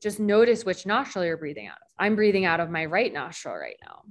Just 0.00 0.20
notice 0.20 0.64
which 0.64 0.86
nostril 0.86 1.24
you're 1.24 1.36
breathing 1.36 1.66
out 1.66 1.76
of. 1.76 1.91
I'm 1.98 2.16
breathing 2.16 2.44
out 2.44 2.60
of 2.60 2.70
my 2.70 2.84
right 2.86 3.12
nostril 3.12 3.54
right 3.56 3.76
now. 3.84 4.02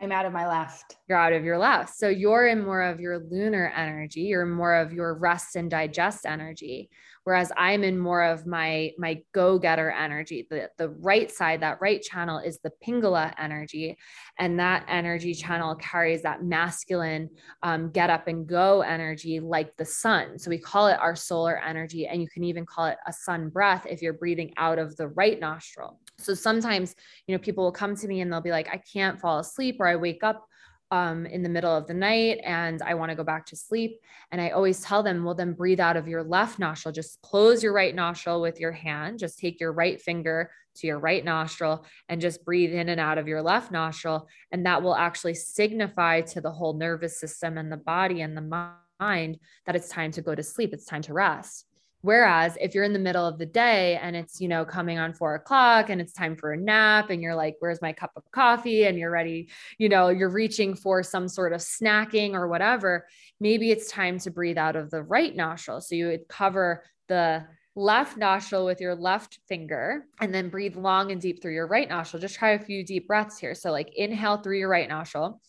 I'm 0.00 0.12
out 0.12 0.26
of 0.26 0.32
my 0.32 0.46
left. 0.46 0.96
You're 1.08 1.18
out 1.18 1.32
of 1.32 1.44
your 1.44 1.56
left. 1.56 1.96
So 1.96 2.08
you're 2.08 2.48
in 2.48 2.62
more 2.62 2.82
of 2.82 3.00
your 3.00 3.18
lunar 3.18 3.72
energy. 3.74 4.20
You're 4.20 4.44
more 4.44 4.74
of 4.74 4.92
your 4.92 5.14
rest 5.14 5.56
and 5.56 5.70
digest 5.70 6.26
energy. 6.26 6.90
Whereas 7.24 7.50
I'm 7.56 7.82
in 7.82 7.98
more 7.98 8.22
of 8.22 8.46
my 8.46 8.92
my 8.98 9.22
go-getter 9.32 9.90
energy. 9.90 10.46
The, 10.48 10.70
the 10.76 10.90
right 10.90 11.30
side, 11.30 11.60
that 11.62 11.80
right 11.80 12.00
channel 12.00 12.38
is 12.38 12.60
the 12.60 12.70
Pingala 12.86 13.32
energy. 13.38 13.96
And 14.38 14.60
that 14.60 14.84
energy 14.86 15.34
channel 15.34 15.74
carries 15.76 16.22
that 16.22 16.44
masculine 16.44 17.30
um, 17.62 17.90
get 17.90 18.10
up 18.10 18.28
and 18.28 18.46
go 18.46 18.82
energy 18.82 19.40
like 19.40 19.76
the 19.76 19.84
sun. 19.84 20.38
So 20.38 20.50
we 20.50 20.58
call 20.58 20.88
it 20.88 21.00
our 21.00 21.16
solar 21.16 21.58
energy. 21.58 22.06
And 22.06 22.20
you 22.20 22.28
can 22.28 22.44
even 22.44 22.66
call 22.66 22.86
it 22.86 22.98
a 23.06 23.12
sun 23.12 23.48
breath 23.48 23.86
if 23.88 24.02
you're 24.02 24.12
breathing 24.12 24.52
out 24.58 24.78
of 24.78 24.94
the 24.96 25.08
right 25.08 25.40
nostril. 25.40 25.98
So 26.18 26.34
sometimes, 26.34 26.94
you 27.26 27.34
know, 27.34 27.38
people 27.38 27.64
will 27.64 27.72
come 27.72 27.94
to 27.96 28.08
me 28.08 28.20
and 28.20 28.32
they'll 28.32 28.40
be 28.40 28.50
like, 28.50 28.68
I 28.72 28.78
can't 28.78 29.20
fall 29.20 29.38
asleep 29.38 29.76
or 29.80 29.86
I 29.86 29.96
wake 29.96 30.24
up 30.24 30.46
um, 30.90 31.26
in 31.26 31.42
the 31.42 31.48
middle 31.48 31.74
of 31.74 31.86
the 31.86 31.94
night 31.94 32.40
and 32.44 32.80
I 32.82 32.94
want 32.94 33.10
to 33.10 33.16
go 33.16 33.24
back 33.24 33.46
to 33.46 33.56
sleep. 33.56 34.00
And 34.30 34.40
I 34.40 34.50
always 34.50 34.80
tell 34.80 35.02
them, 35.02 35.24
well, 35.24 35.34
then 35.34 35.52
breathe 35.52 35.80
out 35.80 35.96
of 35.96 36.08
your 36.08 36.22
left 36.22 36.58
nostril. 36.58 36.92
Just 36.92 37.20
close 37.22 37.62
your 37.62 37.72
right 37.72 37.94
nostril 37.94 38.40
with 38.40 38.60
your 38.60 38.72
hand. 38.72 39.18
Just 39.18 39.38
take 39.38 39.60
your 39.60 39.72
right 39.72 40.00
finger 40.00 40.50
to 40.76 40.86
your 40.86 40.98
right 40.98 41.24
nostril 41.24 41.84
and 42.08 42.20
just 42.20 42.44
breathe 42.44 42.72
in 42.72 42.88
and 42.88 43.00
out 43.00 43.18
of 43.18 43.26
your 43.26 43.42
left 43.42 43.72
nostril. 43.72 44.28
And 44.52 44.64
that 44.66 44.82
will 44.82 44.94
actually 44.94 45.34
signify 45.34 46.20
to 46.22 46.40
the 46.40 46.52
whole 46.52 46.74
nervous 46.74 47.18
system 47.18 47.58
and 47.58 47.72
the 47.72 47.78
body 47.78 48.20
and 48.20 48.36
the 48.36 48.70
mind 49.00 49.38
that 49.66 49.76
it's 49.76 49.88
time 49.88 50.12
to 50.12 50.22
go 50.22 50.34
to 50.34 50.42
sleep. 50.42 50.72
It's 50.72 50.86
time 50.86 51.02
to 51.02 51.14
rest. 51.14 51.66
Whereas 52.06 52.56
if 52.60 52.72
you're 52.72 52.84
in 52.84 52.92
the 52.92 53.00
middle 53.00 53.26
of 53.26 53.36
the 53.36 53.46
day 53.46 53.98
and 54.00 54.14
it's, 54.14 54.40
you 54.40 54.46
know, 54.46 54.64
coming 54.64 54.96
on 54.96 55.12
four 55.12 55.34
o'clock 55.34 55.90
and 55.90 56.00
it's 56.00 56.12
time 56.12 56.36
for 56.36 56.52
a 56.52 56.56
nap 56.56 57.10
and 57.10 57.20
you're 57.20 57.34
like, 57.34 57.56
where's 57.58 57.82
my 57.82 57.92
cup 57.92 58.12
of 58.14 58.22
coffee? 58.30 58.86
And 58.86 58.96
you're 58.96 59.10
ready, 59.10 59.48
you 59.76 59.88
know, 59.88 60.10
you're 60.10 60.30
reaching 60.30 60.76
for 60.76 61.02
some 61.02 61.26
sort 61.26 61.52
of 61.52 61.58
snacking 61.58 62.34
or 62.34 62.46
whatever, 62.46 63.08
maybe 63.40 63.72
it's 63.72 63.90
time 63.90 64.20
to 64.20 64.30
breathe 64.30 64.56
out 64.56 64.76
of 64.76 64.88
the 64.88 65.02
right 65.02 65.34
nostril. 65.34 65.80
So 65.80 65.96
you 65.96 66.06
would 66.06 66.28
cover 66.28 66.84
the 67.08 67.44
left 67.74 68.16
nostril 68.16 68.64
with 68.64 68.80
your 68.80 68.94
left 68.94 69.40
finger 69.48 70.04
and 70.20 70.32
then 70.32 70.48
breathe 70.48 70.76
long 70.76 71.10
and 71.10 71.20
deep 71.20 71.42
through 71.42 71.54
your 71.54 71.66
right 71.66 71.88
nostril. 71.88 72.20
Just 72.20 72.36
try 72.36 72.50
a 72.50 72.64
few 72.64 72.84
deep 72.84 73.08
breaths 73.08 73.36
here. 73.36 73.56
So, 73.56 73.72
like, 73.72 73.92
inhale 73.96 74.36
through 74.36 74.60
your 74.60 74.68
right 74.68 74.88
nostril, 74.88 75.40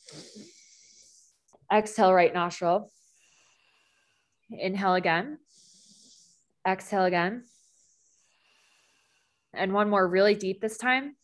exhale, 1.72 2.14
right 2.14 2.34
nostril, 2.34 2.92
inhale 4.50 4.96
again 4.96 5.38
Exhale 6.68 7.06
again. 7.06 7.44
And 9.54 9.74
one 9.74 9.90
more 9.90 10.08
really 10.08 10.36
deep 10.36 10.60
this 10.60 10.78
time. 10.78 11.16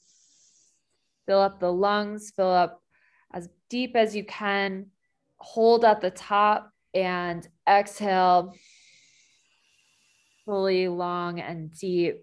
Fill 1.25 1.39
up 1.39 1.59
the 1.59 1.71
lungs, 1.71 2.31
fill 2.35 2.51
up 2.51 2.81
as 3.33 3.49
deep 3.69 3.95
as 3.95 4.15
you 4.15 4.25
can. 4.25 4.87
Hold 5.37 5.83
at 5.83 5.99
the 5.99 6.11
top 6.11 6.71
and 6.93 7.47
exhale 7.67 8.53
fully 10.45 10.87
long 10.87 11.39
and 11.39 11.71
deep. 11.71 12.19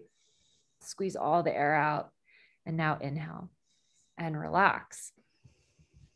Squeeze 0.81 1.15
all 1.15 1.43
the 1.43 1.55
air 1.55 1.75
out. 1.75 2.09
And 2.65 2.77
now 2.77 2.97
inhale 3.01 3.49
and 4.17 4.39
relax. 4.39 5.11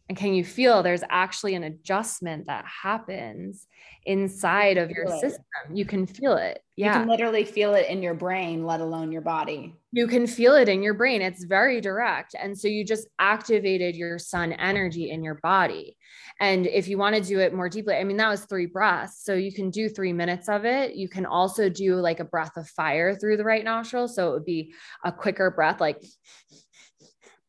And 0.07 0.17
can 0.17 0.35
you 0.35 0.43
feel 0.43 0.83
there's 0.83 1.03
actually 1.09 1.55
an 1.55 1.63
adjustment 1.63 2.45
that 2.45 2.63
happens 2.65 3.67
inside 4.05 4.77
of 4.77 4.91
your 4.91 5.07
system? 5.07 5.43
You 5.73 5.83
can 5.85 6.05
feel 6.05 6.37
it. 6.37 6.61
Yeah. 6.75 6.93
You 6.93 6.99
can 6.99 7.09
literally 7.09 7.43
feel 7.43 7.73
it 7.73 7.87
in 7.89 8.03
your 8.03 8.13
brain, 8.13 8.65
let 8.65 8.81
alone 8.81 9.11
your 9.11 9.23
body. 9.23 9.75
You 9.91 10.05
can 10.05 10.27
feel 10.27 10.55
it 10.55 10.69
in 10.69 10.83
your 10.83 10.93
brain. 10.93 11.23
It's 11.23 11.45
very 11.45 11.81
direct. 11.81 12.35
And 12.39 12.55
so 12.55 12.67
you 12.67 12.85
just 12.85 13.07
activated 13.17 13.95
your 13.95 14.19
sun 14.19 14.51
energy 14.51 15.09
in 15.09 15.23
your 15.23 15.35
body. 15.35 15.97
And 16.39 16.67
if 16.67 16.87
you 16.87 16.99
want 16.99 17.15
to 17.15 17.21
do 17.21 17.39
it 17.39 17.53
more 17.53 17.69
deeply, 17.69 17.95
I 17.95 18.03
mean, 18.03 18.17
that 18.17 18.29
was 18.29 18.45
three 18.45 18.67
breaths. 18.67 19.23
So 19.23 19.33
you 19.33 19.53
can 19.53 19.71
do 19.71 19.89
three 19.89 20.13
minutes 20.13 20.49
of 20.49 20.65
it. 20.65 20.95
You 20.95 21.09
can 21.09 21.25
also 21.25 21.67
do 21.69 21.95
like 21.95 22.19
a 22.19 22.25
breath 22.25 22.57
of 22.57 22.67
fire 22.69 23.15
through 23.15 23.37
the 23.37 23.43
right 23.43 23.63
nostril. 23.63 24.07
So 24.07 24.29
it 24.29 24.33
would 24.33 24.45
be 24.45 24.73
a 25.03 25.11
quicker 25.11 25.49
breath, 25.49 25.81
like 25.81 26.03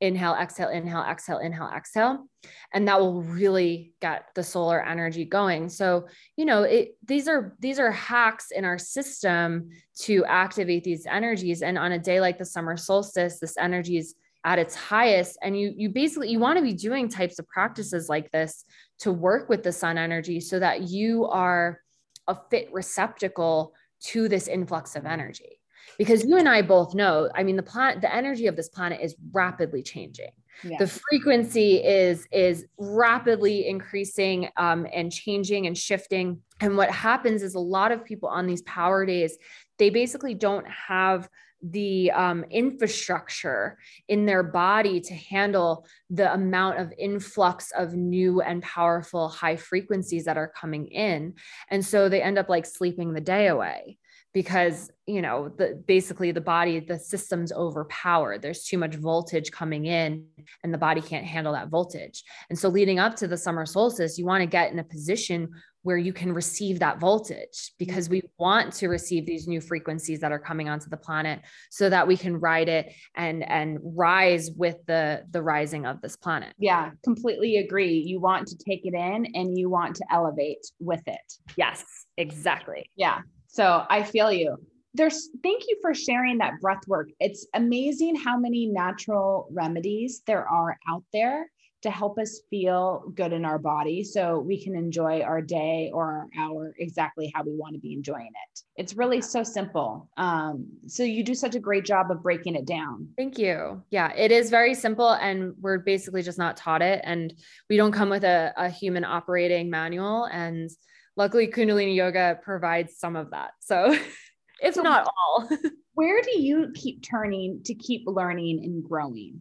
inhale, 0.00 0.34
exhale, 0.34 0.68
inhale, 0.68 1.02
exhale, 1.02 1.38
inhale, 1.38 1.70
exhale. 1.74 2.28
And 2.72 2.86
that 2.88 3.00
will 3.00 3.22
really 3.22 3.94
get 4.00 4.26
the 4.34 4.42
solar 4.42 4.84
energy 4.84 5.24
going. 5.24 5.68
So, 5.68 6.06
you 6.36 6.44
know, 6.44 6.62
it, 6.62 6.96
these 7.04 7.28
are, 7.28 7.56
these 7.60 7.78
are 7.78 7.90
hacks 7.90 8.50
in 8.50 8.64
our 8.64 8.78
system 8.78 9.70
to 10.00 10.24
activate 10.26 10.84
these 10.84 11.06
energies. 11.06 11.62
And 11.62 11.78
on 11.78 11.92
a 11.92 11.98
day 11.98 12.20
like 12.20 12.38
the 12.38 12.44
summer 12.44 12.76
solstice, 12.76 13.38
this 13.38 13.56
energy 13.56 13.96
is 13.96 14.14
at 14.44 14.58
its 14.58 14.74
highest. 14.74 15.38
And 15.42 15.58
you, 15.58 15.72
you 15.74 15.88
basically, 15.88 16.28
you 16.28 16.38
want 16.38 16.58
to 16.58 16.62
be 16.62 16.74
doing 16.74 17.08
types 17.08 17.38
of 17.38 17.48
practices 17.48 18.08
like 18.08 18.30
this 18.30 18.64
to 19.00 19.12
work 19.12 19.48
with 19.48 19.62
the 19.62 19.72
sun 19.72 19.98
energy 19.98 20.40
so 20.40 20.58
that 20.58 20.82
you 20.82 21.26
are 21.26 21.80
a 22.28 22.36
fit 22.50 22.68
receptacle 22.72 23.72
to 24.00 24.28
this 24.28 24.46
influx 24.46 24.94
of 24.94 25.06
energy 25.06 25.55
because 25.98 26.24
you 26.24 26.36
and 26.36 26.48
I 26.48 26.62
both 26.62 26.94
know, 26.94 27.30
I 27.34 27.42
mean, 27.42 27.56
the 27.56 27.62
planet, 27.62 28.00
the 28.00 28.14
energy 28.14 28.46
of 28.46 28.56
this 28.56 28.68
planet 28.68 29.00
is 29.02 29.14
rapidly 29.32 29.82
changing. 29.82 30.30
Yeah. 30.64 30.78
The 30.78 30.86
frequency 30.86 31.76
is 31.84 32.26
is 32.32 32.66
rapidly 32.78 33.68
increasing 33.68 34.48
um, 34.56 34.86
and 34.92 35.12
changing 35.12 35.66
and 35.66 35.76
shifting. 35.76 36.40
And 36.60 36.76
what 36.76 36.90
happens 36.90 37.42
is 37.42 37.54
a 37.54 37.60
lot 37.60 37.92
of 37.92 38.04
people 38.04 38.28
on 38.28 38.46
these 38.46 38.62
power 38.62 39.04
days, 39.04 39.36
they 39.78 39.90
basically 39.90 40.34
don't 40.34 40.66
have 40.68 41.28
the 41.62 42.10
um, 42.12 42.44
infrastructure 42.50 43.78
in 44.08 44.26
their 44.26 44.42
body 44.42 45.00
to 45.00 45.14
handle 45.14 45.86
the 46.10 46.32
amount 46.32 46.78
of 46.78 46.92
influx 46.98 47.72
of 47.76 47.94
new 47.94 48.40
and 48.40 48.62
powerful 48.62 49.28
high 49.28 49.56
frequencies 49.56 50.24
that 50.24 50.36
are 50.36 50.48
coming 50.48 50.86
in. 50.88 51.34
And 51.68 51.84
so 51.84 52.08
they 52.08 52.22
end 52.22 52.38
up 52.38 52.48
like 52.48 52.66
sleeping 52.66 53.12
the 53.12 53.20
day 53.20 53.48
away 53.48 53.98
because 54.36 54.90
you 55.06 55.22
know 55.22 55.48
the 55.56 55.82
basically 55.86 56.30
the 56.30 56.42
body 56.42 56.78
the 56.78 56.98
system's 56.98 57.52
overpowered. 57.52 58.42
There's 58.42 58.64
too 58.64 58.76
much 58.76 58.94
voltage 58.94 59.50
coming 59.50 59.86
in 59.86 60.26
and 60.62 60.74
the 60.74 60.78
body 60.78 61.00
can't 61.00 61.24
handle 61.24 61.54
that 61.54 61.70
voltage. 61.70 62.22
And 62.50 62.58
so 62.58 62.68
leading 62.68 62.98
up 62.98 63.16
to 63.16 63.26
the 63.26 63.38
summer 63.38 63.64
solstice 63.64 64.18
you 64.18 64.26
want 64.26 64.42
to 64.42 64.46
get 64.46 64.70
in 64.70 64.78
a 64.78 64.84
position 64.84 65.48
where 65.84 65.96
you 65.96 66.12
can 66.12 66.34
receive 66.34 66.80
that 66.80 67.00
voltage 67.00 67.72
because 67.78 68.10
we 68.10 68.20
want 68.36 68.74
to 68.74 68.88
receive 68.88 69.24
these 69.24 69.48
new 69.48 69.58
frequencies 69.58 70.20
that 70.20 70.32
are 70.32 70.38
coming 70.38 70.68
onto 70.68 70.90
the 70.90 70.98
planet 70.98 71.40
so 71.70 71.88
that 71.88 72.06
we 72.06 72.14
can 72.14 72.38
ride 72.38 72.68
it 72.68 72.92
and 73.14 73.42
and 73.48 73.78
rise 73.82 74.50
with 74.54 74.76
the 74.86 75.24
the 75.30 75.42
rising 75.42 75.86
of 75.86 76.02
this 76.02 76.14
planet. 76.14 76.52
Yeah 76.58 76.90
completely 77.02 77.56
agree. 77.56 78.04
You 78.06 78.20
want 78.20 78.48
to 78.48 78.56
take 78.58 78.84
it 78.84 78.92
in 78.92 79.34
and 79.34 79.56
you 79.56 79.70
want 79.70 79.96
to 79.96 80.04
elevate 80.12 80.66
with 80.78 81.04
it. 81.06 81.32
Yes 81.56 81.86
exactly. 82.18 82.90
Yeah 82.96 83.20
so 83.56 83.86
I 83.88 84.02
feel 84.02 84.30
you. 84.30 84.58
There's 84.92 85.30
thank 85.42 85.62
you 85.66 85.78
for 85.80 85.94
sharing 85.94 86.38
that 86.38 86.60
breath 86.60 86.86
work. 86.86 87.08
It's 87.20 87.46
amazing 87.54 88.16
how 88.16 88.38
many 88.38 88.66
natural 88.66 89.48
remedies 89.50 90.22
there 90.26 90.46
are 90.46 90.78
out 90.88 91.04
there 91.12 91.46
to 91.82 91.90
help 91.90 92.18
us 92.18 92.40
feel 92.50 93.04
good 93.14 93.32
in 93.32 93.44
our 93.44 93.58
body 93.58 94.02
so 94.02 94.40
we 94.40 94.62
can 94.62 94.74
enjoy 94.74 95.20
our 95.20 95.40
day 95.40 95.90
or 95.94 96.04
our 96.04 96.26
hour 96.38 96.74
exactly 96.78 97.30
how 97.34 97.42
we 97.44 97.54
want 97.54 97.74
to 97.74 97.80
be 97.80 97.92
enjoying 97.92 98.26
it. 98.26 98.60
It's 98.76 98.94
really 98.94 99.20
so 99.20 99.42
simple. 99.42 100.10
Um, 100.16 100.66
so 100.86 101.02
you 101.02 101.22
do 101.22 101.34
such 101.34 101.54
a 101.54 101.60
great 101.60 101.84
job 101.84 102.10
of 102.10 102.22
breaking 102.22 102.56
it 102.56 102.66
down. 102.66 103.08
Thank 103.16 103.38
you. 103.38 103.82
Yeah, 103.90 104.12
it 104.14 104.32
is 104.32 104.50
very 104.50 104.74
simple 104.74 105.12
and 105.12 105.54
we're 105.60 105.78
basically 105.78 106.22
just 106.22 106.38
not 106.38 106.56
taught 106.56 106.82
it. 106.82 107.00
And 107.04 107.32
we 107.70 107.76
don't 107.76 107.92
come 107.92 108.10
with 108.10 108.24
a, 108.24 108.52
a 108.56 108.68
human 108.68 109.04
operating 109.04 109.70
manual. 109.70 110.24
And 110.24 110.70
luckily 111.16 111.48
kundalini 111.48 111.94
yoga 111.96 112.38
provides 112.42 112.98
some 112.98 113.16
of 113.16 113.30
that. 113.30 113.52
So 113.60 113.96
if 114.60 114.74
so 114.74 114.82
not 114.82 115.06
all. 115.06 115.48
where 115.94 116.20
do 116.22 116.38
you 116.40 116.70
keep 116.74 117.02
turning 117.02 117.62
to 117.64 117.74
keep 117.74 118.02
learning 118.06 118.60
and 118.62 118.84
growing 118.84 119.40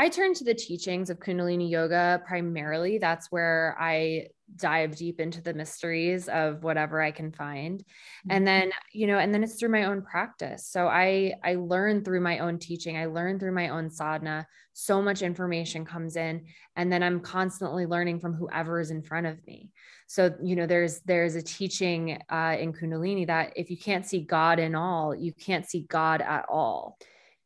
i 0.00 0.08
turn 0.08 0.32
to 0.32 0.44
the 0.44 0.54
teachings 0.54 1.10
of 1.10 1.18
kundalini 1.18 1.68
yoga 1.70 2.22
primarily. 2.26 2.96
That's 2.96 3.30
where 3.30 3.76
i 3.78 4.28
dive 4.56 4.96
deep 4.96 5.20
into 5.20 5.40
the 5.42 5.54
mysteries 5.54 6.28
of 6.28 6.64
whatever 6.64 7.02
i 7.02 7.10
can 7.10 7.30
find. 7.30 7.80
Mm-hmm. 7.80 8.30
and 8.30 8.46
then 8.46 8.72
you 8.92 9.06
know 9.06 9.18
and 9.18 9.32
then 9.32 9.44
it's 9.44 9.56
through 9.56 9.68
my 9.68 9.84
own 9.84 10.00
practice. 10.00 10.66
So 10.66 10.88
i 10.88 11.34
i 11.44 11.54
learn 11.54 12.02
through 12.02 12.22
my 12.22 12.38
own 12.38 12.58
teaching. 12.58 12.96
I 12.96 13.06
learn 13.06 13.38
through 13.38 13.52
my 13.52 13.68
own 13.68 13.90
sadhana. 13.90 14.46
So 14.72 15.02
much 15.02 15.20
information 15.20 15.84
comes 15.84 16.16
in 16.16 16.46
and 16.76 16.90
then 16.90 17.02
i'm 17.02 17.20
constantly 17.20 17.84
learning 17.84 18.20
from 18.20 18.32
whoever 18.32 18.80
is 18.80 18.90
in 18.90 19.02
front 19.02 19.26
of 19.26 19.36
me. 19.46 19.70
So 20.06 20.34
you 20.42 20.56
know 20.56 20.66
there's 20.66 21.00
there's 21.00 21.34
a 21.34 21.42
teaching 21.42 22.18
uh, 22.30 22.56
in 22.58 22.72
kundalini 22.72 23.26
that 23.26 23.52
if 23.54 23.70
you 23.70 23.76
can't 23.76 24.06
see 24.06 24.22
god 24.22 24.58
in 24.58 24.74
all 24.74 25.14
you 25.14 25.34
can't 25.34 25.66
see 25.68 25.82
god 25.98 26.22
at 26.22 26.46
all 26.48 26.96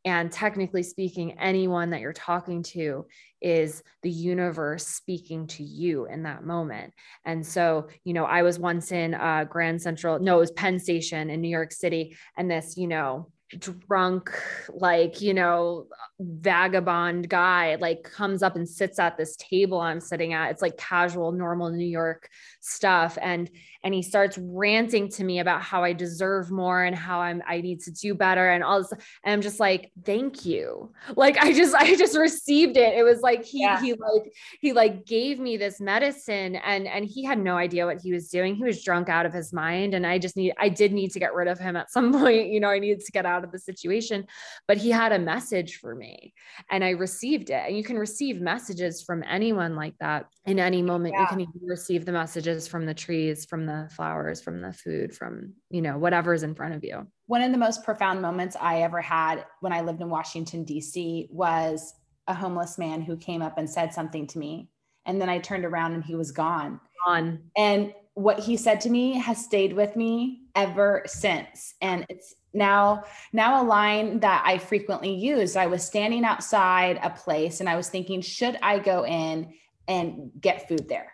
and 0.05 0.31
technically 0.31 0.83
speaking, 0.83 1.37
anyone 1.39 1.89
that 1.89 1.99
you're 1.99 2.13
talking 2.13 2.61
to 2.63 3.07
is 3.41 3.83
the 4.03 4.09
universe 4.09 4.85
speaking 4.85 5.47
to 5.47 5.63
you 5.63 6.05
in 6.05 6.23
that 6.23 6.45
moment. 6.45 6.93
And 7.25 7.45
so, 7.45 7.87
you 8.03 8.13
know, 8.13 8.25
I 8.25 8.43
was 8.43 8.59
once 8.59 8.91
in 8.91 9.15
uh, 9.15 9.45
Grand 9.49 9.81
Central, 9.81 10.19
no, 10.19 10.37
it 10.37 10.39
was 10.41 10.51
Penn 10.51 10.79
Station 10.79 11.29
in 11.29 11.41
New 11.41 11.49
York 11.49 11.71
City. 11.71 12.15
And 12.37 12.49
this, 12.49 12.77
you 12.77 12.87
know, 12.87 13.31
drunk, 13.59 14.31
like, 14.69 15.21
you 15.21 15.33
know, 15.33 15.87
vagabond 16.19 17.29
guy, 17.29 17.75
like 17.75 18.03
comes 18.03 18.41
up 18.41 18.55
and 18.55 18.67
sits 18.67 18.99
at 18.99 19.17
this 19.17 19.35
table 19.37 19.79
I'm 19.79 19.99
sitting 19.99 20.33
at. 20.33 20.51
It's 20.51 20.61
like 20.61 20.77
casual, 20.77 21.31
normal 21.31 21.69
New 21.71 21.85
York 21.87 22.29
stuff. 22.65 23.17
And 23.21 23.49
and 23.83 23.93
he 23.93 24.01
starts 24.01 24.39
ranting 24.41 25.09
to 25.09 25.23
me 25.23 25.39
about 25.39 25.61
how 25.61 25.83
I 25.83 25.93
deserve 25.93 26.49
more 26.49 26.83
and 26.83 26.95
how 26.95 27.19
I'm 27.19 27.43
I 27.47 27.61
need 27.61 27.81
to 27.81 27.91
do 27.91 28.15
better 28.15 28.49
and 28.49 28.63
all 28.63 28.81
this. 28.81 28.91
And 29.23 29.33
I'm 29.33 29.41
just 29.41 29.59
like, 29.59 29.91
thank 30.03 30.43
you. 30.43 30.91
Like 31.15 31.37
I 31.37 31.53
just 31.53 31.75
I 31.79 31.95
just 31.95 32.17
received 32.17 32.77
it. 32.77 32.97
It 32.97 33.03
was 33.03 33.21
like 33.21 33.45
he 33.45 33.61
yeah. 33.61 33.79
he 33.79 33.93
like 33.93 34.33
he 34.59 34.73
like 34.73 35.05
gave 35.05 35.39
me 35.39 35.57
this 35.57 35.79
medicine 35.79 36.55
and 36.55 36.87
and 36.87 37.05
he 37.05 37.23
had 37.23 37.37
no 37.37 37.57
idea 37.57 37.85
what 37.85 38.01
he 38.01 38.11
was 38.11 38.29
doing. 38.29 38.55
He 38.55 38.63
was 38.63 38.83
drunk 38.83 39.07
out 39.07 39.27
of 39.27 39.33
his 39.33 39.53
mind. 39.53 39.93
And 39.93 40.05
I 40.05 40.17
just 40.17 40.35
need 40.35 40.53
I 40.57 40.69
did 40.69 40.91
need 40.91 41.11
to 41.11 41.19
get 41.19 41.35
rid 41.35 41.47
of 41.47 41.59
him 41.59 41.75
at 41.75 41.91
some 41.91 42.11
point. 42.19 42.47
You 42.47 42.59
know, 42.59 42.69
I 42.69 42.79
needed 42.79 43.05
to 43.05 43.11
get 43.11 43.27
out 43.27 43.43
of 43.43 43.51
the 43.51 43.59
situation. 43.59 44.25
But 44.67 44.77
he 44.77 44.89
had 44.89 45.11
a 45.11 45.19
message 45.19 45.77
for 45.77 45.93
me 45.93 46.33
and 46.71 46.83
I 46.83 46.91
received 46.91 47.51
it. 47.51 47.61
And 47.67 47.77
you 47.77 47.83
can 47.83 47.99
receive 47.99 48.41
messages 48.41 49.03
from 49.03 49.23
anyone 49.29 49.75
like 49.75 49.93
that 49.99 50.25
in 50.45 50.59
any 50.59 50.81
moment. 50.81 51.13
Yeah. 51.13 51.21
You 51.21 51.27
can 51.27 51.41
even 51.41 51.61
receive 51.67 52.05
the 52.05 52.11
messages 52.11 52.54
from 52.67 52.85
the 52.85 52.93
trees, 52.93 53.45
from 53.45 53.65
the 53.65 53.89
flowers, 53.95 54.41
from 54.41 54.61
the 54.61 54.73
food, 54.73 55.15
from, 55.15 55.53
you 55.69 55.81
know, 55.81 55.97
whatever's 55.97 56.43
in 56.43 56.55
front 56.55 56.75
of 56.75 56.83
you. 56.83 57.05
One 57.27 57.41
of 57.41 57.51
the 57.51 57.57
most 57.57 57.83
profound 57.83 58.21
moments 58.21 58.55
I 58.59 58.81
ever 58.81 59.01
had 59.01 59.45
when 59.61 59.73
I 59.73 59.81
lived 59.81 60.01
in 60.01 60.09
Washington, 60.09 60.63
D.C. 60.63 61.27
was 61.31 61.93
a 62.27 62.33
homeless 62.33 62.77
man 62.77 63.01
who 63.01 63.17
came 63.17 63.41
up 63.41 63.57
and 63.57 63.69
said 63.69 63.93
something 63.93 64.27
to 64.27 64.39
me. 64.39 64.69
And 65.05 65.21
then 65.21 65.29
I 65.29 65.39
turned 65.39 65.65
around 65.65 65.93
and 65.93 66.03
he 66.03 66.15
was 66.15 66.31
gone. 66.31 66.79
Gone. 67.05 67.39
And 67.55 67.93
what 68.15 68.39
he 68.39 68.57
said 68.57 68.81
to 68.81 68.89
me 68.89 69.19
has 69.19 69.43
stayed 69.43 69.73
with 69.73 69.95
me 69.95 70.45
ever 70.55 71.03
since. 71.05 71.75
And 71.81 72.05
it's 72.09 72.33
now 72.53 73.03
now 73.33 73.61
a 73.61 73.65
line 73.65 74.21
that 74.21 74.41
I 74.45 74.57
frequently 74.57 75.13
use. 75.13 75.55
I 75.55 75.67
was 75.67 75.85
standing 75.85 76.23
outside 76.23 76.99
a 77.03 77.09
place 77.09 77.59
and 77.59 77.69
I 77.69 77.75
was 77.75 77.89
thinking, 77.89 78.21
should 78.21 78.57
I 78.63 78.79
go 78.79 79.05
in 79.05 79.53
and 79.87 80.31
get 80.39 80.67
food 80.67 80.87
there? 80.87 81.11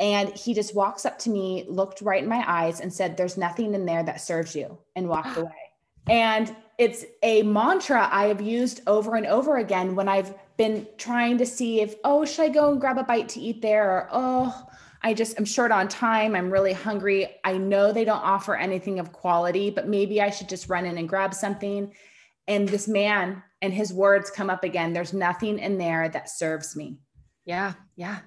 And 0.00 0.28
he 0.30 0.54
just 0.54 0.74
walks 0.74 1.04
up 1.04 1.18
to 1.20 1.30
me, 1.30 1.64
looked 1.68 2.02
right 2.02 2.22
in 2.22 2.28
my 2.28 2.44
eyes, 2.46 2.80
and 2.80 2.92
said, 2.92 3.16
There's 3.16 3.36
nothing 3.36 3.74
in 3.74 3.84
there 3.84 4.02
that 4.02 4.20
serves 4.20 4.54
you, 4.54 4.78
and 4.94 5.08
walked 5.08 5.36
away. 5.36 5.50
And 6.08 6.54
it's 6.78 7.04
a 7.22 7.42
mantra 7.42 8.08
I 8.10 8.26
have 8.26 8.40
used 8.40 8.80
over 8.86 9.16
and 9.16 9.26
over 9.26 9.56
again 9.56 9.94
when 9.96 10.08
I've 10.08 10.34
been 10.56 10.86
trying 10.96 11.38
to 11.38 11.46
see 11.46 11.80
if, 11.80 11.96
oh, 12.04 12.24
should 12.24 12.44
I 12.44 12.48
go 12.48 12.70
and 12.70 12.80
grab 12.80 12.98
a 12.98 13.02
bite 13.02 13.28
to 13.30 13.40
eat 13.40 13.60
there? 13.60 13.90
Or, 13.90 14.08
oh, 14.12 14.66
I 15.02 15.14
just, 15.14 15.38
I'm 15.38 15.44
short 15.44 15.70
on 15.70 15.88
time. 15.88 16.34
I'm 16.34 16.50
really 16.50 16.72
hungry. 16.72 17.36
I 17.44 17.58
know 17.58 17.92
they 17.92 18.04
don't 18.04 18.22
offer 18.22 18.56
anything 18.56 19.00
of 19.00 19.12
quality, 19.12 19.70
but 19.70 19.88
maybe 19.88 20.22
I 20.22 20.30
should 20.30 20.48
just 20.48 20.68
run 20.68 20.86
in 20.86 20.98
and 20.98 21.08
grab 21.08 21.34
something. 21.34 21.92
And 22.46 22.68
this 22.68 22.88
man 22.88 23.42
and 23.60 23.74
his 23.74 23.92
words 23.92 24.30
come 24.30 24.48
up 24.48 24.64
again. 24.64 24.92
There's 24.92 25.12
nothing 25.12 25.58
in 25.58 25.78
there 25.78 26.08
that 26.08 26.30
serves 26.30 26.74
me. 26.74 27.00
Yeah. 27.44 27.74
Yeah 27.96 28.20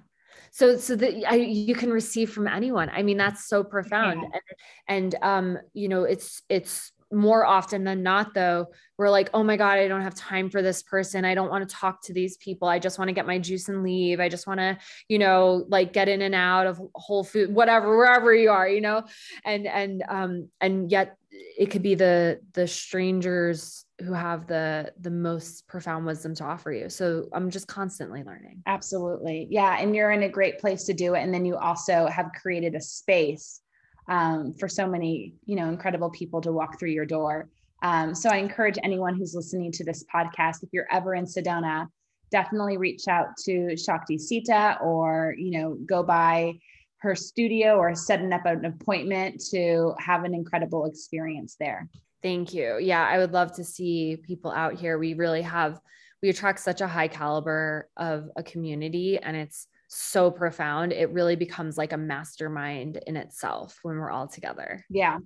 so 0.51 0.77
so 0.77 0.95
that 0.95 1.13
I, 1.27 1.35
you 1.35 1.73
can 1.73 1.89
receive 1.89 2.31
from 2.31 2.47
anyone 2.47 2.89
i 2.93 3.01
mean 3.01 3.17
that's 3.17 3.47
so 3.47 3.63
profound 3.63 4.21
yeah. 4.21 4.39
and, 4.87 5.13
and 5.13 5.23
um 5.23 5.57
you 5.73 5.87
know 5.87 6.03
it's 6.03 6.43
it's 6.49 6.91
more 7.11 7.45
often 7.45 7.83
than 7.83 8.03
not 8.03 8.33
though 8.33 8.67
we're 8.97 9.09
like 9.09 9.29
oh 9.33 9.43
my 9.43 9.57
god 9.57 9.77
i 9.77 9.87
don't 9.87 10.01
have 10.01 10.15
time 10.15 10.49
for 10.49 10.61
this 10.61 10.83
person. 10.83 11.25
I 11.25 11.33
don't 11.35 11.49
want 11.49 11.67
to 11.67 11.75
talk 11.75 12.01
to 12.03 12.13
these 12.13 12.37
people. 12.37 12.67
I 12.67 12.79
just 12.79 12.99
want 12.99 13.09
to 13.09 13.13
get 13.13 13.25
my 13.25 13.39
juice 13.39 13.69
and 13.69 13.83
leave. 13.83 14.19
I 14.19 14.29
just 14.29 14.47
want 14.47 14.59
to 14.59 14.77
you 15.07 15.19
know 15.19 15.65
like 15.69 15.93
get 15.93 16.09
in 16.09 16.21
and 16.21 16.35
out 16.35 16.67
of 16.67 16.79
whole 16.95 17.23
food 17.23 17.53
whatever 17.53 17.97
wherever 17.97 18.33
you 18.33 18.51
are 18.51 18.67
you 18.67 18.81
know? 18.81 19.03
And 19.45 19.67
and 19.67 20.03
um 20.07 20.49
and 20.59 20.91
yet 20.91 21.17
it 21.31 21.71
could 21.71 21.81
be 21.81 21.95
the 21.95 22.39
the 22.53 22.67
strangers 22.67 23.85
who 24.01 24.13
have 24.13 24.47
the 24.47 24.91
the 24.99 25.11
most 25.11 25.67
profound 25.67 26.05
wisdom 26.05 26.35
to 26.35 26.43
offer 26.43 26.71
you. 26.71 26.89
So 26.89 27.29
i'm 27.33 27.49
just 27.49 27.67
constantly 27.67 28.23
learning. 28.23 28.61
Absolutely. 28.65 29.47
Yeah 29.49 29.77
and 29.79 29.95
you're 29.95 30.11
in 30.11 30.23
a 30.23 30.29
great 30.29 30.59
place 30.59 30.83
to 30.85 30.93
do 30.93 31.15
it 31.15 31.21
and 31.21 31.33
then 31.33 31.45
you 31.45 31.55
also 31.55 32.07
have 32.07 32.31
created 32.41 32.75
a 32.75 32.81
space 32.81 33.60
um, 34.07 34.53
for 34.53 34.67
so 34.67 34.87
many 34.87 35.33
you 35.45 35.55
know 35.55 35.69
incredible 35.69 36.09
people 36.09 36.41
to 36.41 36.51
walk 36.51 36.79
through 36.79 36.91
your 36.91 37.05
door 37.05 37.49
um, 37.83 38.13
so 38.13 38.29
i 38.29 38.37
encourage 38.37 38.77
anyone 38.83 39.15
who's 39.15 39.35
listening 39.35 39.71
to 39.71 39.83
this 39.83 40.03
podcast 40.13 40.63
if 40.63 40.69
you're 40.71 40.87
ever 40.91 41.15
in 41.15 41.25
sedona 41.25 41.87
definitely 42.31 42.77
reach 42.77 43.07
out 43.07 43.27
to 43.37 43.75
shakti 43.75 44.17
sita 44.17 44.77
or 44.81 45.35
you 45.37 45.51
know 45.51 45.77
go 45.85 46.03
by 46.03 46.53
her 46.97 47.15
studio 47.15 47.77
or 47.77 47.95
setting 47.95 48.31
up 48.31 48.45
an 48.45 48.65
appointment 48.65 49.41
to 49.49 49.93
have 49.97 50.23
an 50.23 50.35
incredible 50.35 50.85
experience 50.85 51.55
there 51.59 51.89
Thank 52.21 52.53
you. 52.53 52.77
Yeah, 52.79 53.03
I 53.05 53.17
would 53.17 53.33
love 53.33 53.53
to 53.53 53.63
see 53.63 54.17
people 54.17 54.51
out 54.51 54.75
here. 54.75 54.97
We 54.97 55.15
really 55.15 55.41
have, 55.41 55.79
we 56.21 56.29
attract 56.29 56.59
such 56.59 56.81
a 56.81 56.87
high 56.87 57.07
caliber 57.07 57.89
of 57.97 58.29
a 58.35 58.43
community 58.43 59.17
and 59.17 59.35
it's 59.35 59.67
so 59.93 60.31
profound. 60.31 60.93
It 60.93 61.09
really 61.11 61.35
becomes 61.35 61.77
like 61.77 61.91
a 61.91 61.97
mastermind 61.97 63.01
in 63.07 63.17
itself 63.17 63.77
when 63.83 63.97
we're 63.97 64.09
all 64.09 64.27
together. 64.27 64.85
Yeah. 64.89 65.17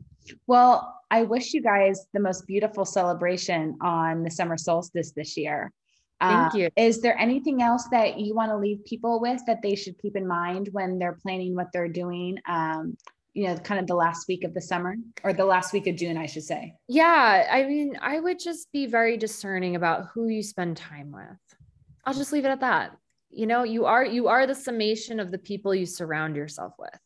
Well, 0.48 1.00
I 1.12 1.22
wish 1.22 1.54
you 1.54 1.62
guys 1.62 2.08
the 2.14 2.20
most 2.20 2.48
beautiful 2.48 2.84
celebration 2.84 3.78
on 3.82 4.24
the 4.24 4.32
summer 4.32 4.58
solstice 4.58 5.12
this 5.12 5.38
year. 5.38 5.72
Thank 6.20 6.56
uh, 6.56 6.58
you. 6.58 6.70
Is 6.76 7.02
there 7.02 7.18
anything 7.20 7.62
else 7.62 7.88
that 7.92 8.20
you 8.20 8.34
want 8.34 8.50
to 8.50 8.58
leave 8.58 8.84
people 8.86 9.20
with 9.20 9.40
that 9.46 9.62
they 9.62 9.76
should 9.76 10.00
keep 10.00 10.16
in 10.16 10.26
mind 10.26 10.70
when 10.72 10.98
they're 10.98 11.18
planning 11.22 11.54
what 11.54 11.68
they're 11.72 11.90
doing 11.90 12.40
um, 12.48 12.98
you 13.36 13.48
know, 13.48 13.58
kind 13.58 13.82
of 13.82 13.86
the 13.86 13.96
last 13.96 14.30
week 14.30 14.46
of 14.46 14.54
the 14.54 14.62
summer 14.62 14.96
or 15.24 15.34
the 15.34 15.44
last 15.44 15.74
week 15.74 15.88
of 15.88 15.98
June, 15.98 16.18
I 16.18 16.26
should 16.26 16.44
say? 16.44 16.74
Yeah. 16.88 17.46
I 17.52 17.66
mean, 17.66 17.98
I 18.02 18.18
would 18.18 18.40
just 18.40 18.72
be 18.72 18.86
very 18.86 19.18
discerning 19.18 19.76
about 19.76 20.08
who 20.14 20.30
you 20.30 20.42
spend 20.42 20.78
time 20.78 21.12
with. 21.12 21.58
I'll 22.06 22.14
just 22.14 22.32
leave 22.32 22.46
it 22.46 22.50
at 22.50 22.62
that. 22.62 22.98
You 23.36 23.48
know, 23.48 23.64
you 23.64 23.86
are 23.86 24.06
you 24.06 24.28
are 24.28 24.48
the 24.48 24.56
summation 24.56 25.20
of 25.20 25.32
the 25.32 25.38
people 25.38 25.76
you 25.76 25.86
surround 25.86 26.36
yourself 26.36 26.74
with. 26.80 27.00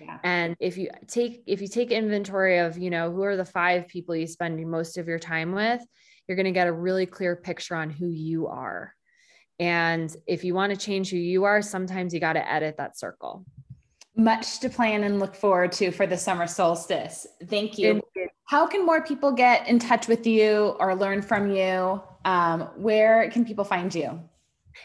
Yeah. 0.00 0.18
And 0.22 0.56
if 0.60 0.76
you 0.76 0.90
take 1.08 1.42
if 1.46 1.60
you 1.60 1.68
take 1.68 1.90
inventory 1.90 2.58
of, 2.58 2.78
you 2.78 2.90
know, 2.90 3.10
who 3.10 3.22
are 3.22 3.36
the 3.36 3.44
five 3.44 3.88
people 3.88 4.14
you 4.14 4.26
spend 4.26 4.64
most 4.70 4.98
of 4.98 5.08
your 5.08 5.18
time 5.18 5.52
with, 5.52 5.82
you're 6.26 6.36
going 6.36 6.44
to 6.46 6.52
get 6.52 6.68
a 6.68 6.72
really 6.72 7.06
clear 7.06 7.36
picture 7.36 7.74
on 7.76 7.90
who 7.90 8.08
you 8.08 8.46
are. 8.46 8.94
And 9.58 10.14
if 10.26 10.44
you 10.44 10.54
want 10.54 10.72
to 10.72 10.78
change 10.78 11.10
who 11.10 11.16
you 11.16 11.44
are, 11.44 11.62
sometimes 11.62 12.12
you 12.12 12.20
got 12.20 12.32
to 12.34 12.52
edit 12.52 12.76
that 12.78 12.98
circle 12.98 13.44
much 14.16 14.60
to 14.60 14.68
plan 14.68 15.04
and 15.04 15.18
look 15.18 15.34
forward 15.34 15.72
to 15.72 15.90
for 15.90 16.06
the 16.06 16.16
summer 16.16 16.46
solstice. 16.46 17.26
Thank 17.46 17.78
you. 17.78 18.00
How 18.44 18.66
can 18.66 18.84
more 18.86 19.02
people 19.02 19.32
get 19.32 19.66
in 19.68 19.78
touch 19.78 20.06
with 20.06 20.26
you 20.26 20.76
or 20.78 20.94
learn 20.94 21.22
from 21.22 21.50
you? 21.50 22.00
Um, 22.24 22.62
where 22.76 23.28
can 23.30 23.44
people 23.44 23.64
find 23.64 23.94
you? 23.94 24.20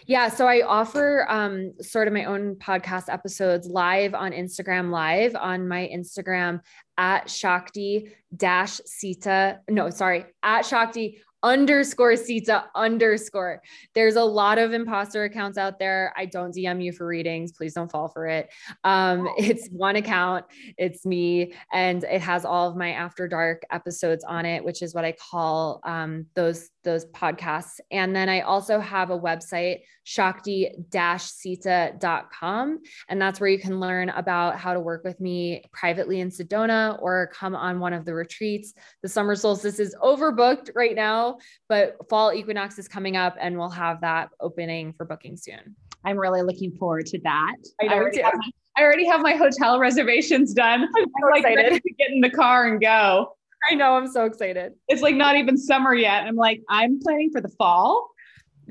Yeah, 0.06 0.30
so 0.30 0.48
I 0.48 0.62
offer 0.62 1.26
um, 1.30 1.74
sort 1.82 2.08
of 2.08 2.14
my 2.14 2.26
own 2.26 2.56
podcast 2.56 3.06
episodes 3.08 3.68
live 3.68 4.14
on 4.14 4.32
Instagram 4.32 4.90
Live 4.92 5.36
on 5.36 5.68
my 5.68 5.90
Instagram 5.94 6.62
at 6.98 7.30
Shakti 7.30 8.12
dash 8.36 8.82
Sita. 8.86 9.60
No, 9.70 9.90
sorry, 9.90 10.26
at 10.44 10.66
Shakti 10.66 11.22
underscore 11.44 12.16
Sita 12.16 12.66
underscore. 12.76 13.62
There's 13.96 14.16
a 14.16 14.24
lot 14.24 14.58
of 14.58 14.74
imposter 14.74 15.24
accounts 15.24 15.58
out 15.58 15.80
there. 15.80 16.14
I 16.18 16.26
don't 16.26 16.54
DM 16.54 16.84
you 16.84 16.92
for 16.92 17.08
readings. 17.08 17.52
Please 17.52 17.74
don't 17.74 17.92
fall 17.92 18.08
for 18.08 18.28
it. 18.28 18.50
Um, 18.84 19.28
it's 19.38 19.68
one 19.70 19.96
account, 19.96 20.46
it's 20.78 21.06
me, 21.06 21.54
and 21.74 22.04
it 22.04 22.22
has 22.22 22.46
all 22.46 22.70
of 22.70 22.76
my 22.76 22.92
after 22.92 23.28
dark 23.28 23.64
episodes 23.72 24.24
on 24.24 24.46
it, 24.46 24.64
which 24.64 24.82
is 24.82 24.94
what 24.94 25.06
I 25.06 25.14
call 25.14 25.82
um, 25.84 26.26
those 26.36 26.70
those 26.84 27.06
podcasts. 27.08 27.80
And 27.92 28.16
then 28.16 28.30
I 28.30 28.42
also 28.42 28.80
have 28.80 29.10
a 29.10 29.20
website, 29.20 29.82
shakti-sita.com. 30.10 32.80
And 33.10 33.22
that's 33.22 33.39
where 33.39 33.49
you 33.49 33.60
can 33.60 33.80
learn 33.80 34.10
about 34.10 34.57
how 34.57 34.74
to 34.74 34.80
work 34.80 35.03
with 35.03 35.20
me 35.20 35.64
privately 35.72 36.20
in 36.20 36.30
Sedona 36.30 36.99
or 36.99 37.30
come 37.34 37.55
on 37.55 37.80
one 37.80 37.93
of 37.93 38.05
the 38.05 38.16
retreats. 38.16 38.74
The 39.03 39.10
summer 39.10 39.36
solstice 39.36 39.80
is 39.80 39.95
overbooked 40.01 40.72
right 40.76 40.95
now 40.95 41.38
but 41.68 41.97
fall 42.10 42.34
equinox 42.34 42.80
is 42.80 42.88
coming 42.88 43.16
up 43.16 43.36
and 43.39 43.57
we'll 43.57 43.70
have 43.70 44.01
that 44.01 44.30
opening 44.39 44.93
for 44.93 45.05
booking 45.05 45.38
soon. 45.38 45.76
I'm 46.03 46.18
really 46.18 46.41
looking 46.41 46.72
forward 46.72 47.05
to 47.07 47.20
that. 47.20 47.55
I, 47.82 47.88
I, 47.88 47.93
already, 47.93 48.22
have 48.22 48.34
my, 48.36 48.49
I 48.78 48.84
already 48.84 49.07
have 49.07 49.22
my 49.22 49.34
hotel 49.34 49.80
reservations 49.80 50.53
done. 50.53 50.82
I'm, 50.82 50.89
so 50.93 51.01
I'm 51.01 51.32
like 51.32 51.41
excited. 51.41 51.57
ready 51.57 51.80
to 51.80 51.93
get 51.99 52.12
in 52.12 52.22
the 52.22 52.30
car 52.30 52.68
and 52.68 52.82
go. 52.82 53.36
I 53.70 53.76
know. 53.76 53.95
I'm 53.95 54.07
so 54.07 54.26
excited. 54.26 54.74
It's 54.88 55.01
like 55.01 55.16
not 55.16 55.36
even 55.36 55.57
summer 55.57 55.93
yet. 55.93 56.26
I'm 56.26 56.36
like, 56.36 56.62
I'm 56.70 56.99
planning 56.99 57.30
for 57.32 57.41
the 57.41 57.49
fall 57.49 58.10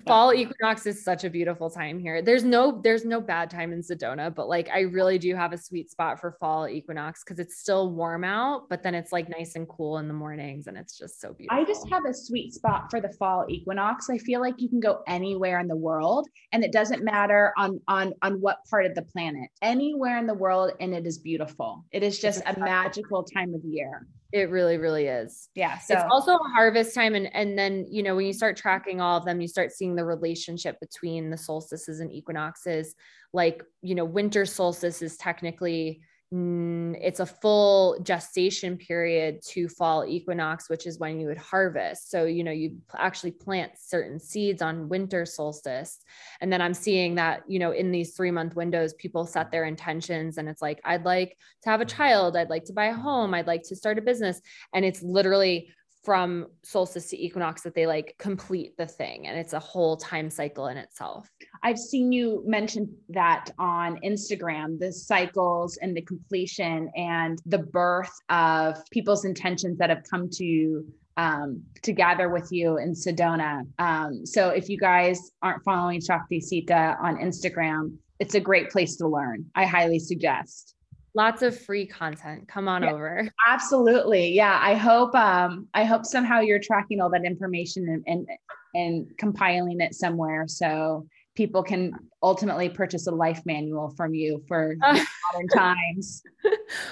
fall 0.07 0.33
equinox 0.33 0.87
is 0.87 1.03
such 1.03 1.25
a 1.25 1.31
beautiful 1.31 1.71
time 1.71 1.99
here. 1.99 2.23
There's 2.23 2.45
no 2.45 2.81
there's 2.83 3.05
no 3.05 3.21
bad 3.21 3.51
time 3.51 3.73
in 3.73 3.83
Sedona, 3.83 4.35
but 4.35 4.49
like 4.49 4.69
I 4.71 4.81
really 4.81 5.19
do 5.19 5.35
have 5.35 5.53
a 5.53 5.59
sweet 5.59 5.91
spot 5.91 6.21
for 6.21 6.33
fall 6.41 6.69
equinox 6.69 7.25
because 7.25 7.39
it's 7.39 7.59
still 7.59 7.93
warm 7.93 8.25
out, 8.25 8.69
but 8.69 8.83
then 8.83 8.95
it's 8.95 9.13
like 9.13 9.29
nice 9.29 9.55
and 9.55 9.69
cool 9.69 9.99
in 9.99 10.09
the 10.09 10.15
mornings 10.15 10.67
and 10.67 10.77
it's 10.77 10.99
just 10.99 11.21
so 11.21 11.33
beautiful. 11.33 11.59
I 11.59 11.65
just 11.65 11.89
have 11.91 12.05
a 12.07 12.15
sweet 12.15 12.55
spot 12.55 12.91
for 12.91 13.01
the 13.01 13.11
fall 13.19 13.47
equinox. 13.49 14.11
I 14.11 14.19
feel 14.19 14.41
like 14.41 14.55
you 14.59 14.69
can 14.69 14.81
go 14.81 15.03
anywhere 15.07 15.61
in 15.61 15.69
the 15.69 15.77
world 15.77 16.29
and 16.53 16.65
it 16.65 16.73
doesn't 16.73 17.05
matter 17.05 17.53
on 17.57 17.81
on 17.89 18.13
on 18.23 18.41
what 18.41 18.59
part 18.71 18.87
of 18.87 18.95
the 18.95 19.03
planet. 19.03 19.51
Anywhere 19.63 20.19
in 20.19 20.27
the 20.27 20.35
world 20.35 20.73
and 20.81 20.95
it 20.95 21.07
is 21.07 21.19
beautiful. 21.19 21.85
It 21.93 22.03
is 22.03 22.19
just 22.19 22.43
a 22.47 22.59
magical 22.59 23.23
time 23.23 23.55
of 23.55 23.65
year. 23.65 24.07
It 24.31 24.51
really, 24.51 24.77
really 24.77 25.07
is. 25.07 25.49
Yeah. 25.55 25.79
So 25.79 25.95
it's 25.95 26.05
also 26.11 26.37
harvest 26.55 26.95
time. 26.95 27.15
And, 27.15 27.35
and 27.35 27.59
then, 27.59 27.87
you 27.89 28.03
know, 28.03 28.15
when 28.15 28.27
you 28.27 28.35
start 28.35 28.59
tracking 28.59 29.01
all 29.01 29.17
of 29.17 29.25
them, 29.25 29.41
you 29.41 29.49
start 29.49 29.73
seeing 29.73 29.97
the 29.97 30.05
relationship 30.05 30.79
between 30.81 31.31
the 31.31 31.39
solstices 31.39 32.01
and 32.01 32.13
equinoxes. 32.13 32.95
Like, 33.33 33.63
you 33.81 33.95
know, 33.95 34.05
winter 34.05 34.45
solstice 34.45 35.01
is 35.01 35.17
technically 35.17 36.03
Mm, 36.33 36.99
it's 37.01 37.21
a 37.21 37.27
full 37.27 37.99
gestation 38.03 38.77
period 38.77 39.41
to 39.47 39.67
fall 39.67 40.05
equinox 40.07 40.69
which 40.69 40.87
is 40.87 40.99
when 40.99 41.19
you 41.19 41.27
would 41.27 41.39
harvest. 41.39 42.11
So 42.11 42.27
you 42.27 42.45
know 42.45 42.51
you 42.51 42.77
actually 42.95 43.31
plant 43.31 43.73
certain 43.79 44.21
seeds 44.21 44.61
on 44.61 44.91
winter 44.91 45.25
solstice. 45.25 45.99
And 46.43 46.53
then 46.53 46.61
i'm 46.61 46.75
seeing 46.75 47.15
that 47.15 47.45
you 47.49 47.59
know 47.59 47.71
in 47.71 47.91
these 47.91 48.15
3 48.15 48.31
month 48.31 48.55
windows 48.57 48.93
people 48.95 49.25
set 49.25 49.51
their 49.51 49.65
intentions 49.65 50.37
and 50.37 50.51
it's 50.51 50.61
like 50.61 50.81
i'd 50.85 51.05
like 51.07 51.39
to 51.63 51.71
have 51.71 51.81
a 51.81 51.85
child. 51.85 52.37
I'd 52.37 52.51
like 52.51 52.65
to 52.67 52.73
buy 52.73 52.87
a 52.87 52.95
home. 52.95 53.35
I'd 53.35 53.47
like 53.47 53.63
to 53.65 53.77
start 53.77 53.99
a 53.99 54.03
business. 54.03 54.41
And 54.73 54.85
it's 54.85 55.03
literally 55.03 55.71
from 56.05 56.47
solstice 56.63 57.11
to 57.11 57.23
equinox 57.23 57.63
that 57.63 57.75
they 57.75 57.87
like 57.87 58.15
complete 58.19 58.77
the 58.77 58.87
thing 58.87 59.27
and 59.27 59.39
it's 59.39 59.53
a 59.53 59.59
whole 59.59 59.97
time 59.97 60.31
cycle 60.31 60.69
in 60.69 60.77
itself. 60.77 61.29
I've 61.63 61.79
seen 61.79 62.13
you 62.13 62.43
mention 62.47 62.95
that 63.11 63.51
on 63.59 63.99
Instagram, 64.05 64.79
the 64.79 64.93
cycles 64.93 65.77
and 65.83 65.97
the 65.97 66.03
completion 66.03 66.91
and 66.97 67.39
the 67.47 67.59
birth 67.59 68.13
of 68.29 68.79
people's 68.91 69.25
intentions 69.25 69.79
that 69.79 69.91
have 69.91 70.05
come 70.09 70.29
to 70.35 70.85
um, 71.17 71.63
to 71.83 71.93
gather 71.93 72.29
with 72.29 72.53
you 72.53 72.79
in 72.79 72.93
Sedona. 72.93 73.67
Um, 73.81 74.25
so 74.25 74.51
if 74.51 74.69
you 74.69 74.79
guys 74.79 75.33
aren't 75.43 75.65
following 75.65 76.01
Shakti 76.01 76.41
Sita 76.41 76.97
on 77.03 77.17
Instagram, 77.17 77.97
it's 78.21 78.37
a 78.37 78.41
great 78.41 78.71
place 78.71 78.97
to 78.97 79.09
learn. 79.09 79.45
I 79.57 79.67
highly 79.67 79.99
suggest 79.99 80.77
lots 81.19 81.43
of 81.43 81.61
free 81.61 81.85
content. 81.85 82.47
Come 82.47 82.69
on 82.69 82.85
yeah, 82.85 82.93
over. 82.93 83.29
absolutely. 83.47 84.33
Yeah 84.33 84.59
i 84.63 84.75
hope 84.75 85.15
um 85.15 85.67
i 85.75 85.85
hope 85.85 86.07
somehow 86.07 86.41
you're 86.41 86.61
tracking 86.61 87.01
all 87.01 87.11
that 87.11 87.25
information 87.25 87.89
and 87.89 88.03
and, 88.07 88.29
and 88.75 89.19
compiling 89.19 89.81
it 89.81 89.95
somewhere 89.95 90.45
so 90.47 91.07
people 91.35 91.63
can 91.63 91.93
ultimately 92.23 92.69
purchase 92.69 93.07
a 93.07 93.11
life 93.11 93.43
manual 93.45 93.91
from 93.97 94.15
you 94.15 94.43
for 94.49 94.75
modern 94.81 95.49
times. 95.55 96.23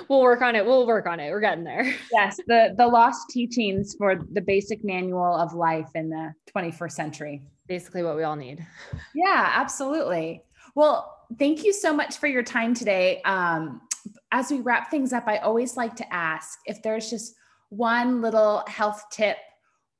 We'll 0.09 0.22
work 0.22 0.41
on 0.41 0.55
it. 0.55 0.64
We'll 0.64 0.87
work 0.87 1.07
on 1.07 1.18
it. 1.18 1.31
We're 1.31 1.41
getting 1.41 1.64
there. 1.64 1.95
Yes 2.12 2.39
the 2.47 2.74
the 2.77 2.87
lost 2.87 3.29
teachings 3.31 3.95
for 3.97 4.16
the 4.33 4.41
basic 4.41 4.85
manual 4.85 5.35
of 5.37 5.53
life 5.55 5.91
in 5.95 6.11
the 6.11 6.33
21st 6.53 6.93
century. 6.93 7.43
Basically 7.68 8.03
what 8.03 8.16
we 8.16 8.24
all 8.24 8.37
need. 8.37 8.66
Yeah 9.14 9.51
absolutely. 9.55 10.43
Well 10.74 11.12
thank 11.39 11.64
you 11.64 11.72
so 11.72 11.93
much 11.95 12.18
for 12.18 12.27
your 12.29 12.43
time 12.43 12.74
today. 12.74 13.20
Um, 13.24 13.81
as 14.33 14.51
we 14.51 14.61
wrap 14.61 14.91
things 14.91 15.12
up, 15.12 15.27
I 15.27 15.39
always 15.39 15.77
like 15.77 15.97
to 15.97 16.14
ask 16.14 16.59
if 16.66 16.83
there's 16.83 17.11
just 17.11 17.35
one 17.68 18.20
little 18.20 18.64
health 18.66 19.05
tip 19.11 19.37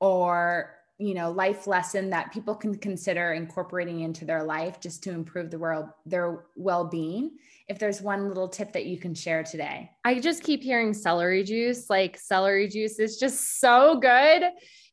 or 0.01 0.73
you 0.99 1.15
know 1.15 1.31
life 1.31 1.67
lesson 1.67 2.11
that 2.11 2.33
people 2.33 2.55
can 2.55 2.75
consider 2.75 3.33
incorporating 3.33 4.01
into 4.01 4.25
their 4.25 4.43
life 4.43 4.81
just 4.81 5.03
to 5.03 5.11
improve 5.11 5.51
the 5.51 5.59
world 5.59 5.87
their 6.07 6.45
well-being. 6.57 7.33
If 7.69 7.79
there's 7.79 8.01
one 8.01 8.29
little 8.29 8.49
tip 8.49 8.73
that 8.73 8.87
you 8.87 8.99
can 8.99 9.15
share 9.15 9.43
today. 9.43 9.91
I 10.05 10.21
just 10.21 10.43
keep 10.43 10.63
hearing 10.63 10.95
celery 10.95 11.43
juice. 11.43 11.91
Like 11.91 12.17
celery 12.17 12.69
juice 12.69 12.99
is 12.99 13.19
just 13.19 13.61
so 13.61 13.99
good. 13.99 14.45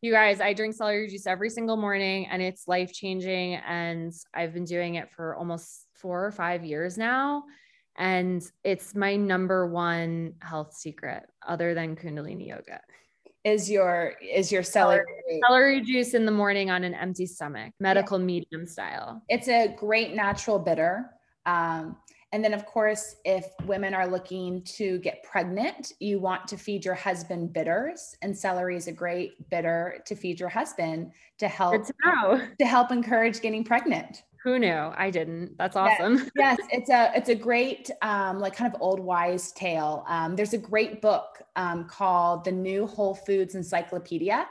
You 0.02 0.12
guys 0.12 0.42
i 0.42 0.52
drink 0.52 0.76
celery 0.76 1.08
juice 1.08 1.26
every 1.26 1.50
single 1.50 1.78
morning 1.78 2.28
and 2.28 2.42
it's 2.42 2.68
life 2.68 2.92
changing 2.92 3.56
and 3.56 4.12
i've 4.34 4.54
been 4.54 4.66
doing 4.66 4.96
it 4.96 5.10
for 5.10 5.34
almost 5.38 5.88
four 5.94 6.26
or 6.26 6.32
five 6.34 6.66
years 6.66 6.98
now 6.98 7.46
and 7.98 8.44
it's 8.64 8.96
my 8.96 9.16
number 9.16 9.68
one 9.68 10.34
health 10.40 10.74
secret 10.74 11.28
other 11.48 11.74
than 11.74 11.96
Kundalini 11.96 12.48
yoga. 12.48 12.82
Is 13.44 13.70
your 13.70 14.14
is 14.22 14.52
your 14.52 14.64
celery 14.64 15.04
celery 15.46 15.82
juice 15.82 16.14
in 16.14 16.26
the 16.26 16.32
morning 16.32 16.70
on 16.70 16.84
an 16.84 16.94
empty 16.94 17.26
stomach, 17.26 17.74
medical 17.80 18.18
yeah. 18.18 18.26
medium 18.26 18.66
style. 18.66 19.22
It's 19.28 19.50
a 19.50 19.76
great 19.78 20.16
natural 20.16 20.60
bitter. 20.60 21.10
Um, 21.46 21.98
and 22.34 22.44
then, 22.44 22.56
of 22.56 22.66
course, 22.66 23.18
if 23.26 23.46
women 23.66 23.94
are 23.94 24.08
looking 24.08 24.64
to 24.64 24.98
get 25.00 25.22
pregnant, 25.22 25.94
you 26.00 26.20
want 26.20 26.48
to 26.48 26.58
feed 26.58 26.84
your 26.84 26.96
husband 26.96 27.54
bitters, 27.54 28.16
and 28.24 28.36
celery 28.36 28.76
is 28.76 28.88
a 28.88 28.92
great 28.92 29.48
bitter 29.52 30.02
to 30.08 30.16
feed 30.16 30.40
your 30.40 30.50
husband 30.50 31.12
to 31.38 31.48
help 31.48 31.86
to, 31.86 32.50
to 32.60 32.66
help 32.66 32.92
encourage 32.92 33.40
getting 33.40 33.64
pregnant. 33.64 34.24
Who 34.44 34.60
knew? 34.60 34.92
I 34.98 35.10
didn't. 35.10 35.58
That's 35.58 35.78
awesome. 35.78 36.16
Yes, 36.16 36.30
yes 36.36 36.60
it's 36.70 36.90
a 36.90 37.12
it's 37.16 37.30
a 37.30 37.36
great 37.36 37.90
um, 38.02 38.40
like 38.40 38.56
kind 38.56 38.74
of 38.74 38.82
old 38.82 39.00
wise 39.00 39.54
tale. 39.54 40.04
Um, 40.08 40.36
there's 40.36 40.54
a 40.54 40.58
great 40.58 41.02
book 41.02 41.42
um, 41.56 41.86
called 41.86 42.44
The 42.44 42.52
New 42.52 42.86
Whole 42.86 43.16
Foods 43.16 43.56
Encyclopedia, 43.56 44.48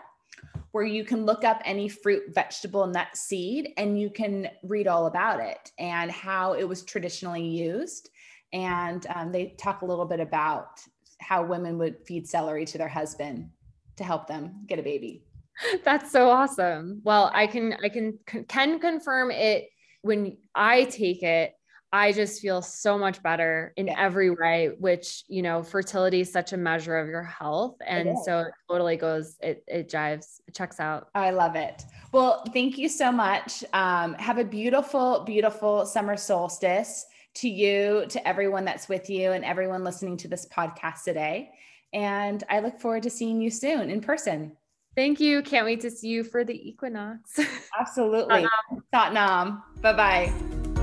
where 0.71 0.85
you 0.85 1.05
can 1.05 1.27
look 1.27 1.45
up 1.45 1.61
any 1.67 1.91
fruit, 1.91 2.23
vegetable, 2.35 2.87
nut, 2.87 3.09
seed, 3.15 3.75
and 3.77 4.01
you 4.01 4.09
can 4.09 4.49
read 4.63 4.89
all 4.89 5.07
about 5.07 5.41
it 5.41 5.71
and 5.79 6.11
how 6.11 6.55
it 6.55 6.65
was 6.65 6.83
traditionally 6.83 7.47
used. 7.47 8.09
And 8.55 9.07
um, 9.15 9.31
they 9.31 9.55
talk 9.59 9.83
a 9.83 9.87
little 9.87 10.07
bit 10.07 10.21
about 10.21 10.81
how 11.21 11.45
women 11.45 11.77
would 11.79 11.97
feed 12.07 12.27
celery 12.27 12.65
to 12.65 12.79
their 12.79 12.89
husband 12.89 13.51
to 13.97 14.05
help 14.05 14.27
them 14.27 14.65
get 14.67 14.79
a 14.79 14.83
baby. 14.83 15.23
That's 15.85 16.11
so 16.11 16.31
awesome. 16.31 17.01
Well, 17.05 17.31
I 17.35 17.47
can 17.47 17.77
I 17.85 17.89
can 17.89 18.19
can 18.49 18.79
confirm 18.81 19.31
it 19.31 19.69
when 20.03 20.37
I 20.55 20.85
take 20.85 21.23
it, 21.23 21.55
I 21.95 22.13
just 22.13 22.41
feel 22.41 22.63
so 22.63 22.97
much 22.97 23.23
better 23.23 23.75
in 23.77 23.91
every 23.91 24.31
way, 24.31 24.71
which, 24.79 25.25
you 25.29 25.43
know, 25.43 25.63
fertility 25.63 26.21
is 26.21 26.33
such 26.33 26.55
a 26.55 26.57
measure 26.57 26.97
of 26.97 27.09
your 27.09 27.23
health. 27.23 27.77
And 27.87 28.19
so 28.25 28.41
it 28.41 28.53
totally 28.71 28.97
goes, 28.97 29.37
it, 29.41 29.63
it 29.67 29.91
jives, 29.91 30.41
it 30.49 30.55
checks 30.55 30.81
out. 30.81 31.09
I 31.15 31.31
love 31.31 31.55
it. 31.55 31.85
Well, 32.11 32.45
thank 32.55 32.79
you 32.79 32.89
so 32.89 33.13
much. 33.13 33.63
Um, 33.75 34.15
have 34.15 34.39
a 34.39 34.45
beautiful, 34.45 35.25
beautiful 35.25 35.85
summer 35.85 36.17
solstice 36.17 37.05
to 37.35 37.49
you, 37.49 38.07
to 38.09 38.27
everyone 38.27 38.65
that's 38.65 38.89
with 38.89 39.11
you, 39.11 39.33
and 39.33 39.45
everyone 39.45 39.85
listening 39.85 40.17
to 40.19 40.29
this 40.29 40.47
podcast 40.47 41.05
today. 41.05 41.51
And 41.93 42.43
I 42.49 42.61
look 42.61 42.81
forward 42.81 43.03
to 43.03 43.11
seeing 43.11 43.43
you 43.43 43.51
soon 43.51 43.91
in 43.91 44.01
person. 44.01 44.57
Thank 44.95 45.21
you. 45.21 45.43
Can't 45.43 45.65
wait 45.65 45.81
to 45.81 45.91
see 45.91 46.09
you 46.09 46.23
for 46.23 46.45
the 46.45 46.69
equinox. 46.69 47.39
Absolutely. 47.81 48.47
Sat 48.93 49.13
Nam. 49.13 49.63
Bye-bye. 49.81 50.33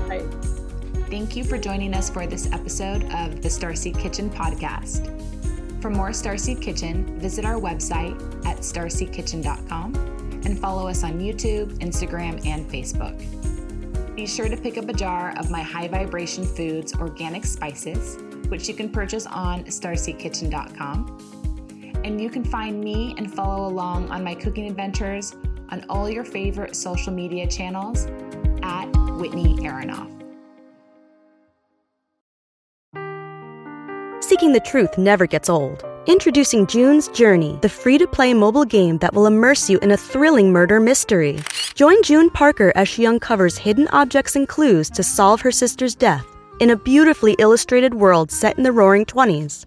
Bye. 0.08 0.26
Thank 1.08 1.36
you 1.36 1.44
for 1.44 1.58
joining 1.58 1.94
us 1.94 2.10
for 2.10 2.26
this 2.26 2.50
episode 2.52 3.04
of 3.12 3.42
the 3.42 3.48
Starseed 3.48 3.98
Kitchen 3.98 4.30
podcast. 4.30 5.06
For 5.80 5.90
more 5.90 6.10
Starseed 6.10 6.60
Kitchen, 6.60 7.18
visit 7.18 7.44
our 7.44 7.60
website 7.60 8.14
at 8.46 8.58
starseedkitchen.com 8.58 9.94
and 10.44 10.58
follow 10.58 10.88
us 10.88 11.04
on 11.04 11.20
YouTube, 11.20 11.78
Instagram, 11.78 12.44
and 12.46 12.68
Facebook. 12.70 13.16
Be 14.14 14.26
sure 14.26 14.48
to 14.48 14.56
pick 14.56 14.76
up 14.76 14.88
a 14.88 14.92
jar 14.92 15.34
of 15.38 15.50
my 15.50 15.62
High 15.62 15.88
Vibration 15.88 16.44
Foods 16.44 16.94
organic 16.94 17.44
spices, 17.44 18.18
which 18.48 18.68
you 18.68 18.74
can 18.74 18.90
purchase 18.90 19.26
on 19.26 19.64
starseedkitchen.com 19.64 21.39
and 22.04 22.20
you 22.20 22.30
can 22.30 22.44
find 22.44 22.80
me 22.80 23.14
and 23.18 23.32
follow 23.32 23.66
along 23.66 24.10
on 24.10 24.24
my 24.24 24.34
cooking 24.34 24.66
adventures 24.66 25.34
on 25.70 25.84
all 25.88 26.08
your 26.08 26.24
favorite 26.24 26.74
social 26.74 27.12
media 27.12 27.46
channels 27.46 28.06
at 28.62 28.86
Whitney 29.16 29.56
Aronoff. 29.58 30.08
Seeking 34.22 34.52
the 34.52 34.60
truth 34.60 34.96
never 34.96 35.26
gets 35.26 35.48
old. 35.48 35.84
Introducing 36.06 36.66
June's 36.66 37.08
Journey, 37.08 37.58
the 37.62 37.68
free 37.68 37.98
to 37.98 38.06
play 38.06 38.32
mobile 38.32 38.64
game 38.64 38.96
that 38.98 39.12
will 39.12 39.26
immerse 39.26 39.68
you 39.68 39.78
in 39.80 39.90
a 39.90 39.96
thrilling 39.96 40.50
murder 40.50 40.80
mystery. 40.80 41.38
Join 41.74 42.02
June 42.02 42.30
Parker 42.30 42.72
as 42.74 42.88
she 42.88 43.06
uncovers 43.06 43.58
hidden 43.58 43.86
objects 43.88 44.36
and 44.36 44.48
clues 44.48 44.88
to 44.90 45.02
solve 45.02 45.40
her 45.42 45.52
sister's 45.52 45.94
death 45.94 46.26
in 46.60 46.70
a 46.70 46.76
beautifully 46.76 47.34
illustrated 47.38 47.94
world 47.94 48.30
set 48.30 48.56
in 48.56 48.64
the 48.64 48.72
roaring 48.72 49.04
20s. 49.04 49.66